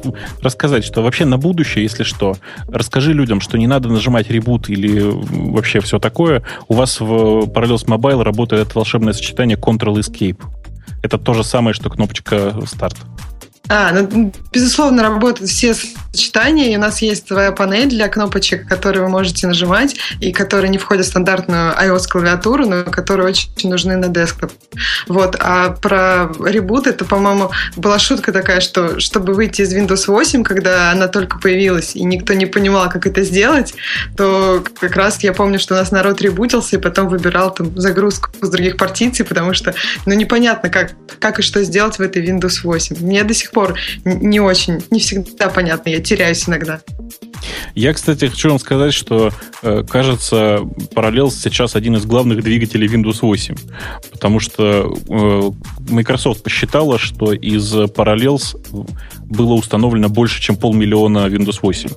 [0.42, 2.38] рассказать, что вообще на будущее, если что,
[2.68, 6.44] расскажи людям, что не надо нажимать ребут или вообще все такое.
[6.68, 10.42] У вас в Parallels Mobile работает волшебное сочетание Ctrl-Escape.
[11.02, 12.98] Это то же самое, что кнопочка старт.
[13.68, 15.76] А, ну, безусловно, работают все
[16.16, 20.70] сочетания, и у нас есть своя панель для кнопочек, которые вы можете нажимать, и которые
[20.70, 24.52] не входят в стандартную iOS-клавиатуру, но которые очень нужны на десктоп.
[25.08, 25.36] Вот.
[25.40, 30.92] А про ребут, это, по-моему, была шутка такая, что чтобы выйти из Windows 8, когда
[30.92, 33.74] она только появилась, и никто не понимал, как это сделать,
[34.16, 38.30] то как раз я помню, что у нас народ ребутился, и потом выбирал там загрузку
[38.42, 39.74] с других партиций, потому что,
[40.06, 42.98] ну, непонятно, как, как и что сделать в этой Windows 8.
[43.00, 46.82] Мне до сих пор не очень, не всегда понятно, я теряюсь иногда.
[47.73, 50.60] Я, кстати, хочу вам сказать, что, э, кажется,
[50.94, 53.56] Parallels сейчас один из главных двигателей Windows 8,
[54.11, 55.52] потому что э,
[55.90, 58.57] Microsoft посчитала, что из Parallels
[59.23, 61.90] было установлено больше, чем полмиллиона Windows 8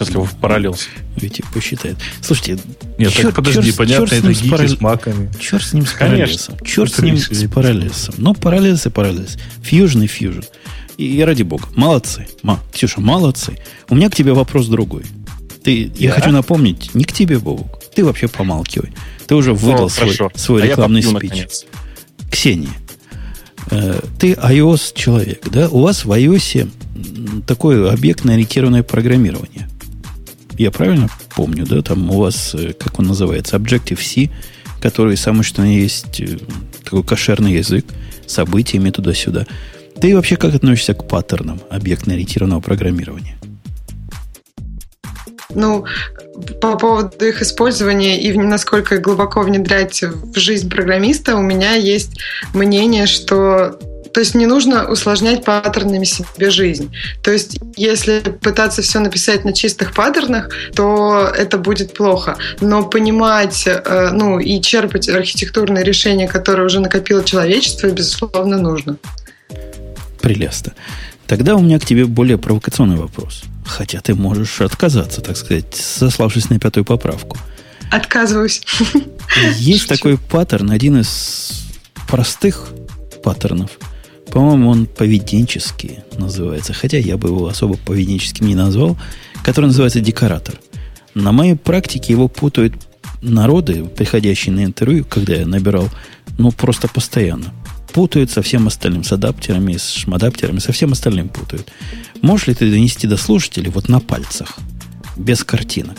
[0.00, 0.80] если в Parallels.
[1.16, 1.96] Ведь посчитает.
[2.20, 2.58] Слушайте,
[2.98, 4.76] нет, черт, так подожди, черт, понятно, черт это гики параллел...
[4.76, 5.30] с маками.
[5.38, 6.56] Черт с ним с параллелсом.
[6.64, 8.14] Черт с ним с параллелсом.
[8.18, 9.36] Ну, параллелс и параллелс.
[9.62, 10.42] Фьюжн и фьюжн.
[11.02, 12.26] И, и ради бога, молодцы.
[12.42, 13.58] Ма, Ксюша, молодцы.
[13.88, 15.02] У меня к тебе вопрос другой.
[15.64, 17.70] Ты, я, я хочу напомнить, не к тебе, Богу.
[17.94, 18.92] Ты вообще помалкивай.
[19.26, 21.14] Ты уже выдал О, свой, свой а рекламный спич.
[21.14, 21.66] Наконец.
[22.30, 22.72] Ксения,
[23.70, 25.68] э, ты iOS человек, да?
[25.68, 26.70] У вас в iOS
[27.46, 29.68] такое объектно-ориентированное программирование.
[30.56, 31.82] Я правильно помню, да?
[31.82, 34.30] Там у вас, э, как он называется, Objective-C,
[34.80, 36.38] который самый что есть э,
[36.84, 37.86] такой кошерный язык,
[38.26, 39.46] событиями туда-сюда.
[40.02, 43.38] Ты вообще как относишься к паттернам объектно-ориентированного программирования?
[45.54, 45.84] Ну,
[46.60, 52.18] по поводу их использования и насколько глубоко внедрять в жизнь программиста, у меня есть
[52.52, 53.78] мнение, что
[54.12, 56.92] то есть не нужно усложнять паттернами себе жизнь.
[57.22, 62.36] То есть если пытаться все написать на чистых паттернах, то это будет плохо.
[62.60, 68.98] Но понимать, э, ну и черпать архитектурные решения, которые уже накопило человечество, безусловно, нужно.
[70.22, 70.72] Прелестно.
[71.26, 73.42] Тогда у меня к тебе более провокационный вопрос.
[73.66, 77.36] Хотя ты можешь отказаться, так сказать, сославшись на пятую поправку.
[77.90, 78.62] Отказываюсь.
[79.56, 81.64] Есть такой паттерн, один из
[82.08, 82.68] простых
[83.22, 83.72] паттернов.
[84.30, 86.72] По-моему, он поведенческий называется.
[86.72, 88.96] Хотя я бы его особо поведенческим не назвал.
[89.42, 90.54] Который называется декоратор.
[91.14, 92.74] На моей практике его путают
[93.20, 95.88] народы, приходящие на интервью, когда я набирал,
[96.38, 97.52] ну, просто постоянно
[97.92, 101.70] путают со всем остальным, с адаптерами, с шмадаптерами, со всем остальным путают.
[102.22, 104.56] Можешь ли ты донести до слушателей вот на пальцах,
[105.16, 105.98] без картинок?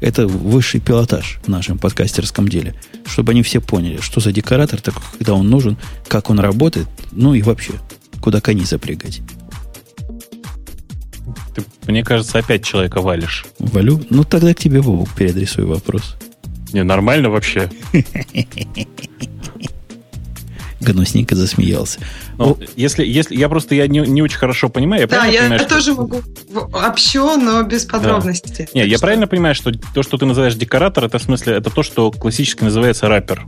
[0.00, 2.74] Это высший пилотаж в нашем подкастерском деле.
[3.06, 5.76] Чтобы они все поняли, что за декоратор такой, когда он нужен,
[6.08, 7.74] как он работает, ну и вообще,
[8.20, 9.20] куда кони запрягать.
[11.54, 13.46] Ты, мне кажется, опять человека валишь.
[13.58, 14.02] Валю?
[14.10, 16.16] Ну, тогда к тебе, Вовок, переадресую вопрос.
[16.72, 17.70] Не, нормально вообще.
[20.82, 22.00] Гнусненько засмеялся.
[22.38, 25.02] Ну, если, если, я просто я не, не очень хорошо понимаю.
[25.02, 25.68] Я да, я, понимаю, я что...
[25.68, 26.22] тоже могу
[26.72, 28.66] общо, но без подробностей.
[28.72, 28.80] Да.
[28.80, 29.06] Не, я что?
[29.06, 32.64] правильно понимаю, что то, что ты называешь декоратор, это в смысле, это то, что классически
[32.64, 33.46] называется раппер.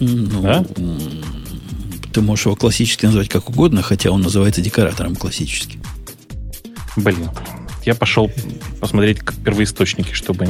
[0.00, 0.64] Ну, да?
[2.12, 5.78] Ты можешь его классически назвать как угодно, хотя он называется декоратором классически.
[6.96, 7.28] Блин,
[7.84, 8.30] я пошел
[8.80, 10.48] посмотреть первоисточники, чтобы...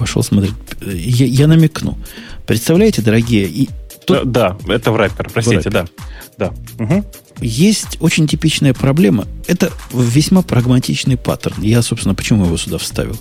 [0.00, 0.54] Пошел смотреть.
[0.80, 1.98] Я, я намекну.
[2.46, 3.46] Представляете, дорогие...
[3.46, 3.68] И
[4.06, 4.32] тут...
[4.32, 5.90] да, да, это в рэпер, простите, в рэпер.
[6.38, 6.54] да.
[6.78, 6.82] да.
[6.82, 7.04] Угу.
[7.42, 9.28] Есть очень типичная проблема.
[9.46, 11.60] Это весьма прагматичный паттерн.
[11.60, 13.20] Я, собственно, почему его сюда вставил.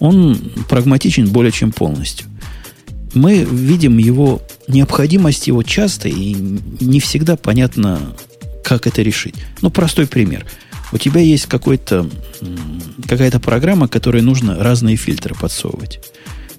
[0.00, 0.38] Он
[0.68, 2.26] прагматичен более чем полностью.
[3.14, 8.14] Мы видим его необходимость его часто и не всегда понятно,
[8.62, 9.36] как это решить.
[9.62, 10.44] Ну, простой пример–
[10.92, 12.08] у тебя есть какой-то,
[13.06, 16.00] какая-то программа, которой нужно разные фильтры подсовывать.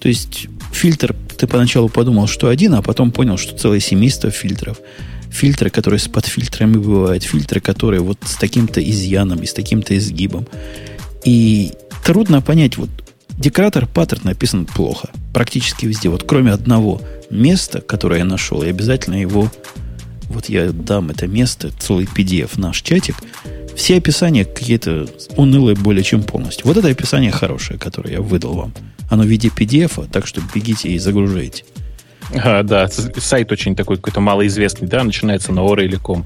[0.00, 4.78] То есть фильтр, ты поначалу подумал, что один, а потом понял, что целое семейство фильтров.
[5.30, 10.46] Фильтры, которые с подфильтрами бывают, фильтры, которые вот с таким-то изъяном и с таким-то изгибом.
[11.24, 11.72] И
[12.04, 12.90] трудно понять, вот
[13.30, 15.10] декоратор паттерн написан плохо.
[15.32, 16.08] Практически везде.
[16.08, 17.00] Вот кроме одного
[17.30, 19.50] места, которое я нашел, я обязательно его...
[20.24, 23.16] Вот я дам это место, целый PDF наш чатик–
[23.80, 25.06] все описания какие-то
[25.36, 26.66] унылые более чем полностью.
[26.66, 28.74] Вот это описание хорошее, которое я выдал вам.
[29.10, 31.64] Оно в виде PDF, так что бегите и загружайте.
[32.34, 36.24] А, да, сайт очень такой какой-то малоизвестный, да, начинается на Ора или ком.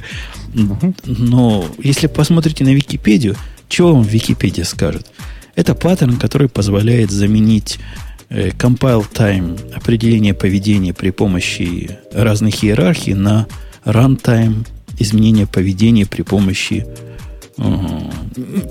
[1.05, 3.37] Но если посмотрите на Википедию,
[3.69, 5.11] что вам Википедия скажет?
[5.57, 7.79] Это паттерн, который позволяет заменить
[8.29, 13.47] э, compile time определение поведения при помощи разных иерархий на
[13.85, 14.67] runtime
[14.99, 16.87] изменение поведения при помощи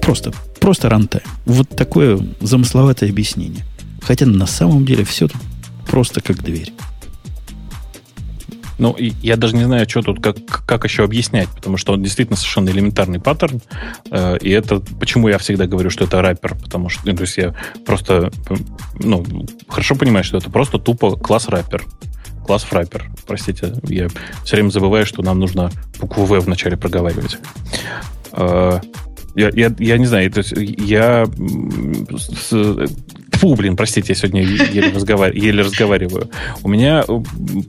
[0.01, 1.23] Просто, просто рантайм.
[1.45, 3.63] Вот такое замысловатое объяснение.
[4.05, 5.41] Хотя на самом деле все тут
[5.87, 6.73] просто как дверь.
[8.79, 10.35] Ну, я даже не знаю, что тут, как,
[10.65, 13.61] как еще объяснять, потому что он действительно совершенно элементарный паттерн,
[14.09, 17.37] э, и это, почему я всегда говорю, что это рэпер, потому что, ну, то есть
[17.37, 17.55] я
[17.85, 18.31] просто,
[18.99, 19.23] ну,
[19.67, 21.85] хорошо понимаю, что это просто тупо класс рэпер,
[22.45, 24.07] класс фраппер, простите, я
[24.43, 27.37] все время забываю, что нам нужно букву В вначале проговаривать.
[28.33, 28.79] Э,
[29.35, 31.25] я, я, я не знаю, то есть я...
[33.43, 35.33] Фу, блин, простите, я сегодня еле, разговар...
[35.33, 36.29] еле разговариваю.
[36.63, 37.21] У меня э,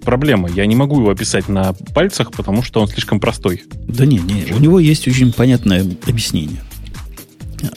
[0.04, 0.48] проблема.
[0.48, 3.64] Я не могу его описать на пальцах, потому что он слишком простой.
[3.88, 6.60] Да не, не, у него есть очень понятное объяснение.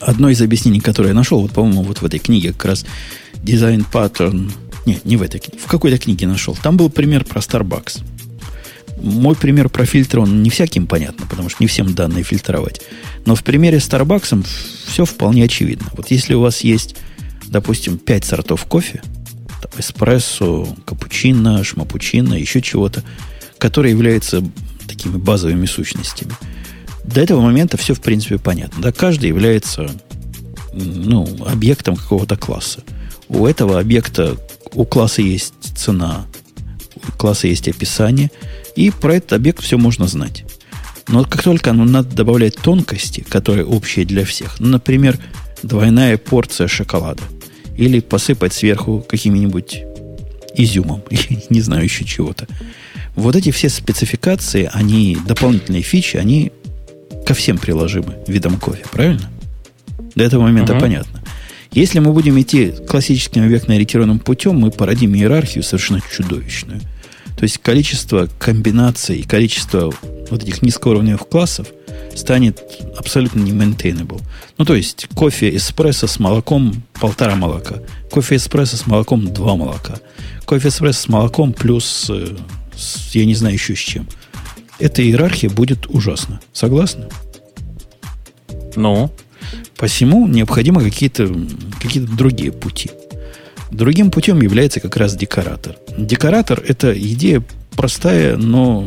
[0.00, 2.86] Одно из объяснений, которое я нашел, вот, по-моему, вот в этой книге как раз
[3.42, 4.52] дизайн паттерн.
[4.86, 5.58] Не, не в этой книге.
[5.60, 6.56] В какой-то книге нашел.
[6.62, 8.04] Там был пример про Starbucks.
[9.02, 12.80] Мой пример про фильтры, он не всяким понятно, потому что не всем данные фильтровать.
[13.26, 14.46] Но в примере с Starbucks
[14.86, 15.88] все вполне очевидно.
[15.96, 16.94] Вот если у вас есть,
[17.48, 19.02] допустим, 5 сортов кофе,
[19.60, 23.02] там, эспрессо, капучино, шмапучино, еще чего-то,
[23.58, 24.42] которые являются
[24.86, 26.32] такими базовыми сущностями.
[27.04, 28.82] До этого момента все, в принципе, понятно.
[28.82, 29.90] Да, каждый является
[30.72, 32.82] ну, объектом какого-то класса.
[33.28, 34.36] У этого объекта,
[34.72, 36.26] у класса есть цена,
[37.08, 38.30] у класса есть описание–
[38.78, 40.44] и про этот объект все можно знать.
[41.08, 45.18] Но как только ну, надо добавлять тонкости, которые общие для всех, ну, например,
[45.64, 47.24] двойная порция шоколада,
[47.78, 49.82] или посыпать сверху каким-нибудь
[50.54, 51.02] изюмом,
[51.50, 52.46] не знаю еще чего-то.
[53.14, 56.52] Вот эти все спецификации, они, дополнительные фичи, они
[57.24, 59.30] ко всем приложимы видам кофе, правильно?
[60.14, 60.80] До этого момента uh-huh.
[60.80, 61.22] понятно.
[61.72, 66.80] Если мы будем идти классическим объектно-ориентированным путем, мы породим иерархию совершенно чудовищную–
[67.38, 69.92] то есть количество комбинаций, количество
[70.28, 71.68] вот этих низкоуровневых классов
[72.18, 72.62] станет
[72.96, 74.20] абсолютно не maintainable.
[74.58, 77.76] Ну, то есть кофе эспрессо с молоком полтора молока.
[78.10, 79.94] Кофе эспрессо с молоком два молока.
[80.44, 82.36] Кофе эспрессо с молоком плюс, э,
[82.76, 84.06] с, я не знаю еще с чем.
[84.78, 86.40] Эта иерархия будет ужасна.
[86.52, 87.06] Согласны?
[88.76, 89.10] Ну?
[89.76, 91.32] Посему необходимы какие-то
[91.80, 92.90] какие другие пути.
[93.70, 95.76] Другим путем является как раз декоратор.
[95.96, 97.42] Декоратор– это идея
[97.76, 98.86] простая, но,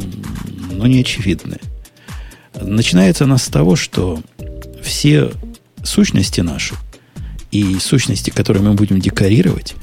[0.71, 1.59] но не очевидная.
[2.60, 4.22] Начинается она с того, что
[4.82, 5.32] все
[5.84, 6.76] сущности наши
[7.52, 9.76] и сущности, которые мы будем декорировать,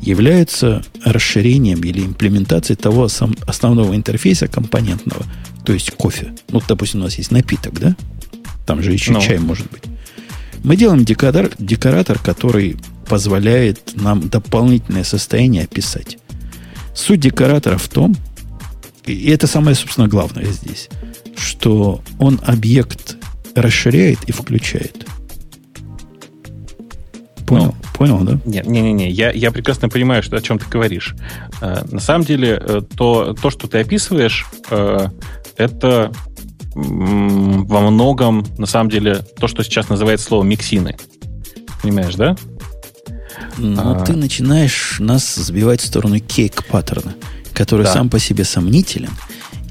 [0.00, 3.08] являются расширением или имплементацией того
[3.46, 5.24] основного интерфейса компонентного,
[5.64, 6.34] то есть кофе.
[6.50, 7.96] Ну, допустим, у нас есть напиток, да?
[8.66, 9.12] Там же еще.
[9.12, 9.20] Ну.
[9.20, 9.82] чай может быть.
[10.62, 12.76] Мы делаем декоратор, декоратор, который
[13.08, 16.18] позволяет нам дополнительное состояние описать.
[16.94, 18.16] Суть декоратора в том,
[19.04, 20.88] и это самое, собственно, главное здесь,
[21.46, 23.16] что он объект
[23.54, 25.06] расширяет и включает.
[27.46, 27.66] Понял?
[27.66, 28.38] Ну, Понял, да?
[28.44, 31.14] Не-не-не, я, я прекрасно понимаю, что, о чем ты говоришь.
[31.62, 35.08] Э, на самом деле, э, то, то, что ты описываешь, э,
[35.56, 36.12] это
[36.74, 40.98] во многом, на самом деле, то, что сейчас называется слово миксины.
[41.82, 42.36] Понимаешь, да?
[43.56, 44.04] Ну, а...
[44.04, 47.14] ты начинаешь нас сбивать в сторону кейк-паттерна.
[47.54, 47.94] который Да.
[47.94, 49.08] сам по себе сомнителен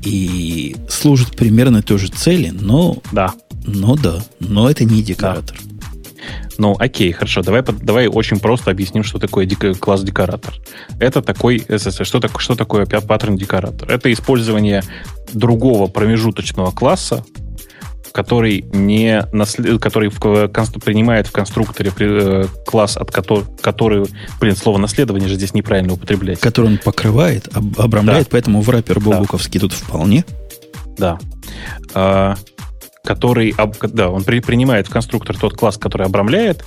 [0.06, 3.34] и служит примерно той же цели, но, Да.
[3.65, 5.57] но да, но это не декоратор.
[6.57, 7.41] Ну, окей, хорошо.
[7.41, 10.53] Давай, давай очень просто объясним, что такое дек- класс декоратор.
[10.99, 13.91] Это такой, что, так- что такое паттерн декоратор?
[13.91, 14.82] Это использование
[15.34, 17.26] другого промежуточного класса,
[18.15, 24.05] который не наслед- который в конст- принимает в конструкторе при- э, класс, от которого, который,
[24.39, 26.39] блин, слово наследование же здесь неправильно употреблять.
[26.39, 30.23] Который он покрывает, об- обрамляет, поэтому в раппер Бобуковский тут вполне.
[30.97, 31.19] Да.
[31.93, 32.35] А,
[33.06, 36.65] который, об- да, он при- принимает в конструктор тот класс, который обрамляет,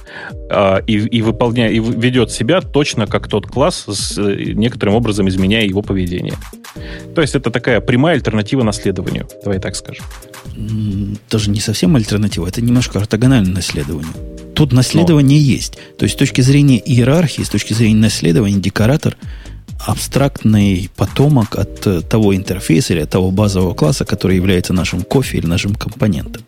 [0.50, 5.28] а, и, и выполняет, и ведет себя точно как тот класс, с э, некоторым образом
[5.28, 6.34] изменяя его поведение.
[7.14, 10.04] То есть это такая прямая альтернатива наследованию, давай так скажем.
[11.30, 14.12] Даже не совсем альтернатива, это немножко ортогонально наследованию.
[14.54, 15.78] Тут наследование есть.
[15.98, 19.16] То есть с точки зрения иерархии, с точки зрения наследования, декоратор
[19.86, 25.38] абстрактный потомок от э, того интерфейса или от того базового класса, который является нашим кофе
[25.38, 26.42] или нашим компонентом.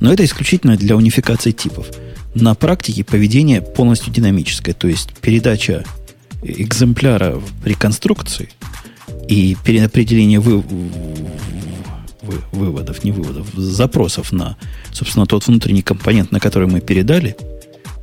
[0.00, 1.88] Но это исключительно для унификации типов.
[2.34, 5.84] На практике поведение полностью динамическое, то есть передача
[6.42, 8.48] экземпляра при конструкции
[9.28, 10.60] и переопределение вы-
[12.22, 14.56] вы- выводов, не выводов, запросов на,
[14.92, 17.36] собственно, тот внутренний компонент, на который мы передали,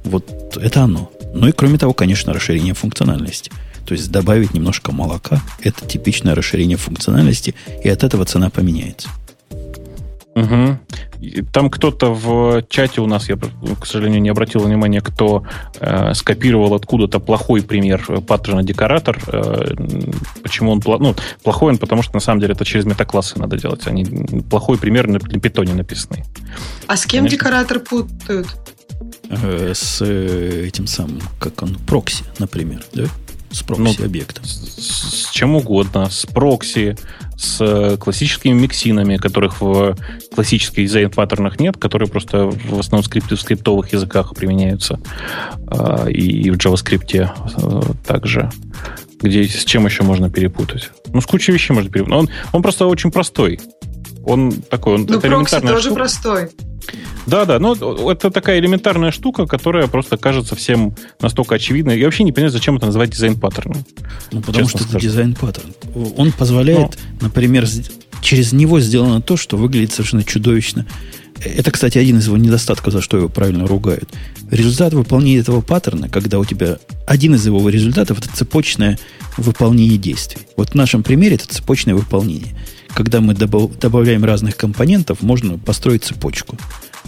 [0.03, 1.11] вот это оно.
[1.33, 3.51] Ну и кроме того, конечно, расширение функциональности.
[3.85, 7.53] То есть добавить немножко молока– это типичное расширение функциональности,
[7.83, 9.09] и от этого цена поменяется.
[11.21, 15.45] И Там кто-то в чате у нас, я, к сожалению, не обратил внимания, кто
[15.79, 19.17] э, скопировал откуда-то плохой пример э, паттерна декоратор.
[19.27, 19.73] Э,
[20.41, 21.71] почему он пла- ну, плохой?
[21.73, 23.87] Он потому что на самом деле это через метаклассы надо делать.
[23.87, 24.03] Они
[24.49, 26.23] плохой пример на, на питоне написанный.
[26.87, 27.37] А с кем Конечно.
[27.37, 28.47] декоратор путают?
[29.29, 33.05] Э, С э, этим самым, как он, прокси, например, да?
[33.53, 34.41] С прокси Ну.
[34.43, 36.97] С, с чем угодно, с прокси,
[37.37, 39.95] с э, классическими mixin ами, которых в
[40.33, 44.99] классических design pattern ах нет, которые просто в основном скрипты в скриптовых языках применяются,
[45.67, 48.51] А, и, в JavaScript э, также.
[49.21, 50.89] Где, с чем еще можно перепутать?
[51.13, 52.17] Ну, с кучей вещей можно перепутать.
[52.17, 53.59] Он, он просто очень простой.
[54.25, 55.95] Он такой, он Ну, это элементарная тоже штука.
[55.95, 56.49] простой.
[57.25, 57.73] Да, да, но
[58.11, 61.97] это такая элементарная штука, которая просто кажется всем настолько очевидной.
[61.97, 63.85] Я вообще не понимаю, зачем это называть design pattern ом.
[64.31, 64.99] Ну, потому что это скажу.
[65.07, 65.73] design pattern.
[66.17, 67.89] Он позволяет, например, с-
[68.21, 70.85] через него сделано то, что выглядит совершенно чудовищно.
[71.43, 74.09] Это, кстати, один из его недостатков, за что его правильно ругают.
[74.51, 76.77] Результат выполнения этого паттерна, когда у тебя
[77.07, 78.99] один из его результатов это цепочное
[79.37, 80.43] выполнение действий.
[80.57, 82.55] Вот в нашем примере это цепочное выполнение.
[82.95, 86.57] Когда мы добав- добавляем разных компонентов, можно построить цепочку.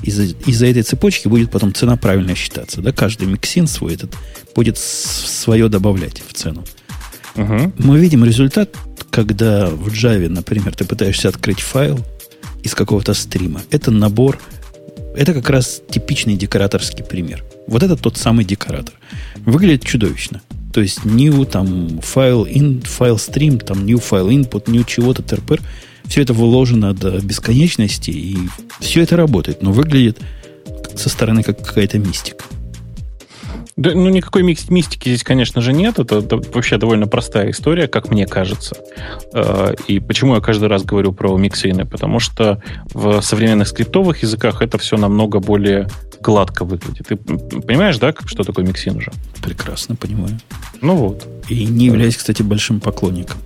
[0.01, 2.81] Из-за, из-за этой цепочки будет потом цена правильно считаться.
[2.81, 2.91] Да?
[2.91, 4.15] Каждый миксин свой этот
[4.55, 6.63] будет свое добавлять в цену.
[7.35, 7.73] Мгм.
[7.77, 8.75] Мы видим результат,
[9.11, 11.99] когда в Java, например, ты пытаешься открыть файл
[12.63, 13.61] из какого-то стрима.
[13.71, 14.39] Это набор,
[15.15, 17.43] это как раз типичный декораторский пример.
[17.67, 18.95] Вот это тот самый декоратор.
[19.45, 20.41] Выглядит чудовищно.
[20.76, 25.61] То есть new там файл in, файл stream, там new файл input, new чего-то, терпер.
[26.03, 28.38] Все это вложено до бесконечности, и
[28.81, 30.19] все это работает, но выглядит
[30.93, 32.43] со стороны как какая-то мистика.
[33.77, 35.99] Да, ну, никакой мистики здесь, конечно же, нет.
[35.99, 38.76] Это, да, вообще довольно простая история, как мне кажется.
[39.34, 41.85] Э, И почему я каждый раз говорю про миксины?
[41.85, 42.61] Потому что
[42.93, 45.88] в современных скриптовых языках это все намного более
[46.21, 47.07] гладко выглядит.
[47.07, 49.11] Ты понимаешь, да, что такое миксин уже?
[49.43, 50.39] Прекрасно понимаю.
[50.81, 51.27] Ну вот.
[51.49, 53.39] И не являюсь, кстати, большим поклонником.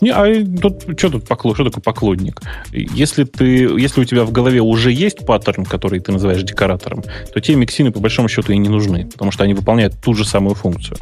[0.00, 0.26] Не, а
[0.60, 2.40] тут, что тут поклон, что такое поклонник?
[2.72, 3.46] Если, ты,
[3.78, 7.92] если у тебя в голове уже есть паттерн, который ты называешь декоратором, то те миксины
[7.92, 10.98] по большому счету и не нужны, потому что они выполняют ту же самую функцию.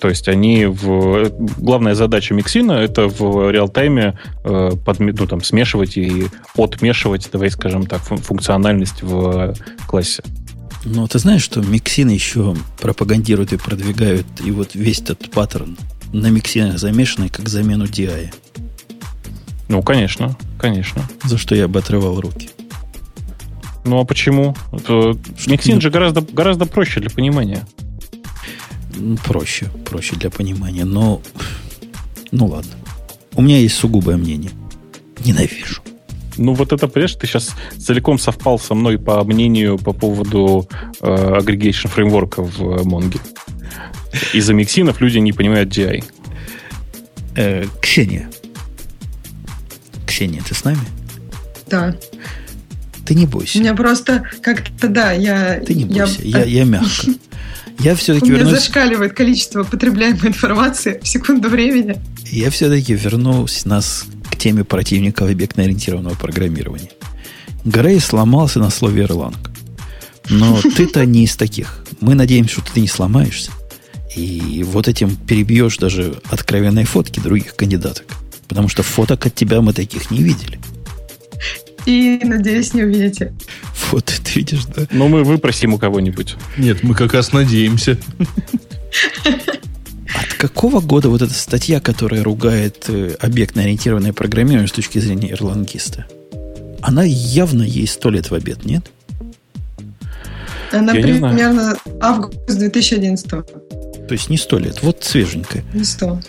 [0.00, 1.30] То есть они в...
[1.58, 6.26] Главная задача миксина— это в реал-тайме э, ну, там, смешивать и
[6.56, 9.54] отмешивать, давай скажем так, фун- функциональность в
[9.88, 10.22] классе.
[10.84, 15.76] Но ты знаешь, что миксины еще пропагандируют и продвигают и вот весь этот паттерн
[16.12, 18.32] на миксинах замешанный как замену DI,
[19.68, 21.02] Ну, конечно, конечно.
[21.24, 22.50] за что я бы отрывал руки.
[23.84, 24.54] Ну, а почему?
[25.46, 27.66] Миксин же гораздо, гораздо проще для понимания.
[28.98, 31.22] Ну, Проще, проще для понимания, но...
[32.32, 32.72] Ну ладно.
[33.34, 34.50] У меня есть сугубое мнение.
[35.24, 35.82] Ненавижу.
[36.36, 40.68] Ну, вот это, понимаешь, ты сейчас целиком совпал со мной по мнению по поводу
[41.00, 41.06] э,
[41.40, 43.18] aggregation фреймворка в э, Монге.
[44.32, 46.04] Из-за миксинов люди не понимают DI.
[47.36, 48.30] Э, Ксения.
[50.06, 50.80] Ксения, ты с нами?
[51.68, 51.96] Да.
[53.04, 53.58] Ты не У бойся.
[53.58, 55.60] меня просто как-то, да, я...
[55.60, 56.22] Ты не я- бойся.
[56.22, 57.12] Я, я мягко.
[57.78, 58.60] Я все-таки У меня вернусь...
[58.60, 61.96] зашкаливает количество потребляемой информации в секунду времени.
[62.26, 66.90] Я все-таки вернусь нас к теме противников объектно-ориентированного программирования.
[67.64, 69.36] Грей сломался на слове Erlang.
[70.28, 71.84] Но ты-то не из таких.
[72.00, 73.52] Мы надеемся, что ты не сломаешься.
[74.16, 78.06] И вот этим перебьешь даже откровенные фотки других кандидаток.
[78.48, 80.58] Потому что фоток от тебя мы таких не видели.
[81.88, 83.32] И, надеюсь, не увидите.
[83.90, 84.86] Вот ты видишь, да?
[84.90, 86.36] Ну, мы выпросим у кого-нибудь.
[86.58, 87.96] Нет, мы как раз надеемся.
[90.14, 96.06] От какого года вот эта статья, которая ругает э, объектно-ориентированное программирование с точки зрения ирлангиста?
[96.82, 98.90] Она явно ей сто лет в обед, нет?
[100.70, 101.34] Она Я не знаю.
[101.34, 103.42] примерно август 2011 То
[104.10, 105.64] есть не сто лет, вот свеженькая.
[105.72, 106.20] Не сто.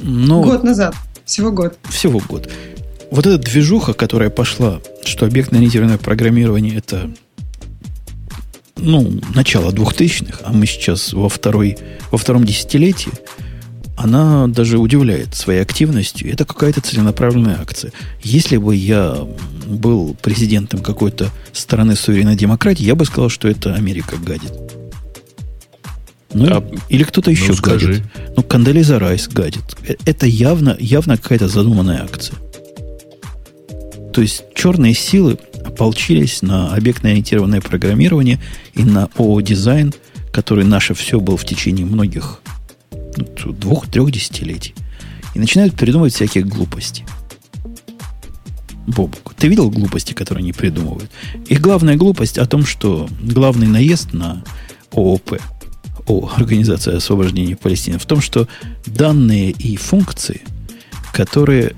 [0.00, 0.94] Но Год назад.
[1.24, 1.76] Всего год.
[1.90, 2.48] всего год.
[3.10, 7.10] Вот эта движуха, которая пошла, что объектно-ориентированное программирование это
[8.76, 11.78] ну, начало 2000-х, а мы сейчас во, второй,
[12.10, 13.12] во втором десятилетии,
[13.96, 16.30] она даже удивляет своей активностью.
[16.32, 17.92] Это какая-то целенаправленная акция.
[18.22, 19.16] Если бы я
[19.66, 24.52] был президентом какой-то страны суверенной демократии, я бы сказал, что это Америка гадит.
[26.34, 27.86] Ну, А- или кто-то еще Ну, скажи.
[27.86, 28.02] гадит.
[28.36, 29.76] Ну, Кандализа Райс гадит.
[29.86, 32.36] Э- Это явно, явно какая-то задуманная акция.
[34.14, 38.40] То есть черные силы ополчились на объектно-ориентированное программирование
[38.72, 39.92] и на ОО-дизайн,
[40.32, 42.40] который наше все был в течение многих
[42.92, 44.72] ну, двух-трех десятилетий.
[45.34, 47.04] И начинают придумывать всякие глупости.
[48.86, 51.10] Бобук, ты видел глупости, которые они придумывают?
[51.48, 54.44] Их главная глупость о том, что главный наезд на
[54.92, 55.40] ООП,
[56.06, 58.46] о Организации освобождения Палестины, в том, что
[58.86, 60.42] данные и функции,
[61.12, 61.74] которые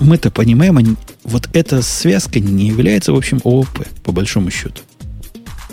[0.00, 4.80] мы-то понимаем, они, вот эта связка не является, в общем, ООП, по большому счету.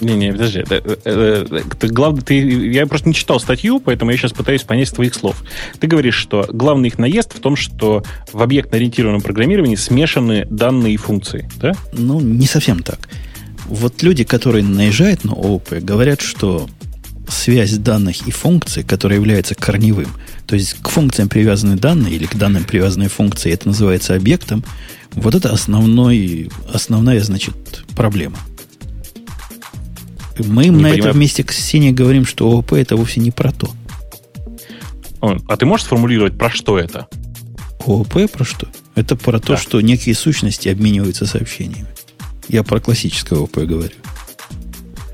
[0.01, 0.63] Не-не, подожди.
[0.69, 2.35] Э, э, э, Ты, главное, ты,
[2.71, 5.43] я просто не читал статью, поэтому я сейчас пытаюсь понять твоих слов.
[5.79, 10.97] Ты говоришь, что главный их наезд в том, что в объектно-ориентированном программировании смешаны данные и
[10.97, 11.73] функции, да?
[11.93, 13.09] Ну, не совсем так.
[13.65, 16.69] Вот люди, которые наезжают на ООП, говорят, что
[17.27, 20.07] связь данных и функций, которая является корневым,
[20.47, 24.63] то есть к функциям привязаны данные или к данным привязанные функции, это называется объектом,
[25.13, 28.37] вот это основной, основная, значит, проблема.
[30.39, 30.99] Мы Не на понимаю.
[30.99, 33.69] этом месте к Сене говорим, что ООП это вовсе не про то.
[35.21, 37.07] А ты можешь сформулировать, про что это?
[37.85, 38.67] ООП про что?
[38.95, 39.57] Это про то, Да.
[39.57, 41.87] что некие сущности обмениваются сообщениями.
[42.47, 43.91] Я про классическое ООП говорю,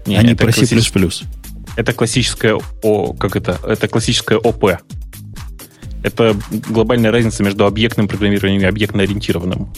[0.06, 0.66] Не, а не про C++.
[0.68, 1.24] классич-
[1.76, 3.60] Это классическое О, как это?
[3.64, 4.78] Это классическое ОП.
[6.04, 6.36] Это
[6.70, 9.70] глобальная разница между объектным программированием и объектно-ориентированным.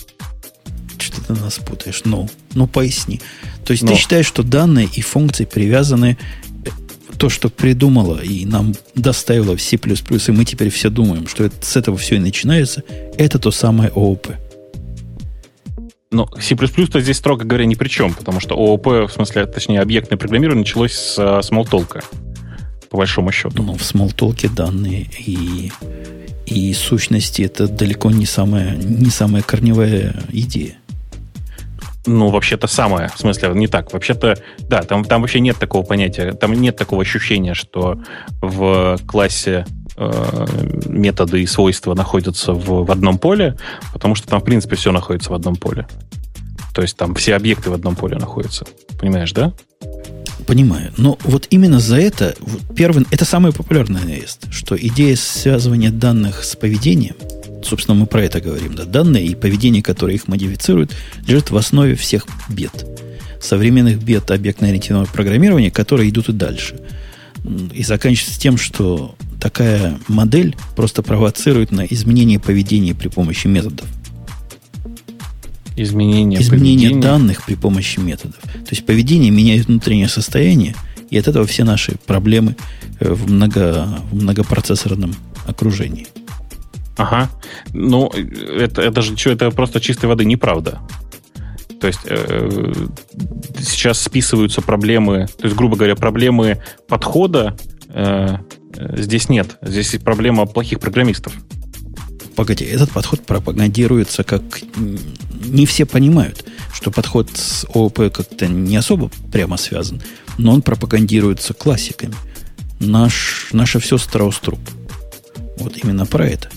[0.98, 2.02] Что ты нас путаешь?
[2.04, 3.22] Ну, ну поясни.
[3.64, 3.92] То есть Но.
[3.92, 6.18] ты считаешь, что данные и функции привязаны
[6.66, 6.70] э,
[7.18, 11.56] то, что придумала и нам доставила в C++, и мы теперь все думаем, что это,
[11.64, 12.84] с этого все и начинается,
[13.18, 14.30] это то самое ООП.
[16.12, 20.18] Но C++-то здесь, строго говоря, ни при чем, потому что ООП, в смысле, точнее, объектное
[20.18, 22.04] программирование началось с смолтолка,
[22.90, 23.62] по большому счету.
[23.62, 25.72] Ну, в смолтолке данные и,
[26.46, 30.78] и сущности это далеко не самая, не самая корневая идея.
[32.08, 33.92] Ну, вообще-то самое, в смысле, не так.
[33.92, 38.00] Вообще-то, да, там, там вообще нет такого понятия, там нет такого ощущения, что
[38.42, 39.66] в классе
[39.98, 40.48] э,
[40.86, 43.58] методы и свойства находятся в, в одном поле,
[43.92, 45.88] потому что там, в принципе, все находится в одном поле.
[46.76, 48.66] То есть там все объекты в одном поле находятся.
[49.00, 49.54] Понимаешь, да?
[50.48, 50.94] Понимаю.
[50.98, 52.36] Но вот именно за это,
[52.76, 57.16] первый, это самый популярный наезд, что идея связывания данных с поведением,
[57.64, 60.96] собственно, мы про это говорим, да, данные и поведение, которые их модифицируют,
[61.28, 62.86] лежит в основе всех бед.
[63.42, 66.80] Современных бед объектно-ориентированного программирования, которые идут и дальше.
[67.74, 73.88] И заканчивается тем, что такая модель просто провоцирует на изменение поведения при помощи методов.
[75.76, 77.02] Изменение, изменение поведения.
[77.02, 78.40] данных при помощи методов.
[78.42, 80.76] То есть поведение меняет внутреннее состояние,
[81.10, 82.56] и от этого все наши проблемы
[83.00, 85.14] э, в, много, в многопроцессорном
[85.46, 86.08] окружении.
[86.98, 87.30] Ага.
[87.74, 90.80] Ну, это, это же что, это просто чистой воды неправда.
[91.80, 92.74] То есть э,
[93.60, 97.56] сейчас списываются проблемы, то есть, грубо говоря, проблемы подхода
[97.90, 98.38] э,
[98.76, 99.58] э, здесь нет.
[99.62, 101.34] Здесь проблема плохих программистов.
[102.36, 104.44] Погоди, этот подход пропагандируется как...
[104.78, 110.02] Не все понимают, что подход с ООП как-то не особо прямо связан,
[110.38, 112.16] но он пропагандируется классиками.
[112.80, 114.60] Наш, наше все страус-труп.
[115.58, 116.50] Вот именно про это.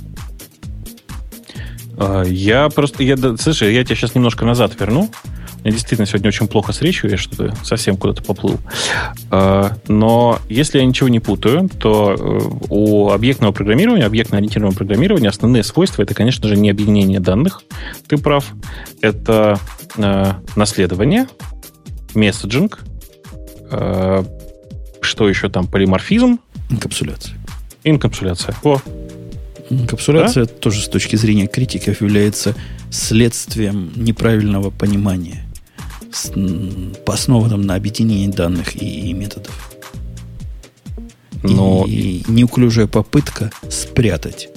[1.96, 5.10] А, Я просто, я, слушай, я тебя сейчас немножко назад верну.
[5.64, 8.58] Меня действительно сегодня очень плохо с речью, я что-то совсем куда-то поплыл.
[9.30, 15.62] А, но если я ничего не путаю, то э, у объектного программирования, объектно-ориентированного программирования основные
[15.62, 17.62] свойства это, конечно же, не объединение данных,
[18.06, 18.46] ты прав.
[19.00, 19.58] Это
[19.96, 21.26] э, наследование,
[22.14, 22.80] месседжинг,
[23.70, 24.24] э,
[25.00, 26.38] что еще там, полиморфизм.
[26.70, 27.34] Инкапсуляция.
[27.84, 28.54] Инкапсуляция.
[28.62, 28.80] О,
[29.70, 30.52] Инкапсуляция да?
[30.52, 32.54] тоже с точки зрения критиков является
[32.90, 35.44] следствием неправильного понимания,
[37.06, 39.72] основанным на объединении данных и, и методов.
[41.42, 41.84] Но...
[41.86, 44.48] И неуклюжая попытка спрятать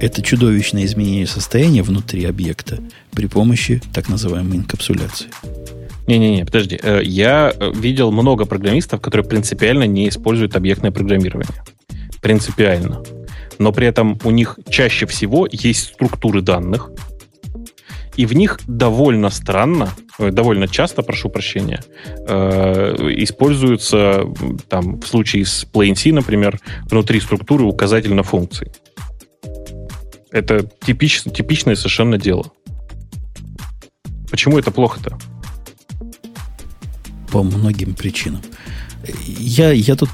[0.00, 2.78] это чудовищное изменение состояния внутри объекта
[3.12, 5.28] при помощи так называемой инкапсуляции.
[6.06, 6.80] Не-не-не, подожди.
[6.82, 11.62] Э, я э, видел много программистов, которые принципиально не используют объектное программирование.
[12.20, 13.02] Принципиально.
[13.58, 16.90] Но при этом у них чаще всего есть структуры данных,
[18.16, 19.90] и в них довольно странно,
[20.30, 21.82] довольно часто, прошу прощения,
[22.26, 24.24] используются
[24.68, 26.60] там в случае с Plain C, например,
[26.90, 28.68] внутри структуры указательно функций.
[30.30, 32.52] Это типич, типичное совершенно дело.
[34.30, 35.18] Почему это плохо-то?
[37.32, 38.40] По многим причинам.
[39.26, 40.10] Я, я тут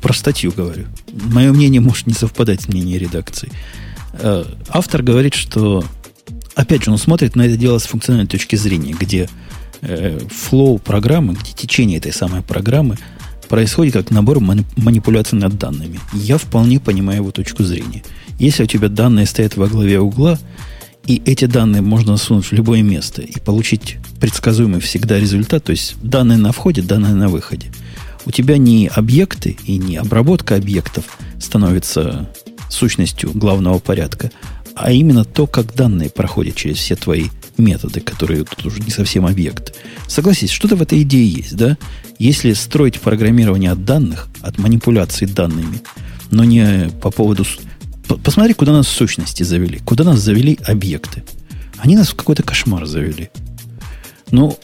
[0.00, 0.86] про статью говорю.
[1.12, 3.50] Мое мнение может не совпадать с мнением редакции.
[4.12, 5.84] Э, автор говорит, что
[6.54, 9.28] опять же, он смотрит на это дело с функциональной точки зрения, где
[9.80, 12.96] э, флоу программы, где течение этой самой программы
[13.48, 15.98] происходит как набор манипуляций над данными.
[16.14, 18.04] Я вполне понимаю его точку зрения.
[18.38, 20.38] Если у тебя данные стоят во главе угла,
[21.06, 25.96] и эти данные можно сунуть в любое место и получить предсказуемый всегда результат, то есть
[26.02, 27.72] данные на входе, данные на выходе,
[28.24, 32.30] у тебя не объекты и не обработка объектов становится
[32.68, 34.30] сущностью главного порядка,
[34.74, 37.26] а именно то, как данные проходят через все твои
[37.58, 39.72] методы, которые тут уже не совсем объекты.
[40.06, 41.76] Согласись, что-то в этой идее есть, да?
[42.18, 45.80] Если строить программирование от данных, от манипуляций данными,
[46.30, 47.44] но не по поводу
[48.24, 49.78] Посмотри, куда нас сущности завели.
[49.78, 51.22] Куда нас завели объекты.
[51.78, 53.30] Они нас в какой-то кошмар завели.
[54.30, 54.58] Ну,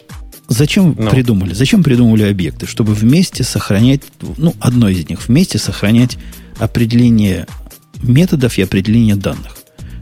[0.48, 0.94] зачем.
[0.98, 1.10] Ну.
[1.10, 1.54] придумали?
[1.54, 2.66] Зачем придумали объекты?
[2.66, 4.02] Чтобы вместе сохранять,
[4.36, 6.18] ну, одно из них, вместе сохранять
[6.58, 7.46] определение
[8.02, 9.55] методов и определение данных.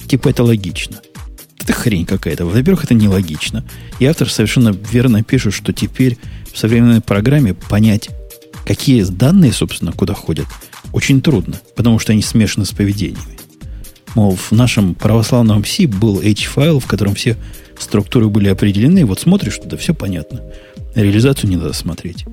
[0.07, 1.01] Типа это логично.
[1.61, 2.45] Это хрень какая-то.
[2.45, 3.65] Во-первых, это нелогично.
[3.99, 6.19] И автор совершенно верно пишет, что теперь
[6.53, 8.11] в современной программе понять,
[8.67, 10.47] какие данные, собственно, куда ходят,
[10.93, 13.39] очень трудно, потому что они смешаны с поведениями.
[14.15, 17.37] Мол, в нашем православном C был H-файл, в котором все
[17.79, 19.05] структуры были определены.
[19.05, 20.41] Вот смотришь туда, все понятно.
[20.95, 22.25] Реализацию не надо смотреть.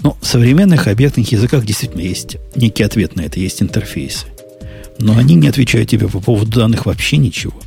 [0.00, 4.26] Но в современных объектных языках действительно есть некий ответ на это, есть интерфейсы.
[4.98, 7.60] Но они не отвечают тебе по поводу данных вообще ничего.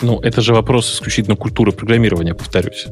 [0.00, 2.86] Ну, это же вопрос исключительно культуры программирования, повторюсь.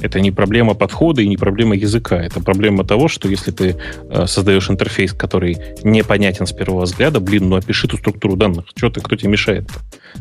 [0.00, 2.20] Это не проблема подхода и не проблема языка.
[2.20, 3.76] Это проблема того, что если ты
[4.10, 8.66] э, создаешь интерфейс, который непонятен с первого взгляда, блин, ну опиши ту структуру данных.
[8.74, 9.74] Что ты, кто тебе мешает-то?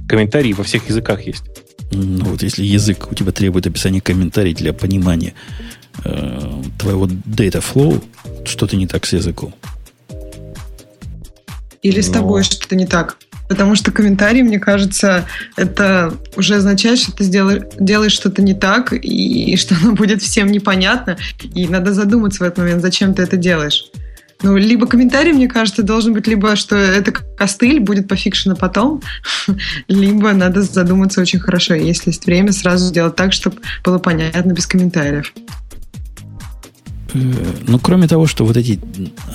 [0.07, 1.43] Комментарии во всех языках есть.
[1.91, 5.33] Ну вот если язык у тебя требует описания комментариев для понимания
[6.05, 8.01] э, твоего data flow,
[8.45, 9.53] что-то не так с языком.
[11.83, 12.13] Или с Но...
[12.15, 13.17] тобой что-то не так.
[13.49, 15.25] Потому что комментарий, мне кажется,
[15.57, 20.21] это уже означает, что ты сделаешь, делаешь что-то не так, и, и что оно будет
[20.21, 21.17] всем непонятно.
[21.53, 23.85] И надо задуматься в этот момент, зачем ты это делаешь.
[24.41, 29.01] Ну, либо комментарий, мне кажется, должен быть либо, что это костыль, будет пофикшено потом,
[29.87, 34.67] либо надо задуматься очень хорошо, если есть время, сразу сделать так, чтобы было понятно без
[34.67, 35.33] комментариев.
[37.13, 38.79] Э, ну, кроме того, что вот эти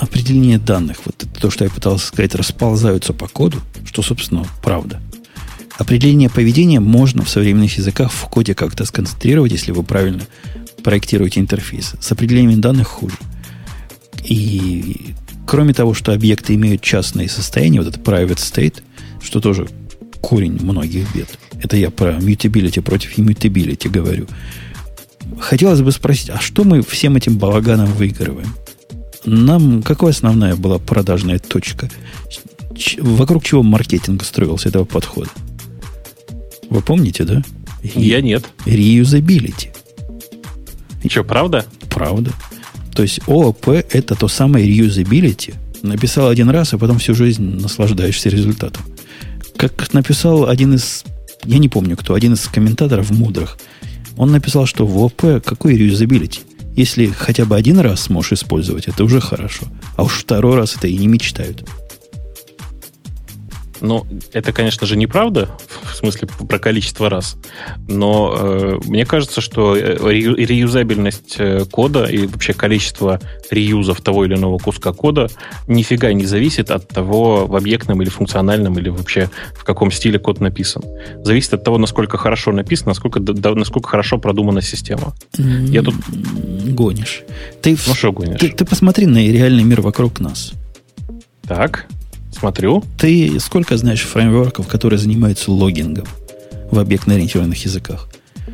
[0.01, 5.01] определения данных, вот то, что я пытался сказать, расползаются по коду, что, собственно, правда.
[5.79, 10.23] Определение поведения можно в современных языках в коде как-то сконцентрировать, если вы правильно
[10.83, 11.95] проектируете интерфейс.
[12.01, 13.17] С определением данных хуже.
[14.25, 15.15] И
[15.47, 18.83] кроме того, что объекты имеют частные состояния, вот это private state,
[19.23, 19.69] что тоже
[20.21, 21.29] корень многих бед.
[21.63, 24.27] Это я про mutability против immutability говорю
[25.41, 28.55] хотелось бы спросить, а что мы всем этим балаганом выигрываем?
[29.25, 31.91] Нам какая основная была продажная точка?
[32.99, 35.31] Вокруг чего маркетинг строился этого подхода?
[36.71, 37.43] Вы помните, да?
[37.83, 38.45] Я нет.
[38.67, 39.69] Reusability.
[41.09, 41.65] Что, правда?
[41.89, 42.33] Правда.
[42.95, 45.55] То есть ООП это то самое reusability.
[45.83, 48.83] Написал один раз, а потом всю жизнь наслаждаешься результатом.
[49.57, 51.05] Как написал один из,
[51.45, 53.59] я не помню кто, один из комментаторов мудрых–
[54.19, 56.41] он написал, что в ОП какой реюзабилити?
[56.77, 59.67] Если хотя бы один раз сможешь использовать, это уже хорошо.
[59.97, 61.65] А уж второй раз это и не мечтают.
[63.81, 65.49] Ну, это, конечно же, неправда
[65.83, 67.37] в смысле про количество раз.
[67.87, 74.25] Но э, мне кажется, что э, ре, реюзабельность э, кода и вообще количество реюзов того
[74.25, 75.29] или иного куска кода
[75.67, 80.41] нифига не зависит от того, в объектном или функциональном, или вообще в каком стиле код
[80.41, 80.83] написан.
[81.23, 85.15] Зависит от того, насколько хорошо написано, насколько, да, насколько хорошо продумана система.
[85.37, 85.95] Я тут...
[86.69, 87.23] Гонишь.
[87.63, 88.41] Ты, ну что гонишь?
[88.41, 90.53] Ты, ты посмотри на реальный мир вокруг нас.
[91.47, 91.87] Так.
[92.39, 92.85] Смотрю.
[92.97, 96.07] Ты сколько знаешь фреймворков, которые занимаются логингом
[96.71, 98.09] в объектно-ориентированных языках?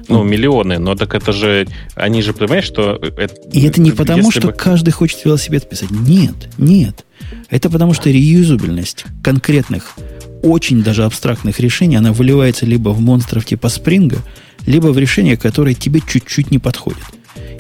[0.09, 1.67] Ну, миллионы, но так это же...
[1.95, 2.99] Они же, понимаешь, что...
[3.17, 4.53] Это, И это не потому, что бы...
[4.53, 5.91] каждый хочет велосипед писать.
[5.91, 7.05] Нет, нет.
[7.51, 9.95] Это потому, что реюзабельность конкретных,
[10.43, 14.19] очень даже абстрактных решений, она выливается либо в монстров типа Спринга,
[14.67, 17.05] либо в решения, которые тебе чуть-чуть не подходят.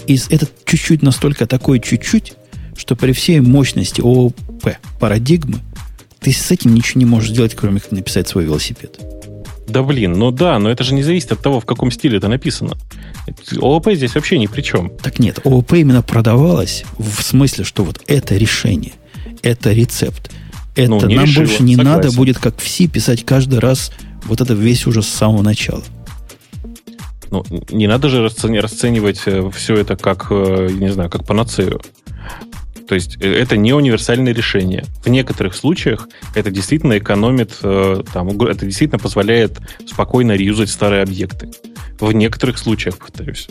[0.06, 2.34] И этот чуть-чуть настолько такой чуть-чуть,
[2.76, 4.34] что при всей мощности ООП
[4.98, 5.60] парадигмы–
[6.24, 8.98] ты с этим ничего не можешь сделать, кроме как написать свой велосипед.
[9.68, 12.28] Да блин, ну да, но это же не зависит от того, в каком стиле это
[12.28, 12.76] написано.
[13.60, 14.90] ООП здесь вообще ни при чем.
[15.02, 18.92] Так нет, ООП именно продавалось в смысле, что вот это решение,
[19.42, 20.30] это рецепт.
[20.74, 22.02] Это ну, нам решила, больше не согласен.
[22.02, 23.92] надо будет, как в C, писать каждый раз
[24.24, 25.82] вот это весь уже с самого начала.
[27.30, 31.80] Ну, не надо же расценивать э, все это как, э, не знаю, как панацею.
[32.89, 34.85] То есть э, это не универсальное решение.
[35.05, 41.51] В некоторых случаях это действительно экономит, э, там, это действительно позволяет спокойно реюзать старые объекты.
[42.01, 43.48] В некоторых случаях, повторюсь.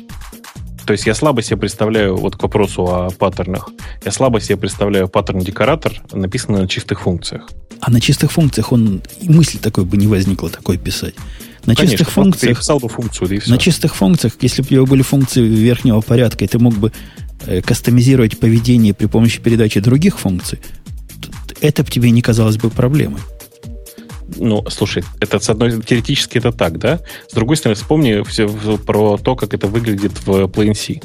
[0.86, 3.70] То есть я слабо себе представляю, вот к вопросу о паттернах,
[4.04, 7.50] я слабо себе представляю паттерн-декоратор, написанный на чистых функциях.
[7.80, 11.16] А на чистых функциях он мысли такой бы не возникло такой писать.
[11.66, 13.52] На Конечно, чистых функциях, писал бы функцию, да и все.
[13.52, 16.92] на чистых функциях, если бы у тебя были функции верхнего порядка, и ты мог бы
[17.66, 20.60] кастомизировать поведение при помощи передачи других функций,
[21.62, 23.22] это бы тебе не казалось бы проблемой.
[24.38, 27.00] Ну, слушай, это с одной теоретически это так, да?
[27.30, 28.48] С другой стороны, вспомни все
[28.78, 31.00] про то, как это выглядит в Plain C.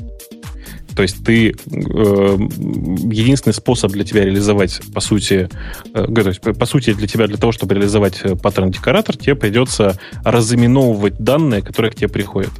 [0.98, 5.48] То есть ты э, единственный способ для тебя реализовать, по сути,
[5.94, 9.96] э, то есть, по сути, для тебя, для того, чтобы реализовать э, паттерн-декоратор, тебе придется
[10.24, 12.50] разыменовывать данные, которые к тебе приходят.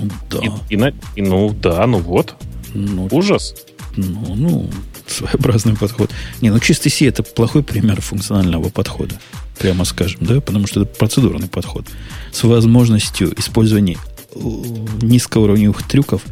[0.00, 0.38] Ну да.
[0.68, 2.34] И, и, и, ну да, ну вот.
[2.74, 3.54] Ну, Ужас.
[3.96, 4.70] Ну, ну,
[5.06, 6.10] своеобразный подход.
[6.40, 9.16] Не, ну чистый C это плохой пример функционального подхода.
[9.58, 10.40] Прямо скажем, да?
[10.40, 11.86] Потому что это процедурный подход.
[12.32, 13.98] С возможностью использования
[14.34, 16.22] низкоуровневых трюков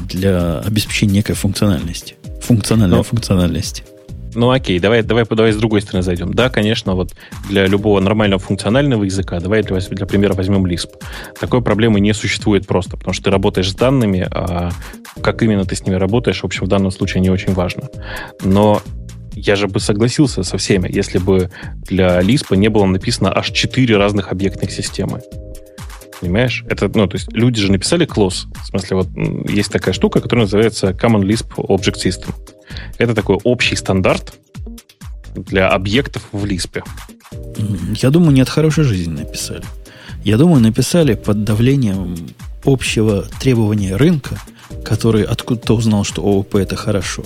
[0.00, 2.14] для обеспечения некой функциональности.
[2.42, 3.84] Функциональной Но, функциональности.
[4.34, 6.32] Ну окей, давай, давай, давай с другой стороны зайдем.
[6.32, 7.14] Да, конечно, вот
[7.48, 10.90] для любого нормального функционального языка, давай для, для примера возьмем Lisp.
[11.38, 14.70] Такой проблемы не существует просто, потому что ты работаешь с данными, а
[15.20, 17.88] как именно ты с ними работаешь, в общем, в данном случае не очень важно.
[18.44, 18.80] Но
[19.32, 21.50] я же бы согласился со всеми, если бы
[21.88, 25.22] для Lisp не было написано аж четыре разных объектных системы.
[26.20, 26.64] Понимаешь?
[26.68, 28.46] Это, ну, то есть люди же написали класс.
[28.62, 29.08] В смысле, вот
[29.48, 32.34] есть такая штука, которая называется Common Lisp Object System.
[32.98, 34.34] Это такой общий стандарт
[35.34, 36.82] для объектов в Lisp.
[38.00, 39.64] Я думаю, не от хорошей жизни написали.
[40.24, 42.16] Я думаю, написали под давлением
[42.64, 44.38] общего требования рынка,
[44.84, 47.24] который откуда-то узнал, что ООП это хорошо.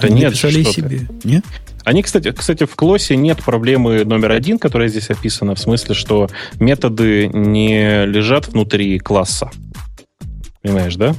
[0.00, 1.08] Да Они нет, написали себе.
[1.24, 1.44] Нет?
[1.84, 6.28] Они, кстати, кстати, в клоссе нет проблемы номер один, которая здесь описана, в смысле, что
[6.58, 9.50] методы не лежат внутри класса.
[10.62, 11.14] Понимаешь, да?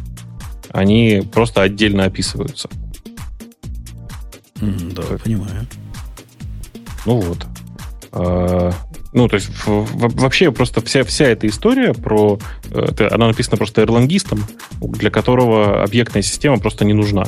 [0.72, 2.68] Они просто отдельно описываются.
[4.62, 5.24] Mm, да, так.
[5.24, 5.68] понимаю.
[7.06, 7.46] Ну вот.
[8.12, 8.72] А,
[9.14, 12.40] ну, то есть вообще просто вся, вся эта история про...
[12.72, 14.44] Это, она написана просто эрлангистом,
[14.82, 17.28] для которого объектная система просто не нужна.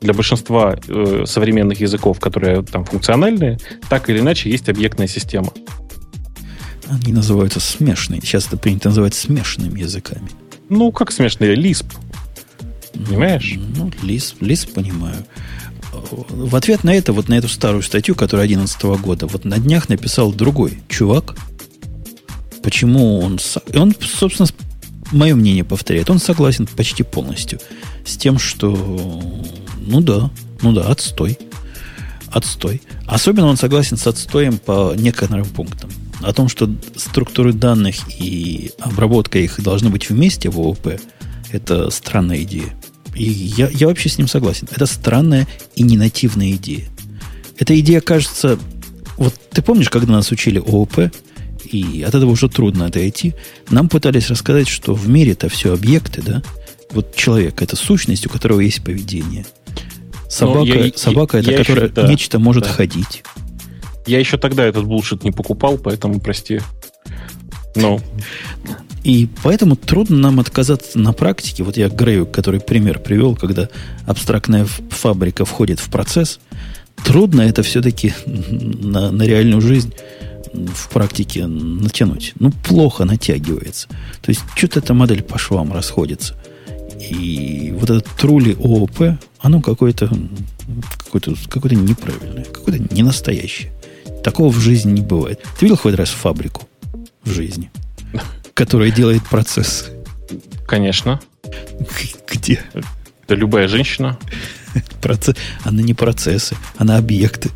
[0.00, 3.58] Для большинства э, современных языков, которые там функциональные,
[3.88, 5.52] так или иначе есть объектная система.
[6.88, 8.20] Они называются смешные.
[8.20, 10.28] Сейчас это принято называть смешанными языками.
[10.68, 11.56] Ну, как смешные?
[11.56, 11.86] Lisp.
[12.92, 13.54] Понимаешь?
[13.76, 15.26] Ну, Lisp, Lisp понимаю
[16.10, 19.88] в ответ на это, вот на эту старую статью, которая 2011 года, вот на днях
[19.88, 21.36] написал другой чувак.
[22.62, 23.38] Почему он...
[23.74, 24.48] Он, собственно,
[25.12, 26.10] мое мнение повторяет.
[26.10, 27.60] Он согласен почти полностью
[28.04, 28.72] с тем, что...
[29.78, 30.30] Ну да,
[30.62, 31.38] ну да, отстой.
[32.30, 32.82] Отстой.
[33.06, 35.90] Особенно он согласен с отстоем по некоторым пунктам.
[36.22, 40.98] О том, что структуры данных и обработка их должны быть вместе в ООП,
[41.52, 42.74] это странная идея.
[43.16, 44.68] И я, я вообще с ним согласен.
[44.70, 46.84] Это странная и ненативная идея.
[47.58, 48.58] Эта идея кажется...
[49.16, 51.10] Вот ты помнишь, когда нас учили ООП,
[51.64, 53.34] и от этого уже трудно отойти,
[53.70, 56.42] нам пытались рассказать, что в мире это все объекты, да?
[56.90, 59.46] Вот человек– это сущность, у которого есть поведение.
[60.28, 62.70] Собака, я, собака я, это, я которая еще, да, нечто может да.
[62.70, 63.22] ходить.
[64.06, 66.60] Я еще тогда этот булшит не покупал, поэтому прости.
[67.74, 68.00] Ну.
[69.06, 71.62] И поэтому трудно нам отказаться на практике.
[71.62, 73.68] Вот я Грею, который пример привел, когда
[74.04, 76.40] абстрактная фабрика входит в процесс,
[77.04, 79.94] трудно это все-таки на, на реальную жизнь
[80.52, 82.32] в практике натянуть.
[82.40, 83.86] Ну, плохо натягивается.
[84.22, 86.34] То есть, что-то эта модель по швам расходится.
[86.98, 90.10] И вот этот трули ООП, оно какое-то
[91.04, 93.70] какое-то какое неправильное, какое-то ненастоящее.
[94.24, 95.44] Такого в жизни не бывает.
[95.60, 96.68] Ты видел хоть раз фабрику
[97.22, 97.70] в жизни,
[98.56, 99.90] которая делает процесс?
[100.66, 101.20] Конечно.
[102.28, 102.62] Где?
[103.28, 104.18] Да любая женщина.
[105.02, 105.36] Процесс.
[105.62, 107.50] Она не процессы, она объекты.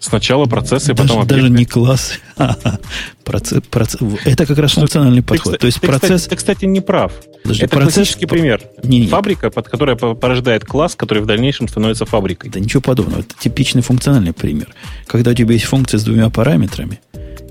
[0.00, 1.34] Сначала процессы, даже, потом объекты.
[1.34, 2.18] Даже не класс.
[3.24, 4.00] процесс, процесс.
[4.24, 5.54] Это как раз функциональный подход.
[5.54, 6.22] Ты, То есть ты, процесс...
[6.22, 7.12] Кстати, ты, кстати, не прав.
[7.42, 7.94] Подожди, это процесс...
[7.94, 8.62] классический пример.
[8.82, 9.06] Не, не.
[9.08, 12.50] Фабрика, под которая порождает класс, который в дальнейшем становится фабрикой.
[12.50, 13.20] Да ничего подобного.
[13.20, 14.68] Это типичный функциональный пример.
[15.06, 17.00] Когда у тебя есть функция с двумя параметрами,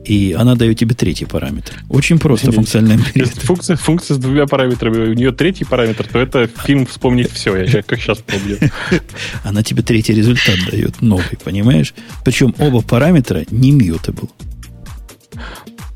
[0.06, 1.84] и она дает тебе третий параметр.
[1.90, 6.48] Очень просто функциональный Если функция, функция с двумя параметрами, у нее третий параметр, то это
[6.48, 7.56] фильм «Вспомнить все».
[7.56, 8.58] Я как сейчас помню.
[9.44, 11.94] Она тебе третий результат дает, новый, понимаешь?
[12.24, 14.30] Причем оба параметра не mutable.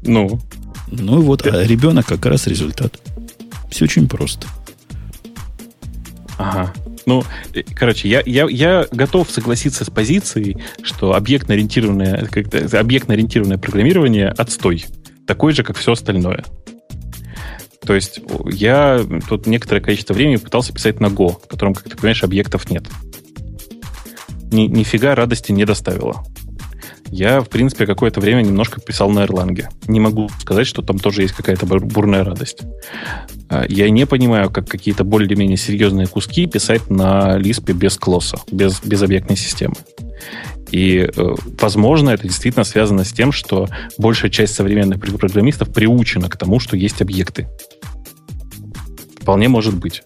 [0.01, 0.39] Ну?
[0.91, 2.99] Ну и вот, а ребенок как раз результат.
[3.69, 4.47] Все очень просто.
[6.37, 6.73] Ага.
[7.09, 7.23] Ну,
[7.75, 12.29] короче, я, я, я готов согласиться с позицией, что объектно-ориентированное,
[12.71, 14.85] объектно-ориентированное программирование отстой.
[15.25, 16.45] Такой же, как все остальное.
[17.83, 18.21] То есть
[18.51, 22.69] я тут некоторое количество времени пытался писать на Go, в котором, как ты понимаешь, объектов
[22.69, 22.83] нет.
[24.51, 26.23] Ни, нифига радости не доставило.
[27.11, 29.63] Я, в принципе, какое-то время немножко писал на Erlang.
[29.87, 32.59] Не могу сказать, что там тоже есть какая-то бурная радость.
[33.49, 38.81] А, я не понимаю, как какие-то более-менее серьезные куски писать на Lisp без клосса, без,
[38.83, 39.75] без объектной системы.
[40.71, 43.67] И, э, возможно, это действительно связано с тем, что
[43.97, 47.47] большая часть современных программистов приучена к тому, что есть объекты.
[49.19, 50.03] Вполне может быть.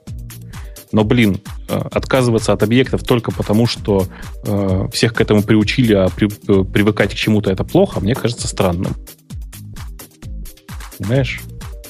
[0.94, 4.08] Но, блин, э, отказываться от объектов только потому, что
[4.46, 8.48] э, всех к этому приучили, а при, э, привыкать к чему-то это плохо, мне кажется
[8.48, 8.96] странным.
[11.00, 11.42] Понимаешь?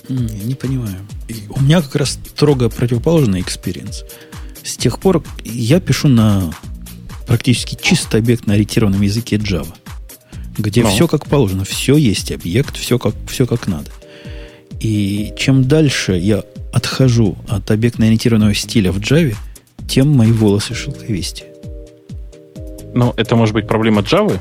[0.08, 0.96] Не, не понимаю.
[1.28, 4.06] И у меня как раз строго противоположный experience.
[4.64, 6.54] С тех пор я пишу на
[7.28, 9.76] практически чисто объектно-ориентированном языке Java,
[10.58, 10.90] где Но.
[10.90, 13.92] все как положено, все есть объект, все как, все как надо.
[14.84, 16.44] И чем дальше я
[16.74, 19.36] отхожу от объектно-ориентированного стиля в Java,
[19.88, 21.48] тем мои волосы шелковистее.
[22.94, 24.38] Ну, это может быть проблема Java?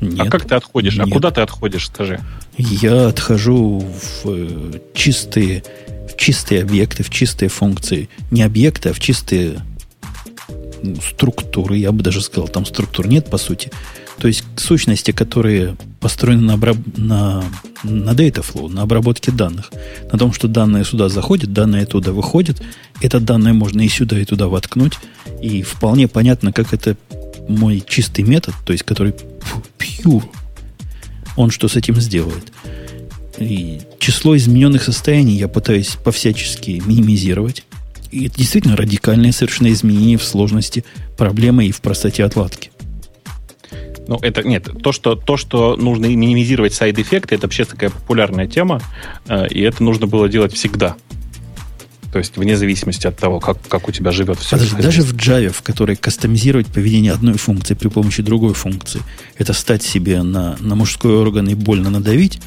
[0.00, 0.26] Нет.
[0.26, 0.96] А как ты отходишь?
[0.96, 1.06] Нет.
[1.06, 2.18] А куда ты отходишь, скажи?
[2.56, 5.62] Я отхожу в э, чистые,
[6.10, 8.08] в чистые объекты, в чистые функции.
[8.30, 9.60] Не объекты, а в чистые
[10.82, 11.76] ну, структуры.
[11.76, 13.70] Я бы даже сказал, там структур нет, по сути.
[14.18, 16.76] То есть сущности, которые построены на, обраб...
[16.96, 17.44] на,
[17.82, 19.72] на data flow, на обработке данных.
[20.12, 22.62] На том, что данные сюда заходят, данные туда выходят.
[23.00, 24.94] Это данные можно и сюда, и туда воткнуть.
[25.42, 26.96] И вполне понятно, как это
[27.48, 29.14] мой чистый метод, то есть который
[29.78, 30.24] pure,
[31.36, 32.52] он что с этим сделает.
[33.38, 37.64] И число измененных состояний я пытаюсь по-всячески минимизировать.
[38.10, 40.84] И это действительно радикальное совершенно изменение в сложности
[41.16, 42.70] проблемы и в простоте отладки.
[44.06, 48.80] Ну, это нет, то, что, то, что нужно минимизировать сайд-эффекты, это вообще такая популярная тема,
[49.28, 50.96] э, и это нужно было делать всегда.
[52.12, 54.56] То есть вне зависимости от того, как, как у тебя живет все.
[54.56, 59.00] Подожди, даже в Java, в которой кастомизировать поведение одной функции при помощи другой функции,
[59.36, 62.40] это стать себе на, на мужской орган и больно надавить,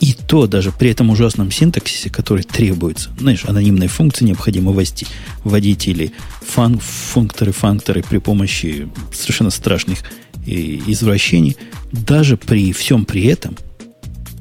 [0.00, 5.06] и то даже при этом ужасном синтаксисе, который требуется, знаешь, анонимные функции необходимо ввести,
[5.44, 6.12] вводить или
[6.44, 10.00] фан, функторы, функторы при помощи совершенно страшных
[10.46, 11.56] и извращений,
[11.92, 13.56] даже при всем при этом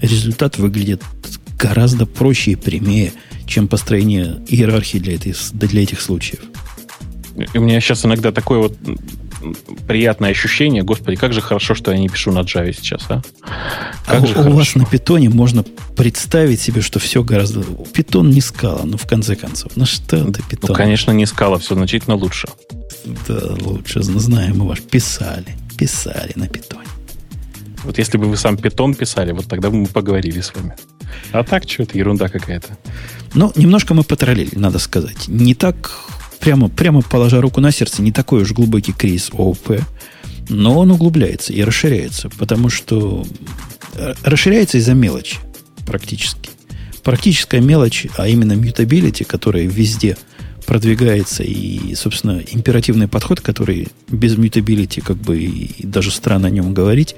[0.02, 1.03] результат выглядит
[1.57, 3.14] гораздо проще и прямее,
[3.45, 6.41] чем построение иерархии для, этой, для этих случаев.
[7.53, 8.78] И у меня сейчас иногда такое вот
[9.88, 13.22] приятное ощущение, господи, как же хорошо, что я не пишу на Java сейчас, а?
[14.06, 14.56] Как а же у хорошо.
[14.56, 15.64] вас на питоне можно
[15.95, 17.64] представить себе, что все гораздо...
[17.94, 19.72] Питон не скала, ну, в конце концов.
[19.76, 20.69] Ну, что это питон?
[20.69, 22.48] Ну, конечно, не скала, все значительно лучше.
[23.28, 24.82] Да, лучше, знаем мы ваш.
[24.82, 26.87] Писали, писали на питоне.
[27.83, 30.75] Вот если бы вы сам питон писали, вот тогда бы мы поговорили с вами.
[31.31, 32.77] А так, что это ерунда какая-то.
[33.33, 35.27] Ну, немножко мы потроллили, надо сказать.
[35.27, 35.91] Не так,
[36.39, 39.81] прямо, прямо положа руку на сердце, не такой уж глубокий кризис ООП,
[40.49, 43.25] но он углубляется и расширяется, потому что
[43.95, 45.37] э, расширяется из-за мелочи
[45.87, 46.51] практически.
[47.01, 50.15] Практическая мелочь, а именно мютабилити, которая везде
[50.72, 56.73] продвигается, и, собственно, императивный подход, который без мютабилити, как бы, и даже странно о нем
[56.73, 57.14] говорить,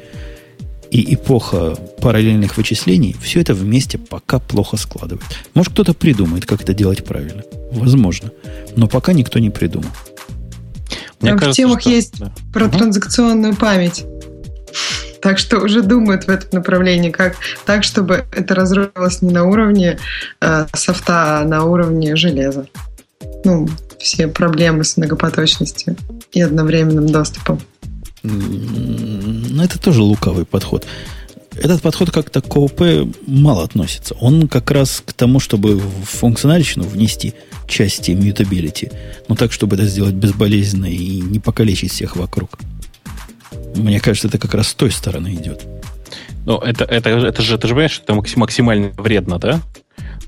[0.89, 5.23] и эпоха параллельных вычислений, все это вместе пока плохо складывает.
[5.53, 7.43] Может, кто-то придумает, как это делать правильно.
[7.71, 8.31] Возможно.
[8.75, 9.91] Но пока никто не придумал.
[11.21, 11.89] Мне Там кажется, в темах что...
[11.91, 12.33] есть да.
[12.51, 12.75] про угу.
[12.75, 14.03] транзакционную память.
[15.21, 17.35] Так что уже думают в этом направлении, как
[17.67, 19.99] так, чтобы это разрывалось не на уровне
[20.41, 22.67] э, софта, а на уровне железа.
[23.43, 23.67] Ну,
[23.99, 25.95] все проблемы с многопоточностью
[26.31, 27.59] и одновременным доступом.
[28.23, 30.85] Ну, это тоже лукавый подход.
[31.55, 32.81] Этот подход как-то к ООП
[33.27, 34.15] мало относится.
[34.15, 37.35] Он как раз к тому, чтобы в функциональщину внести
[37.67, 38.91] части mutability,
[39.27, 42.57] но так, чтобы это сделать безболезненно и не покалечить всех вокруг.
[43.75, 45.61] Мне кажется, это как раз с той стороны идет.
[46.45, 49.61] Ну, это, это, это же, ты же понимаешь, что это максимально вредно, да?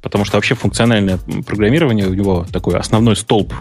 [0.06, 3.52] Потому что вообще функциональное программирование у него такой основной столб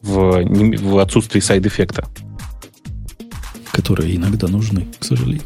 [0.00, 2.06] в, в отсутствии side effect а
[3.72, 5.42] которые иногда нужны, к сожалению.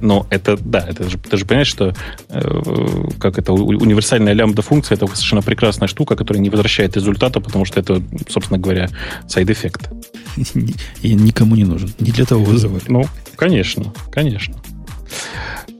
[0.00, 1.94] Но это, да, это же, ты же понимаешь, что
[2.28, 7.80] э, как это универсальная лямбда-функция, это совершенно прекрасная штука, которая не возвращает результата, потому что
[7.80, 8.88] это, собственно говоря,
[9.28, 9.90] side effect.
[11.02, 11.92] И никому не нужен.
[12.00, 12.82] Не для того вызывали.
[12.88, 13.04] Ну,
[13.36, 14.56] конечно, конечно.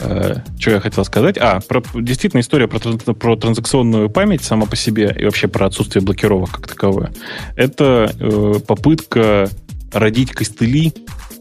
[0.01, 1.39] Э, что я хотел сказать?
[1.39, 6.03] А, про, действительно, история про, про транзакционную память сама по себе и вообще про отсутствие
[6.03, 7.13] блокировок как таковое.
[7.57, 9.49] Это э, попытка
[9.93, 10.93] родить костыли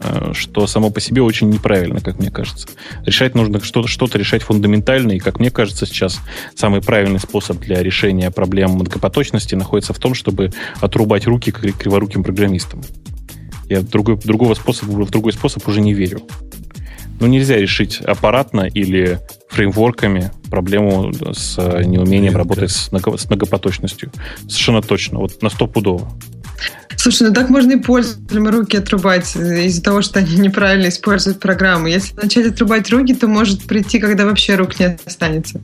[0.04, 2.68] Э, что само по себе очень неправильно, как мне кажется.
[3.04, 6.20] Решать нужно что-то, что-то решать фундаментально, и, как мне кажется, сейчас
[6.54, 12.82] самый правильный способ для решения проблем многопоточности находится в том, чтобы отрубать руки криворуким программистам.
[13.68, 16.20] Я другой, другого способа, в другой способ уже не верю.
[17.24, 19.18] Ну, нельзя решить аппаратно или
[19.48, 24.12] фреймворками проблему с неумением работать с, много, с многопоточностью.
[24.42, 26.12] Совершенно точно, вот на стопудово.
[26.96, 31.86] Слушай, ну так можно и пользователям руки отрубать из-за того, что они неправильно используют программу.
[31.86, 35.62] Если начать отрубать руки, то может прийти, когда вообще рук не останется.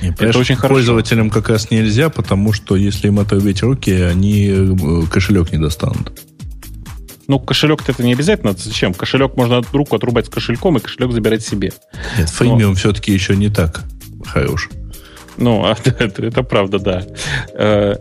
[0.00, 0.76] Не, это очень хорошо.
[0.76, 6.18] Пользователям как раз нельзя, потому что если им отрубить руки, они э, кошелек не достанут.
[7.26, 8.52] Ну, кошелек-то это не обязательно.
[8.52, 8.94] Зачем?
[8.94, 11.72] Кошелек можно руку отрубать с кошельком, и кошелек забирать себе.
[12.18, 12.74] Нет, фреймиум Но...
[12.74, 13.84] все-таки еще не так
[14.24, 14.68] хорош.
[15.36, 17.98] Ну, это, это правда, да.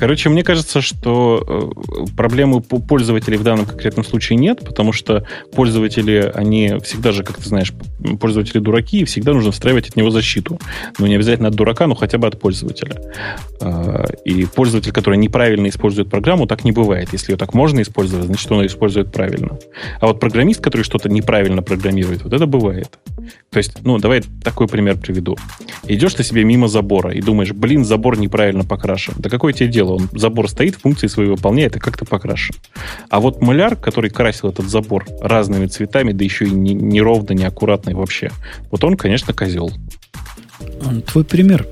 [0.00, 6.32] Короче, мне кажется, что э, проблемы пользователей в данном конкретном случае нет, потому что пользователи,
[6.34, 7.74] они всегда же, как ты знаешь,
[8.18, 10.58] пользователи дураки, и всегда нужно встраивать от него защиту.
[10.98, 12.96] Ну, не обязательно от дурака, но хотя бы от пользователя.
[13.60, 17.10] А, и пользователь, который неправильно использует программу, так не бывает.
[17.12, 19.58] Если ее так можно использовать, значит, он ее использует правильно.
[20.00, 22.98] А вот программист, который что-то неправильно программирует, вот это бывает.
[23.50, 25.36] То есть, ну, давай такой пример приведу.
[25.86, 29.12] Идешь ты себе мимо забора и думаешь, блин, забор неправильно покрашен.
[29.18, 29.89] Да какое тебе дело?
[29.94, 32.54] Он, забор стоит, функции свои выполняет и как-то покрашен.
[33.08, 37.90] А вот маляр, который красил этот забор разными цветами, да еще и не, неровно, неаккуратно
[37.90, 38.30] и вообще,
[38.70, 39.72] вот он, конечно, козел.
[41.06, 41.66] Твой пример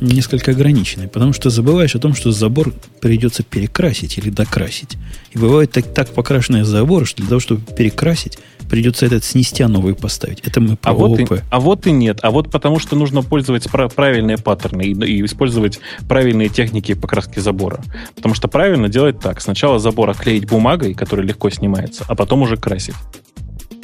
[0.00, 4.96] несколько ограниченный, потому что забываешь о том, что забор придется перекрасить или докрасить.
[5.32, 8.38] И бывает так, так покрашенные заборы, что для того, чтобы перекрасить,
[8.68, 10.40] придется этот снести, а новый поставить.
[10.40, 12.18] Это мы по а вот, и, а вот и нет.
[12.22, 17.80] А вот потому что нужно пользоваться правильные паттерны и, и использовать правильные техники покраски забора.
[18.14, 19.40] Потому что правильно делать так.
[19.40, 22.94] Сначала забор оклеить бумагой, которая легко снимается, а потом уже красить.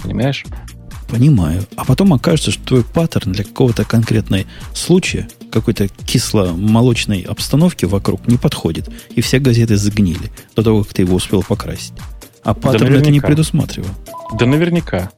[0.03, 0.45] Понимаешь?
[1.11, 1.65] Понимаю.
[1.77, 4.45] А потом окажется, что твой паттерн для какого-то конкретного
[4.75, 8.89] случая, какой-то кисло-молочной обстановки вокруг не подходит.
[9.17, 11.95] И все газеты загнили до того, как ты его успел покрасить.
[12.43, 13.91] А паттерн да это не предусматривал.
[14.33, 15.11] Да наверняка.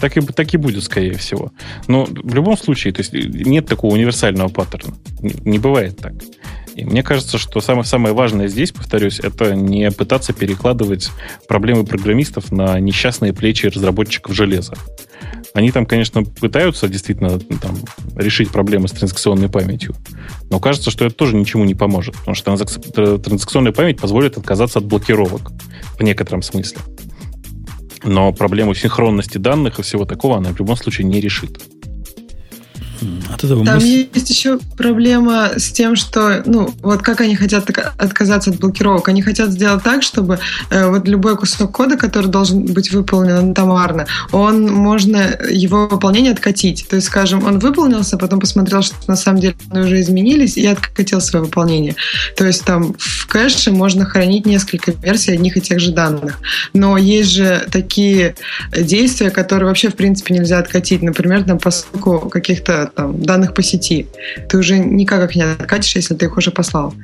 [0.00, 1.52] Так и, так и будет, скорее всего.
[1.86, 4.94] Но в любом случае, то есть нет такого универсального паттерна.
[5.20, 6.14] Не, не бывает так.
[6.74, 11.10] И мне кажется, что самое, самое важное здесь, повторюсь, это не пытаться перекладывать
[11.48, 14.74] проблемы программистов на несчастные плечи разработчиков железа.
[15.52, 17.76] Они там, конечно, пытаются действительно там,
[18.14, 19.96] решить проблемы с транзакционной памятью,
[20.48, 22.56] но кажется, что это тоже ничему не поможет, потому что
[23.18, 25.50] транзакционная память позволит отказаться от блокировок
[26.00, 26.78] в некотором смысле.
[28.02, 31.60] Но проблему синхронности данных и всего такого она в любом случае не решит.
[33.28, 34.08] От этого Там мысль...
[34.14, 37.68] есть еще проблема с тем, что, ну, вот как они хотят
[37.98, 39.08] отказаться от блокировок.
[39.08, 40.38] Они хотят сделать так, чтобы
[40.70, 46.86] э, вот любой кусок кода, который должен быть выполнен томарно, он можно его выполнение откатить.
[46.88, 51.20] То есть, скажем, он выполнился, потом посмотрел, что на самом деле уже изменились, и откатил
[51.20, 51.96] свое выполнение.
[52.36, 56.40] То есть там в кэше можно хранить несколько версий одних и тех же данных.
[56.72, 58.34] Но есть же такие
[58.76, 61.02] действия, которые вообще в принципе нельзя откатить.
[61.02, 64.06] Например, там посылку каких-то там, данных по сети.
[64.48, 66.94] Ты уже никак их не откатишь, если ты их уже послал.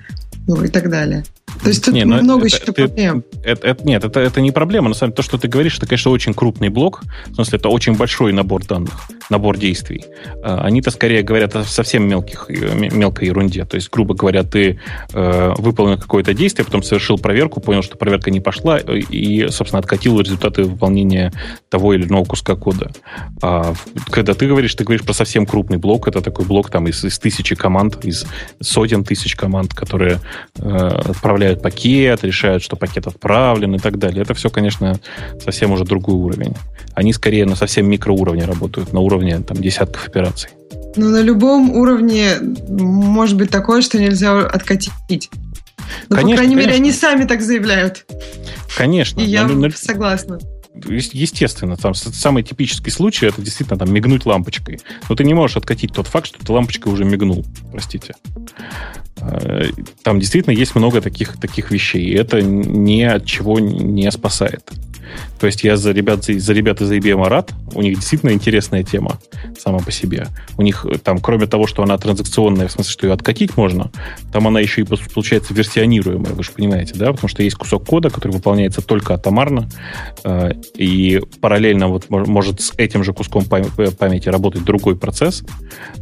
[0.47, 1.25] Ну и так далее.
[1.63, 3.25] То есть тут не, ну, много это, еще это, проблем.
[3.43, 4.89] Это, это, нет, это, это не проблема.
[4.89, 7.03] На самом деле, то, что ты говоришь, это, конечно, очень крупный блок.
[7.27, 8.93] В смысле, это очень большой набор данных,
[9.31, 10.05] набор действий.
[10.43, 13.65] А, они-то скорее говорят о совсем мелких, мелкой ерунде.
[13.65, 14.79] То есть, грубо говоря, ты
[15.13, 20.21] э, выполнил какое-то действие, потом совершил проверку, понял, что проверка не пошла, и, собственно, откатил
[20.21, 21.33] результаты выполнения
[21.71, 22.91] того или иного куска кода.
[23.43, 23.73] А
[24.11, 26.07] когда ты говоришь, ты говоришь про совсем крупный блок.
[26.07, 28.27] Это такой блок там из, из тысячи команд, из
[28.61, 30.19] сотен тысяч команд, которые э,
[30.59, 34.23] отправляют пакет, решают, что пакет отправлен и так далее.
[34.23, 34.99] Это все, конечно,
[35.43, 36.55] совсем уже другой уровень.
[36.95, 40.51] Они скорее на совсем микроуровне работают, на уровне там, десятков операций.
[40.97, 42.37] Ну, на любом уровне
[42.69, 45.31] может быть такое, что нельзя откатить.
[46.09, 46.57] Ну, конечно, по крайней конечно.
[46.57, 48.07] мере, они сами так заявляют.
[48.77, 49.21] Конечно.
[49.21, 50.39] И я но, согласна
[50.85, 54.81] естественно, там самый типический случай это действительно там мигнуть лампочкой.
[55.09, 58.15] Но ты не можешь откатить тот факт, что ты лампочкой уже мигнул, простите.
[59.19, 59.71] Э,
[60.03, 64.71] там действительно есть много таких, таких вещей, и это ни от чего не спасает.
[65.39, 67.53] То есть я за ребят, за ребят из IBM рад.
[67.75, 69.19] У них действительно интересная тема
[69.59, 70.29] сама по себе.
[70.57, 73.91] У них там, кроме того, что она транзакционная, в смысле, что ее откатить можно,
[74.33, 77.13] там она еще и получается версионируемая, вы же понимаете, да?
[77.13, 79.69] Потому что есть кусок кода, который выполняется только атомарно,
[80.25, 85.45] э, и параллельно вот может с этим же куском памяти работать другой процесс,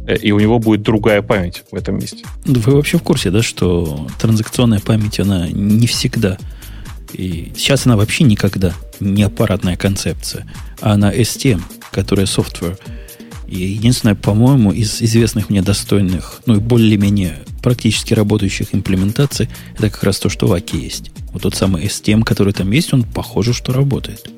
[0.07, 2.25] э, и у него будет другая память в этом месте.
[2.45, 6.37] Вы вообще в курсе, да, что транзакционная память, она не всегда
[7.13, 10.47] и сейчас она вообще никогда не аппаратная концепция,
[10.81, 11.61] а она STM,
[11.91, 12.77] которая software.
[13.47, 20.03] И единственное, по-моему, из известных мне достойных, ну и более-менее практически работающих имплементаций, это как
[20.03, 21.11] раз то, что в Аке есть.
[21.31, 24.29] Вот тот самый STM, который там есть, он похоже, что работает.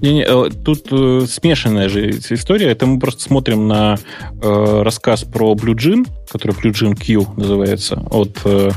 [0.00, 2.70] Не, не, э, тут э, смешанная же история.
[2.70, 3.96] Это мы просто смотрим на
[4.40, 8.70] э, рассказ про Blue Gin, который Blue Gin Q называется, от э,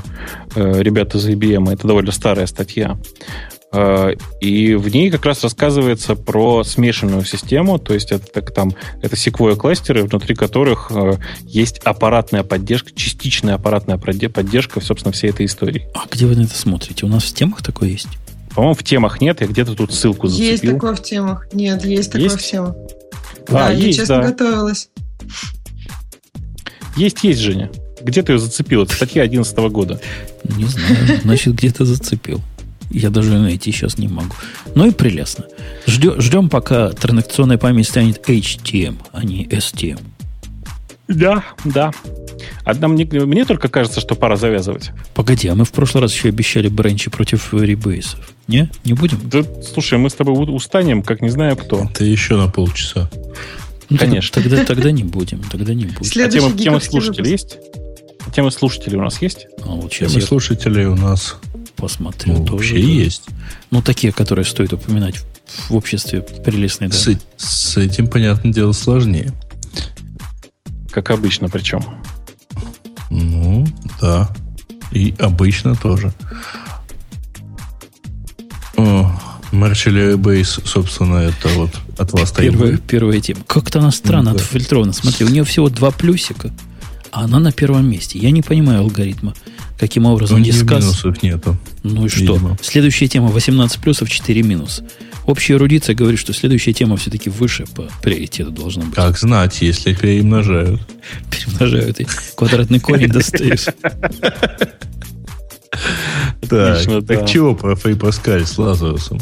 [0.55, 1.71] э ребят из IBM.
[1.71, 2.97] Это довольно старая статья.
[3.71, 8.73] Э, и в ней как раз рассказывается про смешанную систему, то есть это так там
[9.01, 15.45] это секвоя кластеры, внутри которых э, есть аппаратная поддержка, частичная аппаратная поддержка, собственно, всей этой
[15.45, 15.87] истории.
[15.93, 17.05] А где вы на это смотрите?
[17.05, 18.09] У нас в темах такое есть?
[18.55, 20.51] По-моему, в темах нет, я где-то тут ссылку зацепил.
[20.51, 21.47] Есть такое в темах.
[21.53, 22.39] Нет, есть такое есть?
[22.39, 22.75] в темах.
[23.47, 24.27] А, да, есть, я честно да.
[24.29, 24.89] готовилась.
[26.95, 27.71] Есть, есть, Женя.
[28.01, 28.83] Где ты ее зацепил?
[28.83, 30.01] Это статья 2011 года.
[30.43, 31.21] Не знаю.
[31.21, 32.41] Значит, где-то зацепил.
[32.89, 34.35] Я даже найти сейчас не могу.
[34.75, 35.45] Ну и прелестно.
[35.87, 39.99] Ждем, ждем пока транзакционная память станет HTM, а не STM.
[41.07, 41.91] Да, да.
[42.63, 44.91] Одна мне, мне только кажется, что пора завязывать.
[45.13, 48.19] Погоди, а мы в прошлый раз еще обещали бренчи против ребейсов.
[48.47, 48.69] Не?
[48.83, 49.19] Не будем?
[49.23, 49.43] Да,
[49.73, 51.87] слушай, мы с тобой устанем, как не знаю кто.
[51.91, 53.09] Это еще на полчаса.
[53.89, 54.41] Ну, Конечно.
[54.41, 55.41] Тогда, тогда не будем.
[55.43, 56.25] Тогда не будем.
[56.25, 57.57] А тема, тема слушателей есть?
[58.33, 59.47] Темы слушателей у нас есть?
[59.63, 61.35] А вот сейчас Темы я слушателей у нас
[61.75, 62.33] посмотрю.
[62.33, 62.79] Ну, тоже, вообще да.
[62.79, 63.25] есть.
[63.71, 65.15] Ну, такие, которые стоит упоминать
[65.67, 66.95] в обществе прелестной да.
[66.95, 69.33] С, с этим, понятное дело, сложнее.
[70.91, 71.83] Как обычно причем.
[74.01, 74.29] Да.
[74.91, 76.13] И обычно тоже.
[78.75, 79.11] О,
[79.51, 83.41] Marshall Base, собственно, это вот от вас первая, первая тема.
[83.47, 84.37] Как-то она странно да.
[84.41, 84.93] отфильтрована.
[84.93, 86.51] Смотри, у нее всего два плюсика,
[87.11, 88.17] а она на первом месте.
[88.19, 89.33] Я не понимаю алгоритма.
[89.79, 90.83] Каким образом ну, дискас...
[90.83, 91.57] минусов нету.
[91.83, 92.33] Ну и что?
[92.33, 92.57] Видимо.
[92.61, 94.83] Следующая тема 18 плюсов, 4 минус.
[95.31, 98.95] Общая эрудиция говорит, что следующая тема все-таки выше по приоритету должна быть.
[98.95, 100.81] Как знать, если перемножают.
[101.29, 103.67] Перемножают и квадратный корень достаешь.
[106.49, 109.21] Так, так чего про Паскаль с Лазарусом?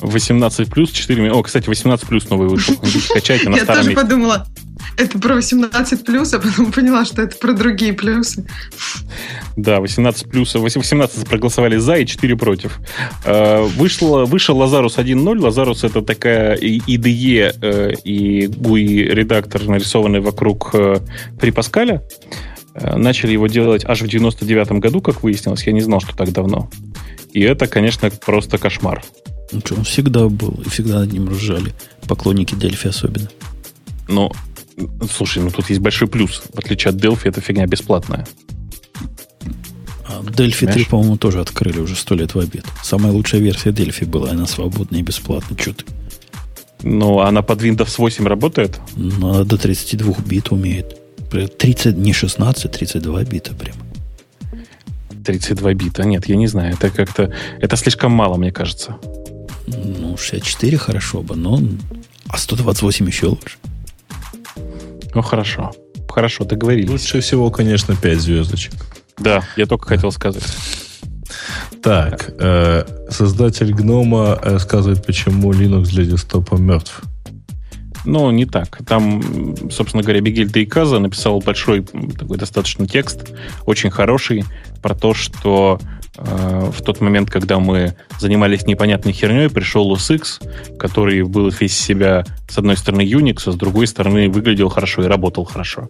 [0.00, 2.74] 18 плюс 4 О, кстати, 18 плюс новый вышел.
[3.12, 4.46] Качайте на Я тоже подумала,
[4.96, 8.44] это про 18 плюс, а потом поняла, что это про другие плюсы.
[9.56, 12.78] Да, 18 плюс, 18 проголосовали за и 4 против.
[13.24, 15.38] Э, вышло, вышел Лазарус 1.0.
[15.38, 22.02] Лазарус это такая IDE э, и GUI редактор, нарисованный вокруг при э, Паскаля.
[22.74, 25.64] Начали его делать аж в 99 году, как выяснилось.
[25.64, 26.70] Я не знал, что так давно.
[27.32, 29.02] И это, конечно, просто кошмар.
[29.52, 31.72] Ну что, он всегда был, и всегда над ним ржали.
[32.06, 33.28] Поклонники Дельфи особенно.
[34.08, 34.32] Но
[35.10, 36.42] Слушай, ну тут есть большой плюс.
[36.52, 38.26] В отличие от Delphi, эта фигня бесплатная.
[40.06, 42.64] А Delphi 3, по-моему, тоже открыли уже сто лет в обед.
[42.82, 45.58] Самая лучшая версия Delphi была, она свободная и бесплатная.
[45.58, 45.84] Что ты?
[46.82, 48.80] Ну, она под Windows 8 работает?
[48.96, 50.96] Ну, она до 32 бит умеет.
[51.30, 53.78] 30, не 16, 32 бита прямо.
[55.24, 56.04] 32 бита?
[56.04, 56.74] Нет, я не знаю.
[56.74, 57.32] Это как-то...
[57.60, 58.96] Это слишком мало, мне кажется.
[59.66, 61.60] Ну, 64 хорошо бы, но...
[62.28, 63.58] А 128 еще лучше.
[65.14, 65.72] Ну, хорошо.
[66.08, 66.90] Хорошо, договорились.
[66.90, 68.72] Лучше всего, конечно, 5 звездочек.
[69.18, 70.44] Да, я только хотел сказать.
[71.82, 77.02] Так, э, создатель гнома рассказывает, почему Linux для десктопа мертв.
[78.04, 78.78] Ну, не так.
[78.86, 81.82] Там, собственно говоря, Бигель Дейказа написал большой
[82.18, 83.32] такой достаточно текст,
[83.66, 84.44] очень хороший,
[84.82, 85.78] про то, что
[86.22, 92.58] в тот момент, когда мы занимались непонятной херней, пришел OS который был весь себя, с
[92.58, 95.88] одной стороны, Unix, а с другой стороны, выглядел хорошо и работал хорошо.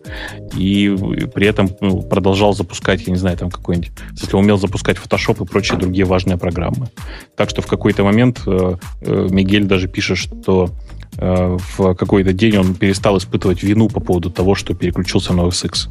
[0.56, 0.94] И
[1.34, 3.90] при этом ну, продолжал запускать, я не знаю, там какой-нибудь...
[4.12, 6.88] Если умел запускать Photoshop и прочие другие важные программы.
[7.36, 10.70] Так что в какой-то момент э, э, Мигель даже пишет, что
[11.16, 15.66] Э, в какой-то день он перестал испытывать вину по поводу того, что переключился на OS
[15.66, 15.88] X.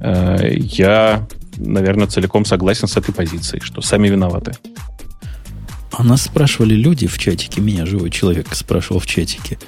[0.00, 1.26] Э, я,
[1.56, 4.54] наверное, целиком согласен с этой позицией, что сами виноваты.
[5.92, 9.58] А нас спрашивали люди в чатике, меня живой человек спрашивал в чатике,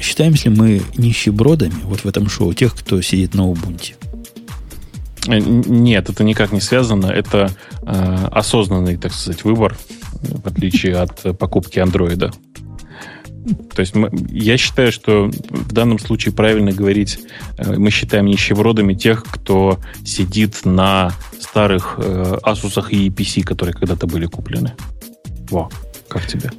[0.00, 3.96] считаемся ли мы нищебродами вот в этом шоу тех, кто сидит на Убунте?
[5.26, 7.06] Э, нет, это никак не связано.
[7.06, 7.50] Это
[7.82, 9.76] э, осознанный, так сказать, выбор,
[10.22, 12.32] в отличие от покупки андроида.
[13.74, 17.18] То есть мы, я считаю, что в данном случае правильно говорить,
[17.58, 24.06] э, мы считаем нищебродами тех, кто сидит на старых э, Asus и EPC, которые когда-то
[24.06, 24.74] были куплены.
[25.50, 25.70] Во,
[26.08, 26.50] как тебе?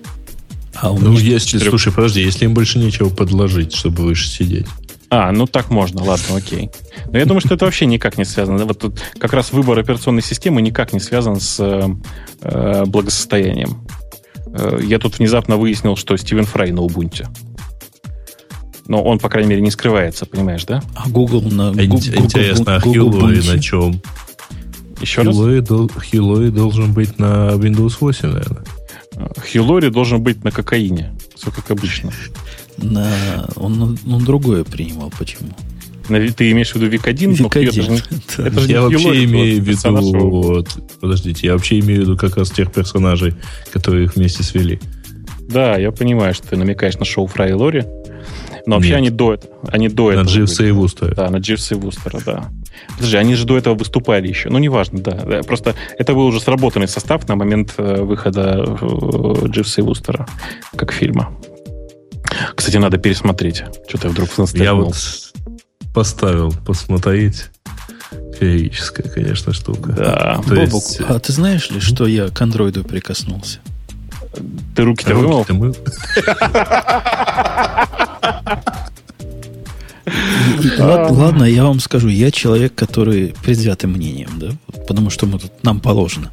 [0.76, 1.70] А у ну, если, 4...
[1.70, 4.68] слушай, подожди, если им больше нечего подложить, чтобы выше сидеть.
[5.10, 6.70] А, ну так можно, ладно, окей.
[7.12, 8.66] Но я думаю, что это вообще никак не связано.
[8.66, 11.58] Вот тут как раз выбор операционной системы никак не связан с
[12.42, 13.88] э, благосостоянием.
[14.58, 17.28] Э, я тут внезапно выяснил, что Стивен Фрай на Ubuntu.
[18.88, 20.82] Но он, по крайней мере, не скрывается, понимаешь, да?
[20.96, 21.72] А Google на...
[21.72, 24.02] Google, Интересно, а Хьюлой на чем?
[25.02, 25.68] Еще Хьюлой раз?
[25.68, 28.64] Дол, Хьюлой должен быть на Windows 8, наверное.
[29.38, 31.14] Хьюлори должен быть на кокаине.
[31.36, 32.12] Все как обычно.
[32.78, 33.48] На...
[33.56, 35.12] Он, он другое принимал.
[35.18, 35.50] Почему?
[36.08, 37.34] Ты имеешь в виду Вик-1?
[37.34, 38.04] Вик-1.
[38.48, 40.30] Это же я вообще имею в виду...
[40.30, 40.70] Вот,
[41.00, 43.36] подождите, я вообще имею в виду как раз тех персонажей,
[43.72, 44.80] которые их вместе свели.
[45.48, 47.86] Да, я понимаю, что ты намекаешь на шоу Фрай и Лори.
[48.66, 48.98] Но вообще Нет.
[48.98, 49.40] они до,
[49.70, 50.24] они до на этого...
[50.26, 51.16] На Дживса и Вустера.
[51.16, 52.50] Да, на Дживса и Вустера, да.
[52.96, 54.50] Подожди, они же до этого выступали еще.
[54.50, 55.12] Ну, неважно, да.
[55.12, 55.42] да.
[55.44, 60.28] Просто это был уже сработанный состав на момент э, выхода э, Дживса и Вустера
[60.76, 61.34] как фильма.
[62.56, 63.64] Кстати, надо пересмотреть.
[63.88, 64.96] Что-то я вдруг Я вот
[65.98, 67.46] поставил посмотреть.
[68.40, 69.94] Феерическая, конечно, штука.
[69.94, 70.42] Да.
[70.48, 71.02] То Бобук, есть...
[71.08, 73.58] а ты знаешь ли, что я к андроиду прикоснулся?
[74.76, 75.40] Ты руки-то вымыл?
[75.40, 75.76] Руки мыл?
[80.78, 84.52] Ладно, я вам скажу, я человек, который предвзятым мнением, да,
[84.88, 86.32] потому что мы тут нам положено.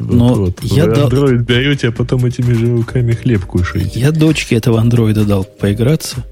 [0.00, 1.08] Но я дал...
[1.08, 4.00] Android берете, а потом этими же руками хлеб кушаете.
[4.00, 6.24] Я дочке этого андроида дал поиграться,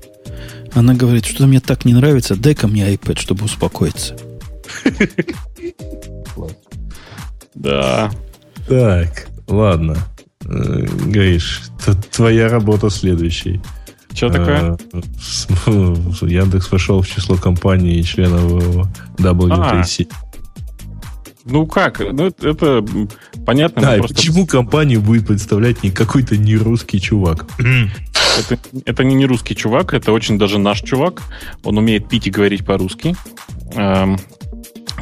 [0.77, 4.17] она говорит, что мне так не нравится, дай-ка мне iPad, чтобы успокоиться.
[7.55, 8.11] Да.
[8.69, 9.97] Так, ладно.
[10.45, 11.63] Э, Гриш,
[12.13, 13.63] твоя работа следующей.
[14.13, 14.79] Что такое?
[14.93, 15.95] Э,
[16.27, 18.87] Яндекс вошел в число компаний и членов
[19.17, 20.09] WTC.
[20.11, 20.27] А,
[21.47, 22.01] ну как?
[22.01, 22.85] Ну, это, это
[23.47, 23.81] понятно.
[23.81, 24.15] Да, просто...
[24.15, 27.47] почему компанию будет представлять не какой-то не русский чувак?
[28.39, 31.23] Это, это не, не русский чувак, это очень даже наш чувак.
[31.65, 33.17] Он умеет пить и говорить по-русски.
[33.75, 34.19] Эм,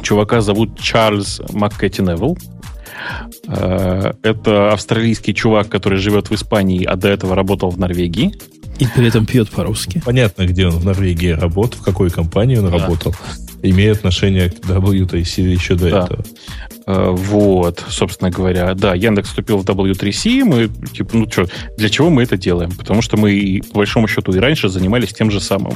[0.01, 2.37] чувака зовут Чарльз Маккетти Невилл.
[3.47, 8.33] Э, это австралийский чувак, который живет в Испании, а до этого работал в Норвегии.
[8.79, 10.01] И при этом пьет по-русски.
[10.03, 12.77] Понятно, где он в Норвегии работал, в какой компании он да.
[12.77, 13.15] работал
[13.69, 16.03] имеет отношение к WTC еще до да.
[16.05, 16.25] этого.
[16.87, 21.47] Э, вот, собственно говоря, да, Яндекс вступил в W3C, мы, типа, ну что,
[21.77, 22.71] для чего мы это делаем?
[22.71, 25.73] Потому что мы, по большому счету, и раньше занимались тем же самым.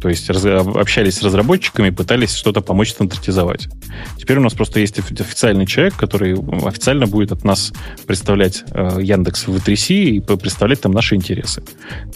[0.00, 3.68] То есть раз, общались с разработчиками, пытались что-то помочь стандартизовать.
[4.16, 6.34] Теперь у нас просто есть официальный человек, который
[6.66, 7.72] официально будет от нас
[8.06, 11.62] представлять э, Яндекс в V3C и представлять там наши интересы.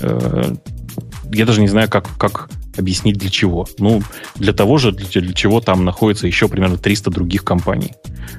[0.00, 0.54] Э,
[1.32, 3.66] я даже не знаю, как, как объяснить для чего.
[3.78, 4.02] Ну,
[4.36, 7.92] для того же, для, для чего там находится еще примерно 300 других компаний,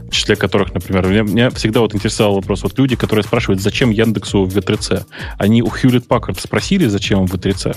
[0.08, 3.90] в числе которых, например, меня, меня всегда вот интересовал вопрос, вот люди, которые спрашивают, зачем
[3.90, 5.06] Яндексу в V3C,
[5.38, 7.76] они у Hewlett Packard спросили, зачем им V3C?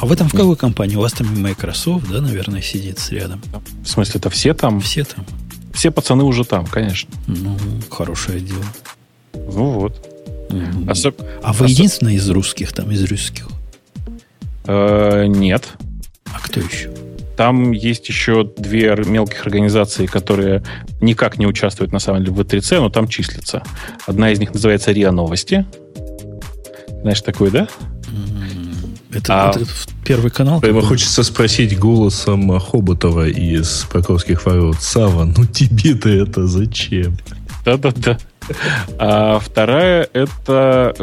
[0.00, 0.94] А в этом в какой компании?
[0.94, 3.42] У вас там и Microsoft, да, наверное, сидит рядом?
[3.82, 4.80] В смысле, это все там?
[4.80, 5.26] Все там.
[5.74, 7.10] Все пацаны уже там, конечно.
[7.26, 7.56] Ну,
[7.90, 8.64] хорошее дело.
[9.32, 10.06] Ну вот.
[10.50, 10.90] Mm-hmm.
[10.90, 11.20] Особ...
[11.42, 11.68] А вы Особ...
[11.68, 13.48] единственный из русских там, из русских?
[14.68, 15.72] Э, нет.
[16.26, 16.90] А кто еще?
[17.36, 20.62] Там есть еще две мелких организации, которые
[21.00, 23.62] никак не участвуют на самом деле в V3C, но там числятся.
[24.06, 25.64] Одна из них называется РИА Новости.
[27.00, 27.68] Знаешь такое, да?
[29.12, 29.50] Это, а...
[29.50, 29.64] это
[30.04, 30.60] Первый канал.
[30.60, 34.76] Прямо хочется спросить голосом Хоботова из Покровских ворот.
[34.80, 37.16] Сава, ну тебе-то это зачем?
[37.64, 38.18] Да-да-да.
[38.98, 40.94] А вторая это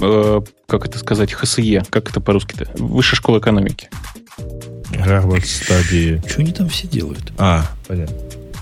[0.00, 2.70] э, э, как это сказать, ХСЕ, как это по-русски-то?
[2.82, 3.88] Высшая школа экономики.
[4.92, 6.22] Гарвард стадии.
[6.26, 7.32] Что они там все делают?
[7.38, 8.16] А, понятно.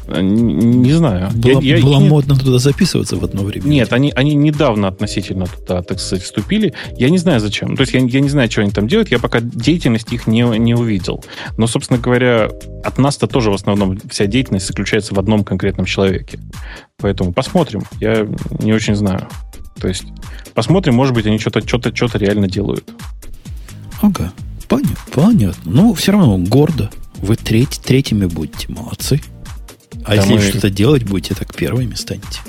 [0.09, 1.31] Не, не знаю.
[1.35, 3.67] Было, я, было я, модно туда записываться в одно время.
[3.67, 6.73] Нет, они, они недавно относительно туда, так сказать, вступили.
[6.97, 7.77] Я не знаю зачем.
[7.77, 9.11] То есть я, я не знаю, что они там делают.
[9.11, 11.25] Я пока деятельность их не, не увидел.
[11.59, 12.49] Но, собственно говоря,
[12.83, 16.39] от нас-то тоже в основном вся деятельность заключается в одном конкретном человеке.
[16.97, 17.83] Поэтому посмотрим.
[18.01, 18.27] Я
[18.61, 19.29] не очень знаю.
[19.81, 20.05] То есть
[20.55, 22.89] посмотрим, может быть, они что-то что что реально делают.
[24.01, 24.33] Ага,
[24.69, 24.97] понятно.
[25.13, 25.71] понятно.
[25.71, 26.91] Но все равно гордо.
[27.17, 28.69] Вы треть, третьими будете.
[28.69, 29.21] Молодцы.
[30.05, 30.41] А да если мы...
[30.41, 32.41] что-то делать будете, так первыми станете.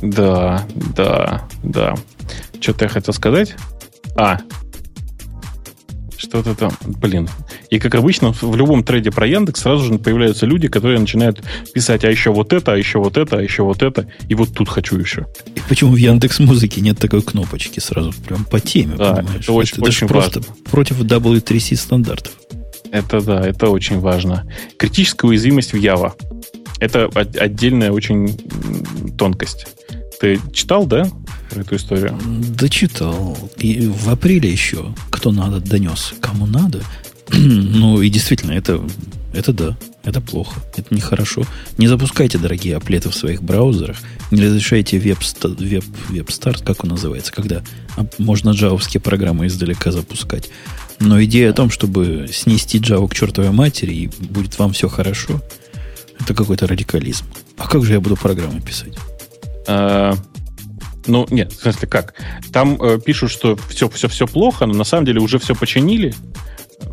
[0.00, 0.66] Да,
[0.96, 1.94] да, да.
[2.60, 3.54] Что-то я хотел сказать.
[4.16, 4.40] А,
[6.22, 7.28] что-то там, блин.
[7.70, 11.42] И как обычно, в любом трейде про Яндекс сразу же появляются люди, которые начинают
[11.74, 14.54] писать, а еще вот это, а еще вот это, а еще вот это, и вот
[14.54, 15.26] тут хочу еще.
[15.54, 19.42] И почему в Яндекс Музыке нет такой кнопочки сразу, прям по теме, да, понимаешь?
[19.42, 20.30] Это очень, это, очень важно.
[20.30, 22.32] просто против W3C стандартов.
[22.92, 24.46] Это да, это очень важно.
[24.76, 26.12] Критическая уязвимость в Java.
[26.78, 28.38] Это отдельная очень
[29.16, 29.66] тонкость.
[30.22, 31.10] Ты читал, да,
[31.50, 32.16] эту историю?
[32.56, 33.36] Да читал.
[33.58, 36.14] И в апреле еще кто надо донес.
[36.20, 36.80] Кому надо.
[37.32, 38.80] ну и действительно, это,
[39.34, 39.76] это да.
[40.04, 40.60] Это плохо.
[40.76, 41.42] Это нехорошо.
[41.76, 43.96] Не запускайте, дорогие аплеты в своих браузерах.
[44.30, 47.62] Не разрешайте веб, веб, веб-старт, как он называется, когда
[48.18, 50.50] можно джавовские программы издалека запускать.
[51.00, 55.42] Но идея о том, чтобы снести Java к чертовой матери, и будет вам все хорошо,
[56.20, 57.24] это какой-то радикализм.
[57.58, 58.96] А как же я буду программы писать?
[59.66, 60.14] А,
[61.06, 62.14] ну, нет, в смысле, как?
[62.52, 66.14] Там э, пишут, что все, все, все плохо, но на самом деле уже все починили.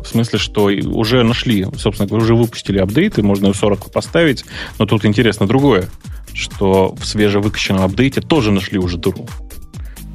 [0.02, 4.44] В смысле, что уже нашли, собственно говоря, уже выпустили апдейты, можно и 40 поставить.
[4.78, 5.88] Но тут интересно другое,
[6.32, 9.28] что в свежевыкачанном апдейте тоже нашли уже дыру.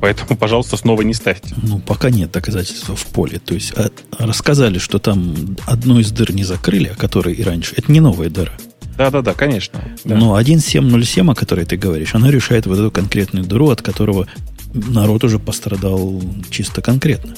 [0.01, 1.55] Поэтому, пожалуйста, снова не ставьте.
[1.61, 3.39] Ну, пока нет доказательств в поле.
[3.39, 7.73] То есть а, рассказали, что там одну из дыр не закрыли, а которой и раньше.
[7.77, 8.53] Это не новая дыра.
[8.97, 9.79] Да-да-да, конечно.
[10.03, 10.15] Да.
[10.15, 14.27] Но 1.7.0.7, о которой ты говоришь, она решает вот эту конкретную дыру, от которого
[14.73, 17.35] народ уже пострадал чисто конкретно.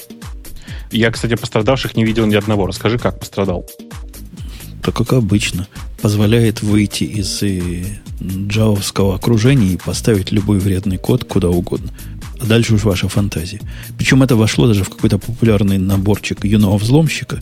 [0.90, 2.66] Я, кстати, пострадавших не видел ни одного.
[2.66, 3.66] Расскажи, как пострадал.
[4.82, 5.66] Так как обычно.
[6.00, 7.84] Позволяет выйти из э,
[8.22, 11.92] джавовского окружения и поставить любой вредный код куда угодно.
[12.40, 13.60] А дальше уж ваша фантазия.
[13.96, 17.40] Причем это вошло даже в какой-то популярный наборчик юного взломщика.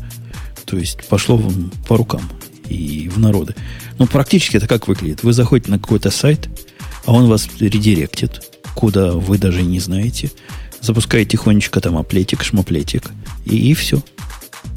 [0.65, 1.41] То есть пошло
[1.87, 2.23] по рукам
[2.69, 3.55] и в народы.
[3.99, 5.23] Но практически это как выглядит?
[5.23, 6.49] Вы заходите на какой-то сайт,
[7.05, 8.43] а он вас редиректит,
[8.75, 10.31] куда вы даже не знаете.
[10.81, 13.11] Запускаете тихонечко там аплетик, шмаплетик,
[13.45, 14.03] и, и все.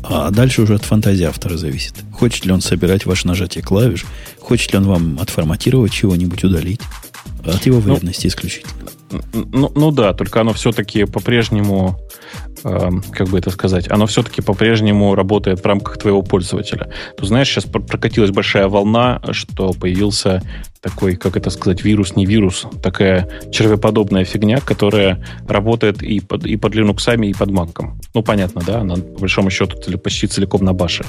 [0.03, 1.93] А дальше уже от фантазии автора зависит.
[2.13, 4.05] Хочет ли он собирать ваше нажатие клавиш,
[4.39, 6.81] хочет ли он вам отформатировать чего-нибудь, удалить.
[7.43, 8.91] От его ну, вредности ну, исключительно.
[9.33, 11.99] Ну, ну да, только оно все-таки по-прежнему
[12.63, 16.89] Эм, как бы это сказать, оно все-таки по-прежнему работает в рамках твоего пользователя.
[17.17, 20.41] Ты знаешь, сейчас прокатилась большая волна, что появился
[20.81, 26.57] такой, как это сказать, вирус, не вирус, такая червеподобная фигня, которая работает и под, и
[26.57, 27.91] под Linux, и под Mac.
[28.13, 31.05] Ну, понятно, да, она по большому счету почти целиком на баше.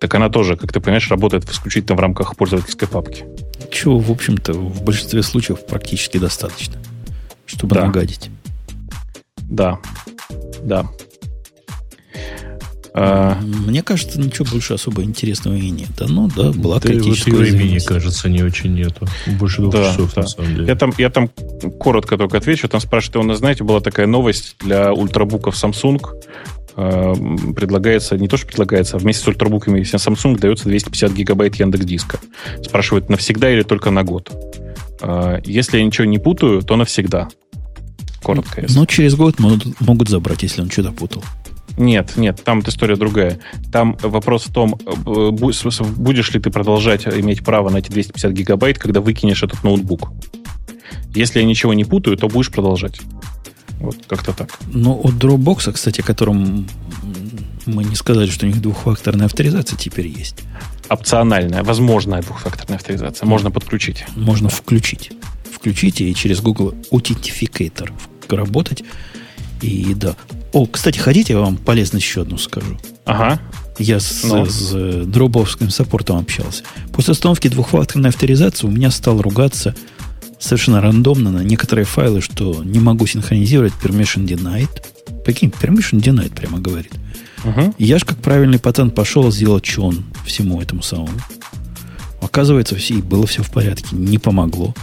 [0.00, 3.26] Так она тоже, как ты понимаешь, работает исключительно в рамках пользовательской папки.
[3.70, 6.76] Чего, в общем-то, в большинстве случаев практически достаточно,
[7.44, 7.84] чтобы да.
[7.84, 8.30] нагадить.
[9.42, 9.78] Да.
[10.62, 10.86] Да.
[12.94, 13.38] А...
[13.40, 15.90] Мне кажется, ничего больше особо интересного и нет.
[16.00, 19.06] Ну да, была да критическая вот времени, кажется, не очень нету.
[19.38, 20.22] Больше двух да, часов, да.
[20.22, 20.66] на самом деле.
[20.66, 21.28] Я там, я там
[21.78, 22.68] коротко только отвечу.
[22.68, 26.00] Там спрашивают, у нас, знаете, была такая новость для ультрабуков Samsung.
[26.76, 27.14] Э,
[27.54, 32.20] предлагается, не то, что предлагается, а вместе с ультрабуками Samsung дается 250 гигабайт Яндекс Диска.
[32.62, 34.30] Спрашивают, навсегда или только на год?
[35.00, 37.28] Э, если я ничего не путаю, то навсегда.
[38.22, 38.60] Коротко.
[38.60, 38.78] Если.
[38.78, 41.24] Но через год могут, могут забрать, если он что-то путал.
[41.76, 43.38] Нет, нет, там история другая.
[43.72, 48.78] Там вопрос в том, э, будешь ли ты продолжать иметь право на эти 250 гигабайт,
[48.78, 50.12] когда выкинешь этот ноутбук.
[51.14, 53.00] Если я ничего не путаю, то будешь продолжать.
[53.80, 54.58] Вот как-то так.
[54.72, 56.68] Ну, от Dropbox, кстати, которым
[57.66, 60.36] мы не сказали, что у них двухфакторная авторизация теперь есть.
[60.88, 63.26] Опциональная, возможная двухфакторная авторизация.
[63.26, 64.04] Можно подключить.
[64.16, 65.12] Можно включить.
[65.50, 67.90] Включите и через Google Authenticator
[68.28, 68.84] работать.
[69.62, 70.14] И да.
[70.52, 72.78] О, кстати, хотите, я вам полезность еще одну скажу.
[73.04, 73.40] Ага.
[73.78, 74.46] Я с, ну.
[74.46, 76.64] с дробовским саппортом общался.
[76.92, 79.74] После установки двухфакторной авторизации у меня стал ругаться
[80.40, 84.70] совершенно рандомно на некоторые файлы, что не могу синхронизировать permission denied.
[85.24, 86.92] Прикинь, permission denied прямо говорит.
[87.44, 87.74] Угу.
[87.78, 91.10] Я ж как правильный пацан пошел, сделал чон всему этому самому.
[92.20, 94.74] Оказывается, все, было все в порядке, не помогло.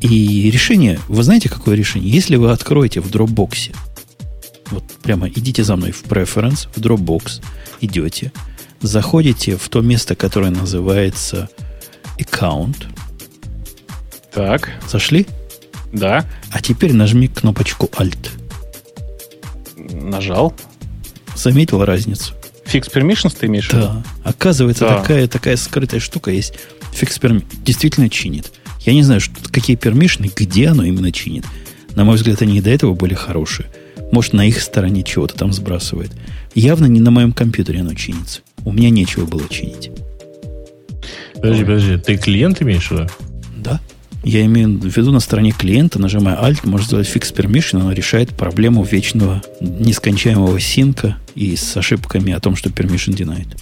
[0.00, 2.10] И решение, вы знаете, какое решение?
[2.10, 3.74] Если вы откроете в Dropbox,
[4.70, 7.42] вот прямо идите за мной в Preference, в Dropbox,
[7.80, 8.32] идете,
[8.80, 11.48] заходите в то место, которое называется
[12.18, 12.86] Account.
[14.36, 15.26] Так, Зашли?
[15.94, 18.28] да, А теперь нажми кнопочку Alt.
[19.76, 20.54] нажал.
[21.34, 22.34] Заметил разницу?
[22.66, 23.70] Fix permissions ты имеешь?
[23.70, 24.02] Да.
[24.24, 24.98] Оказывается, Да.
[25.00, 26.52] такая, такая скрытая штука есть.
[26.92, 28.52] Фикс перми действительно чинит.
[28.80, 31.46] Я не знаю, что, какие пермишны, где оно именно чинит.
[31.94, 33.68] На мой взгляд, они и до этого были хорошие.
[34.12, 36.10] Может, на их стороне чего-то там сбрасывает.
[36.54, 38.40] Явно не на моем компьютере оно чинится.
[38.66, 39.90] У меня нечего было чинить.
[41.36, 43.06] Подожди, подожди, ты клиент имеешь в виду?
[43.56, 43.80] Да.
[44.26, 48.30] Я имею в виду на стороне клиента, нажимая Alt, можно сделать фикс permission, оно решает
[48.30, 53.56] проблему вечного нескончаемого синка и с ошибками о том, что permission denied.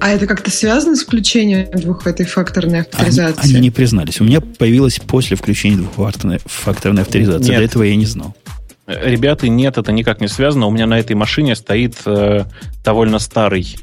[0.00, 3.50] А это как-то связано с включением двух этой факторной Они, авторизации?
[3.50, 4.22] они не признались.
[4.22, 7.50] У меня появилось после включения двухфакторной факторной авторизации.
[7.50, 7.58] Нет.
[7.58, 8.34] До этого я не знал.
[8.86, 10.66] Ребята, нет, это никак не связано.
[10.66, 12.44] У меня на этой машине стоит э,
[12.82, 13.76] довольно старый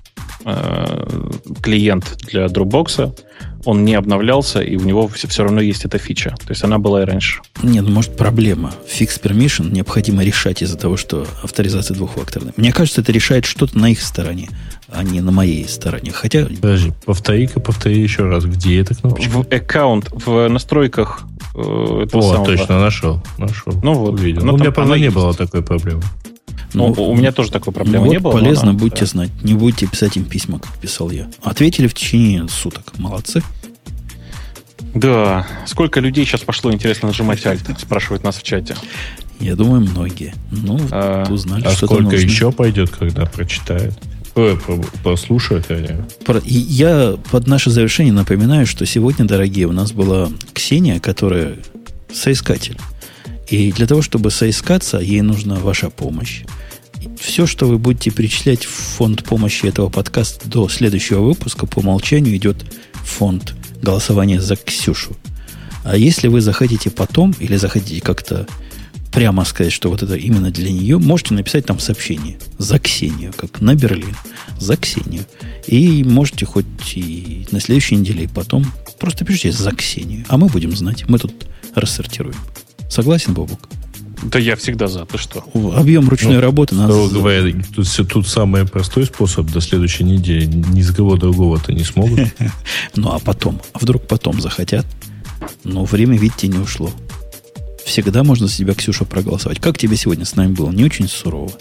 [1.62, 3.18] клиент для Dropbox.
[3.66, 6.36] Он не обновлялся, и у него все, равно есть эта фича.
[6.45, 7.41] То есть она была и раньше.
[7.64, 8.72] Нет, ну, может, проблема.
[8.88, 12.53] Fix permission необходимо решать из-за того, что авторизация двухфакторная.
[12.57, 14.49] Мне кажется, это решает что-то на их стороне,
[14.88, 16.12] а не на моей стороне.
[16.12, 19.32] Хотя, Подожди, повтори-ка, повтори еще раз, где эта кнопочка?
[19.32, 21.24] В аккаунт, в настройках
[21.56, 22.45] э, этого О, самого.
[22.45, 23.24] точно, нашел.
[23.40, 23.74] Нашел.
[23.82, 24.45] Ну вот, Увидел.
[24.45, 25.16] ну у меня, правда, не есть.
[25.16, 26.03] было такой проблемы.
[26.76, 28.39] Ну, у меня тоже такой проблемы ну, не вот было.
[28.39, 29.06] но полезно, она- будьте да.
[29.07, 29.31] знать.
[29.43, 31.27] Не будете писать им письма, как писал я.
[31.43, 32.93] Ответили в течение суток.
[32.97, 33.41] Молодцы.
[34.93, 35.45] Да.
[35.65, 37.80] Сколько людей сейчас пошло, интересно, нажимать Alt?
[37.80, 38.76] Спрашивают нас в чате.
[39.39, 40.34] Я думаю, многие.
[40.52, 43.93] Ну, А, узнали, А что сколько еще пойдет, когда прочитает?
[44.35, 46.06] Ой, по- послушает, вернее.
[46.26, 51.56] Про- и Я под наше завершение напоминаю, что сегодня, дорогие, у нас была Ксения, которая
[52.14, 52.77] соискатель.
[53.49, 56.43] И для того, чтобы соискаться, ей нужна ваша помощь.
[57.19, 62.36] Все, что вы будете перечислять в фонд помощи этого подкаста до следующего выпуска, по умолчанию
[62.36, 62.65] идет
[62.95, 65.15] фонд голосования за Ксюшу.
[65.84, 68.48] А если вы захотите потом, или захотите как-то
[69.11, 73.61] прямо сказать, что вот это именно для нее, можете написать там сообщение за Ксению, как
[73.61, 74.15] на Берлин,
[74.60, 75.26] за Ксению.
[75.68, 76.65] И можете хоть
[76.95, 78.65] и на следующей неделе, и потом
[78.99, 80.26] просто пишите за Ксению.
[80.27, 82.36] А мы будем знать, мы тут рассортируем.
[82.90, 83.69] Согласен, Бобук?
[84.24, 85.06] Да я всегда за.
[85.06, 85.44] Ты что?
[85.76, 86.90] Объем ручной Ну, работы нас...
[86.90, 90.46] Кого говорят, тут, тут самый простой способ до следующей недели.
[90.46, 92.20] Ни с кого другого-то не смогут.
[92.96, 93.62] Ну, а потом?
[93.74, 94.86] А вдруг потом захотят?
[95.64, 96.92] Но время, видите, не ушло.
[97.86, 99.60] Всегда можно за тебя, Ксюша, проголосовать.
[99.60, 100.72] Как тебе сегодня с нами было?
[100.72, 101.52] Не очень сурово.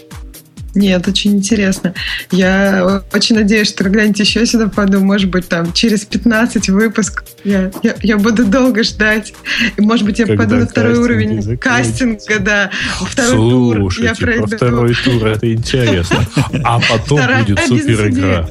[0.75, 1.93] Нет, очень интересно.
[2.31, 7.25] Я очень надеюсь, что когда-нибудь еще сюда пойду, может быть, там через 15 выпусков.
[7.45, 9.33] Я, я, я буду долго ждать.
[9.77, 12.71] И, может быть, я Когда пойду на второй уровень кастинга, да.
[12.99, 16.25] Второй тур я Слушайте, про второй тур это интересно.
[16.63, 18.49] А потом Вторая будет супер игра.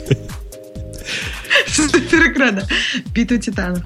[1.66, 2.62] Супер игра, да.
[3.14, 3.82] Битва титанов.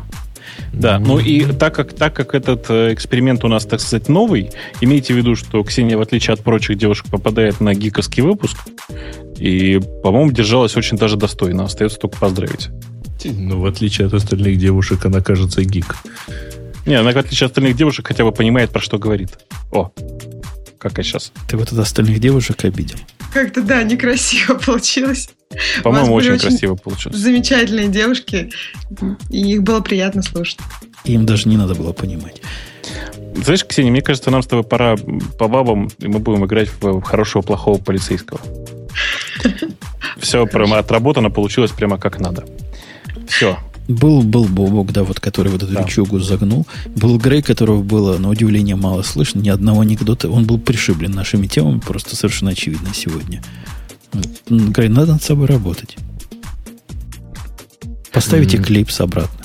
[0.72, 4.50] Да, ну и так как, так как этот э, эксперимент у нас, так сказать, новый,
[4.80, 8.56] имейте в виду, что Ксения, в отличие от прочих девушек, попадает на гиковский выпуск.
[9.36, 11.64] И, по-моему, держалась очень даже достойно.
[11.64, 12.68] Остается только поздравить.
[13.24, 15.96] Ну, в отличие от остальных девушек, она кажется гик.
[16.86, 19.38] Не, она, в отличие от остальных девушек, хотя бы понимает, про что говорит.
[19.72, 19.90] О,
[20.78, 21.32] какая сейчас.
[21.48, 22.96] Ты вот от остальных девушек обидел.
[23.32, 25.30] Как-то, да, некрасиво получилось.
[25.82, 27.16] По-моему, очень очень красиво получилось.
[27.18, 28.50] Замечательные девушки.
[29.30, 30.58] И их было приятно слушать.
[31.04, 32.42] Им даже не надо было понимать.
[33.34, 34.96] Знаешь, Ксения, мне кажется, нам с тобой пора
[35.38, 38.40] по бабам, и мы будем играть в хорошего, плохого полицейского.
[40.18, 42.44] Все прямо отработано, получилось прямо как надо.
[43.28, 43.58] Все.
[43.86, 45.82] Был, был Бобок, да, вот который вот эту Да.
[45.82, 46.66] речугу загнул.
[46.94, 49.40] Был Грей, которого было, на удивление, мало слышно.
[49.40, 50.28] Ни одного анекдота.
[50.28, 53.42] Он был пришиблен нашими темами, просто совершенно очевидно сегодня.
[54.48, 55.96] Грей, надо над собой работать.
[58.12, 58.66] Поставите Мгм.
[58.66, 59.44] клипс обратно.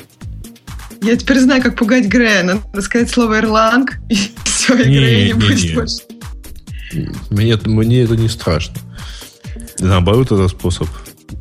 [1.01, 2.43] Я теперь знаю, как пугать Грея.
[2.43, 4.15] Надо сказать слово «Эрланг», и
[4.45, 5.73] все, и Не, Грея не не, будет не.
[5.73, 5.97] больше.
[7.29, 8.75] Мне, мне это не страшно.
[9.79, 10.87] Наоборот, это способ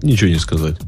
[0.03, 0.79] ничего не сказать.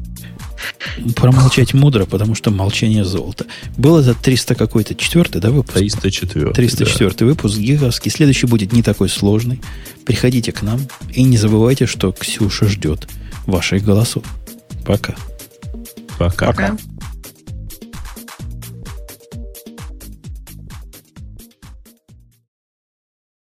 [1.15, 3.45] Промолчать мудро, потому что молчание золото.
[3.77, 5.73] Был это 300 какой-то, четвертый, да, выпуск?
[5.73, 6.53] 304.
[6.53, 8.11] 304 выпуск гиговский.
[8.11, 9.61] Следующий будет не такой сложный.
[10.05, 10.79] Приходите к нам
[11.13, 13.07] и не забывайте, что Ксюша ждет
[13.45, 14.23] ваших голосов.
[14.85, 15.15] Пока.
[16.17, 16.47] Пока.
[16.47, 16.77] Пока.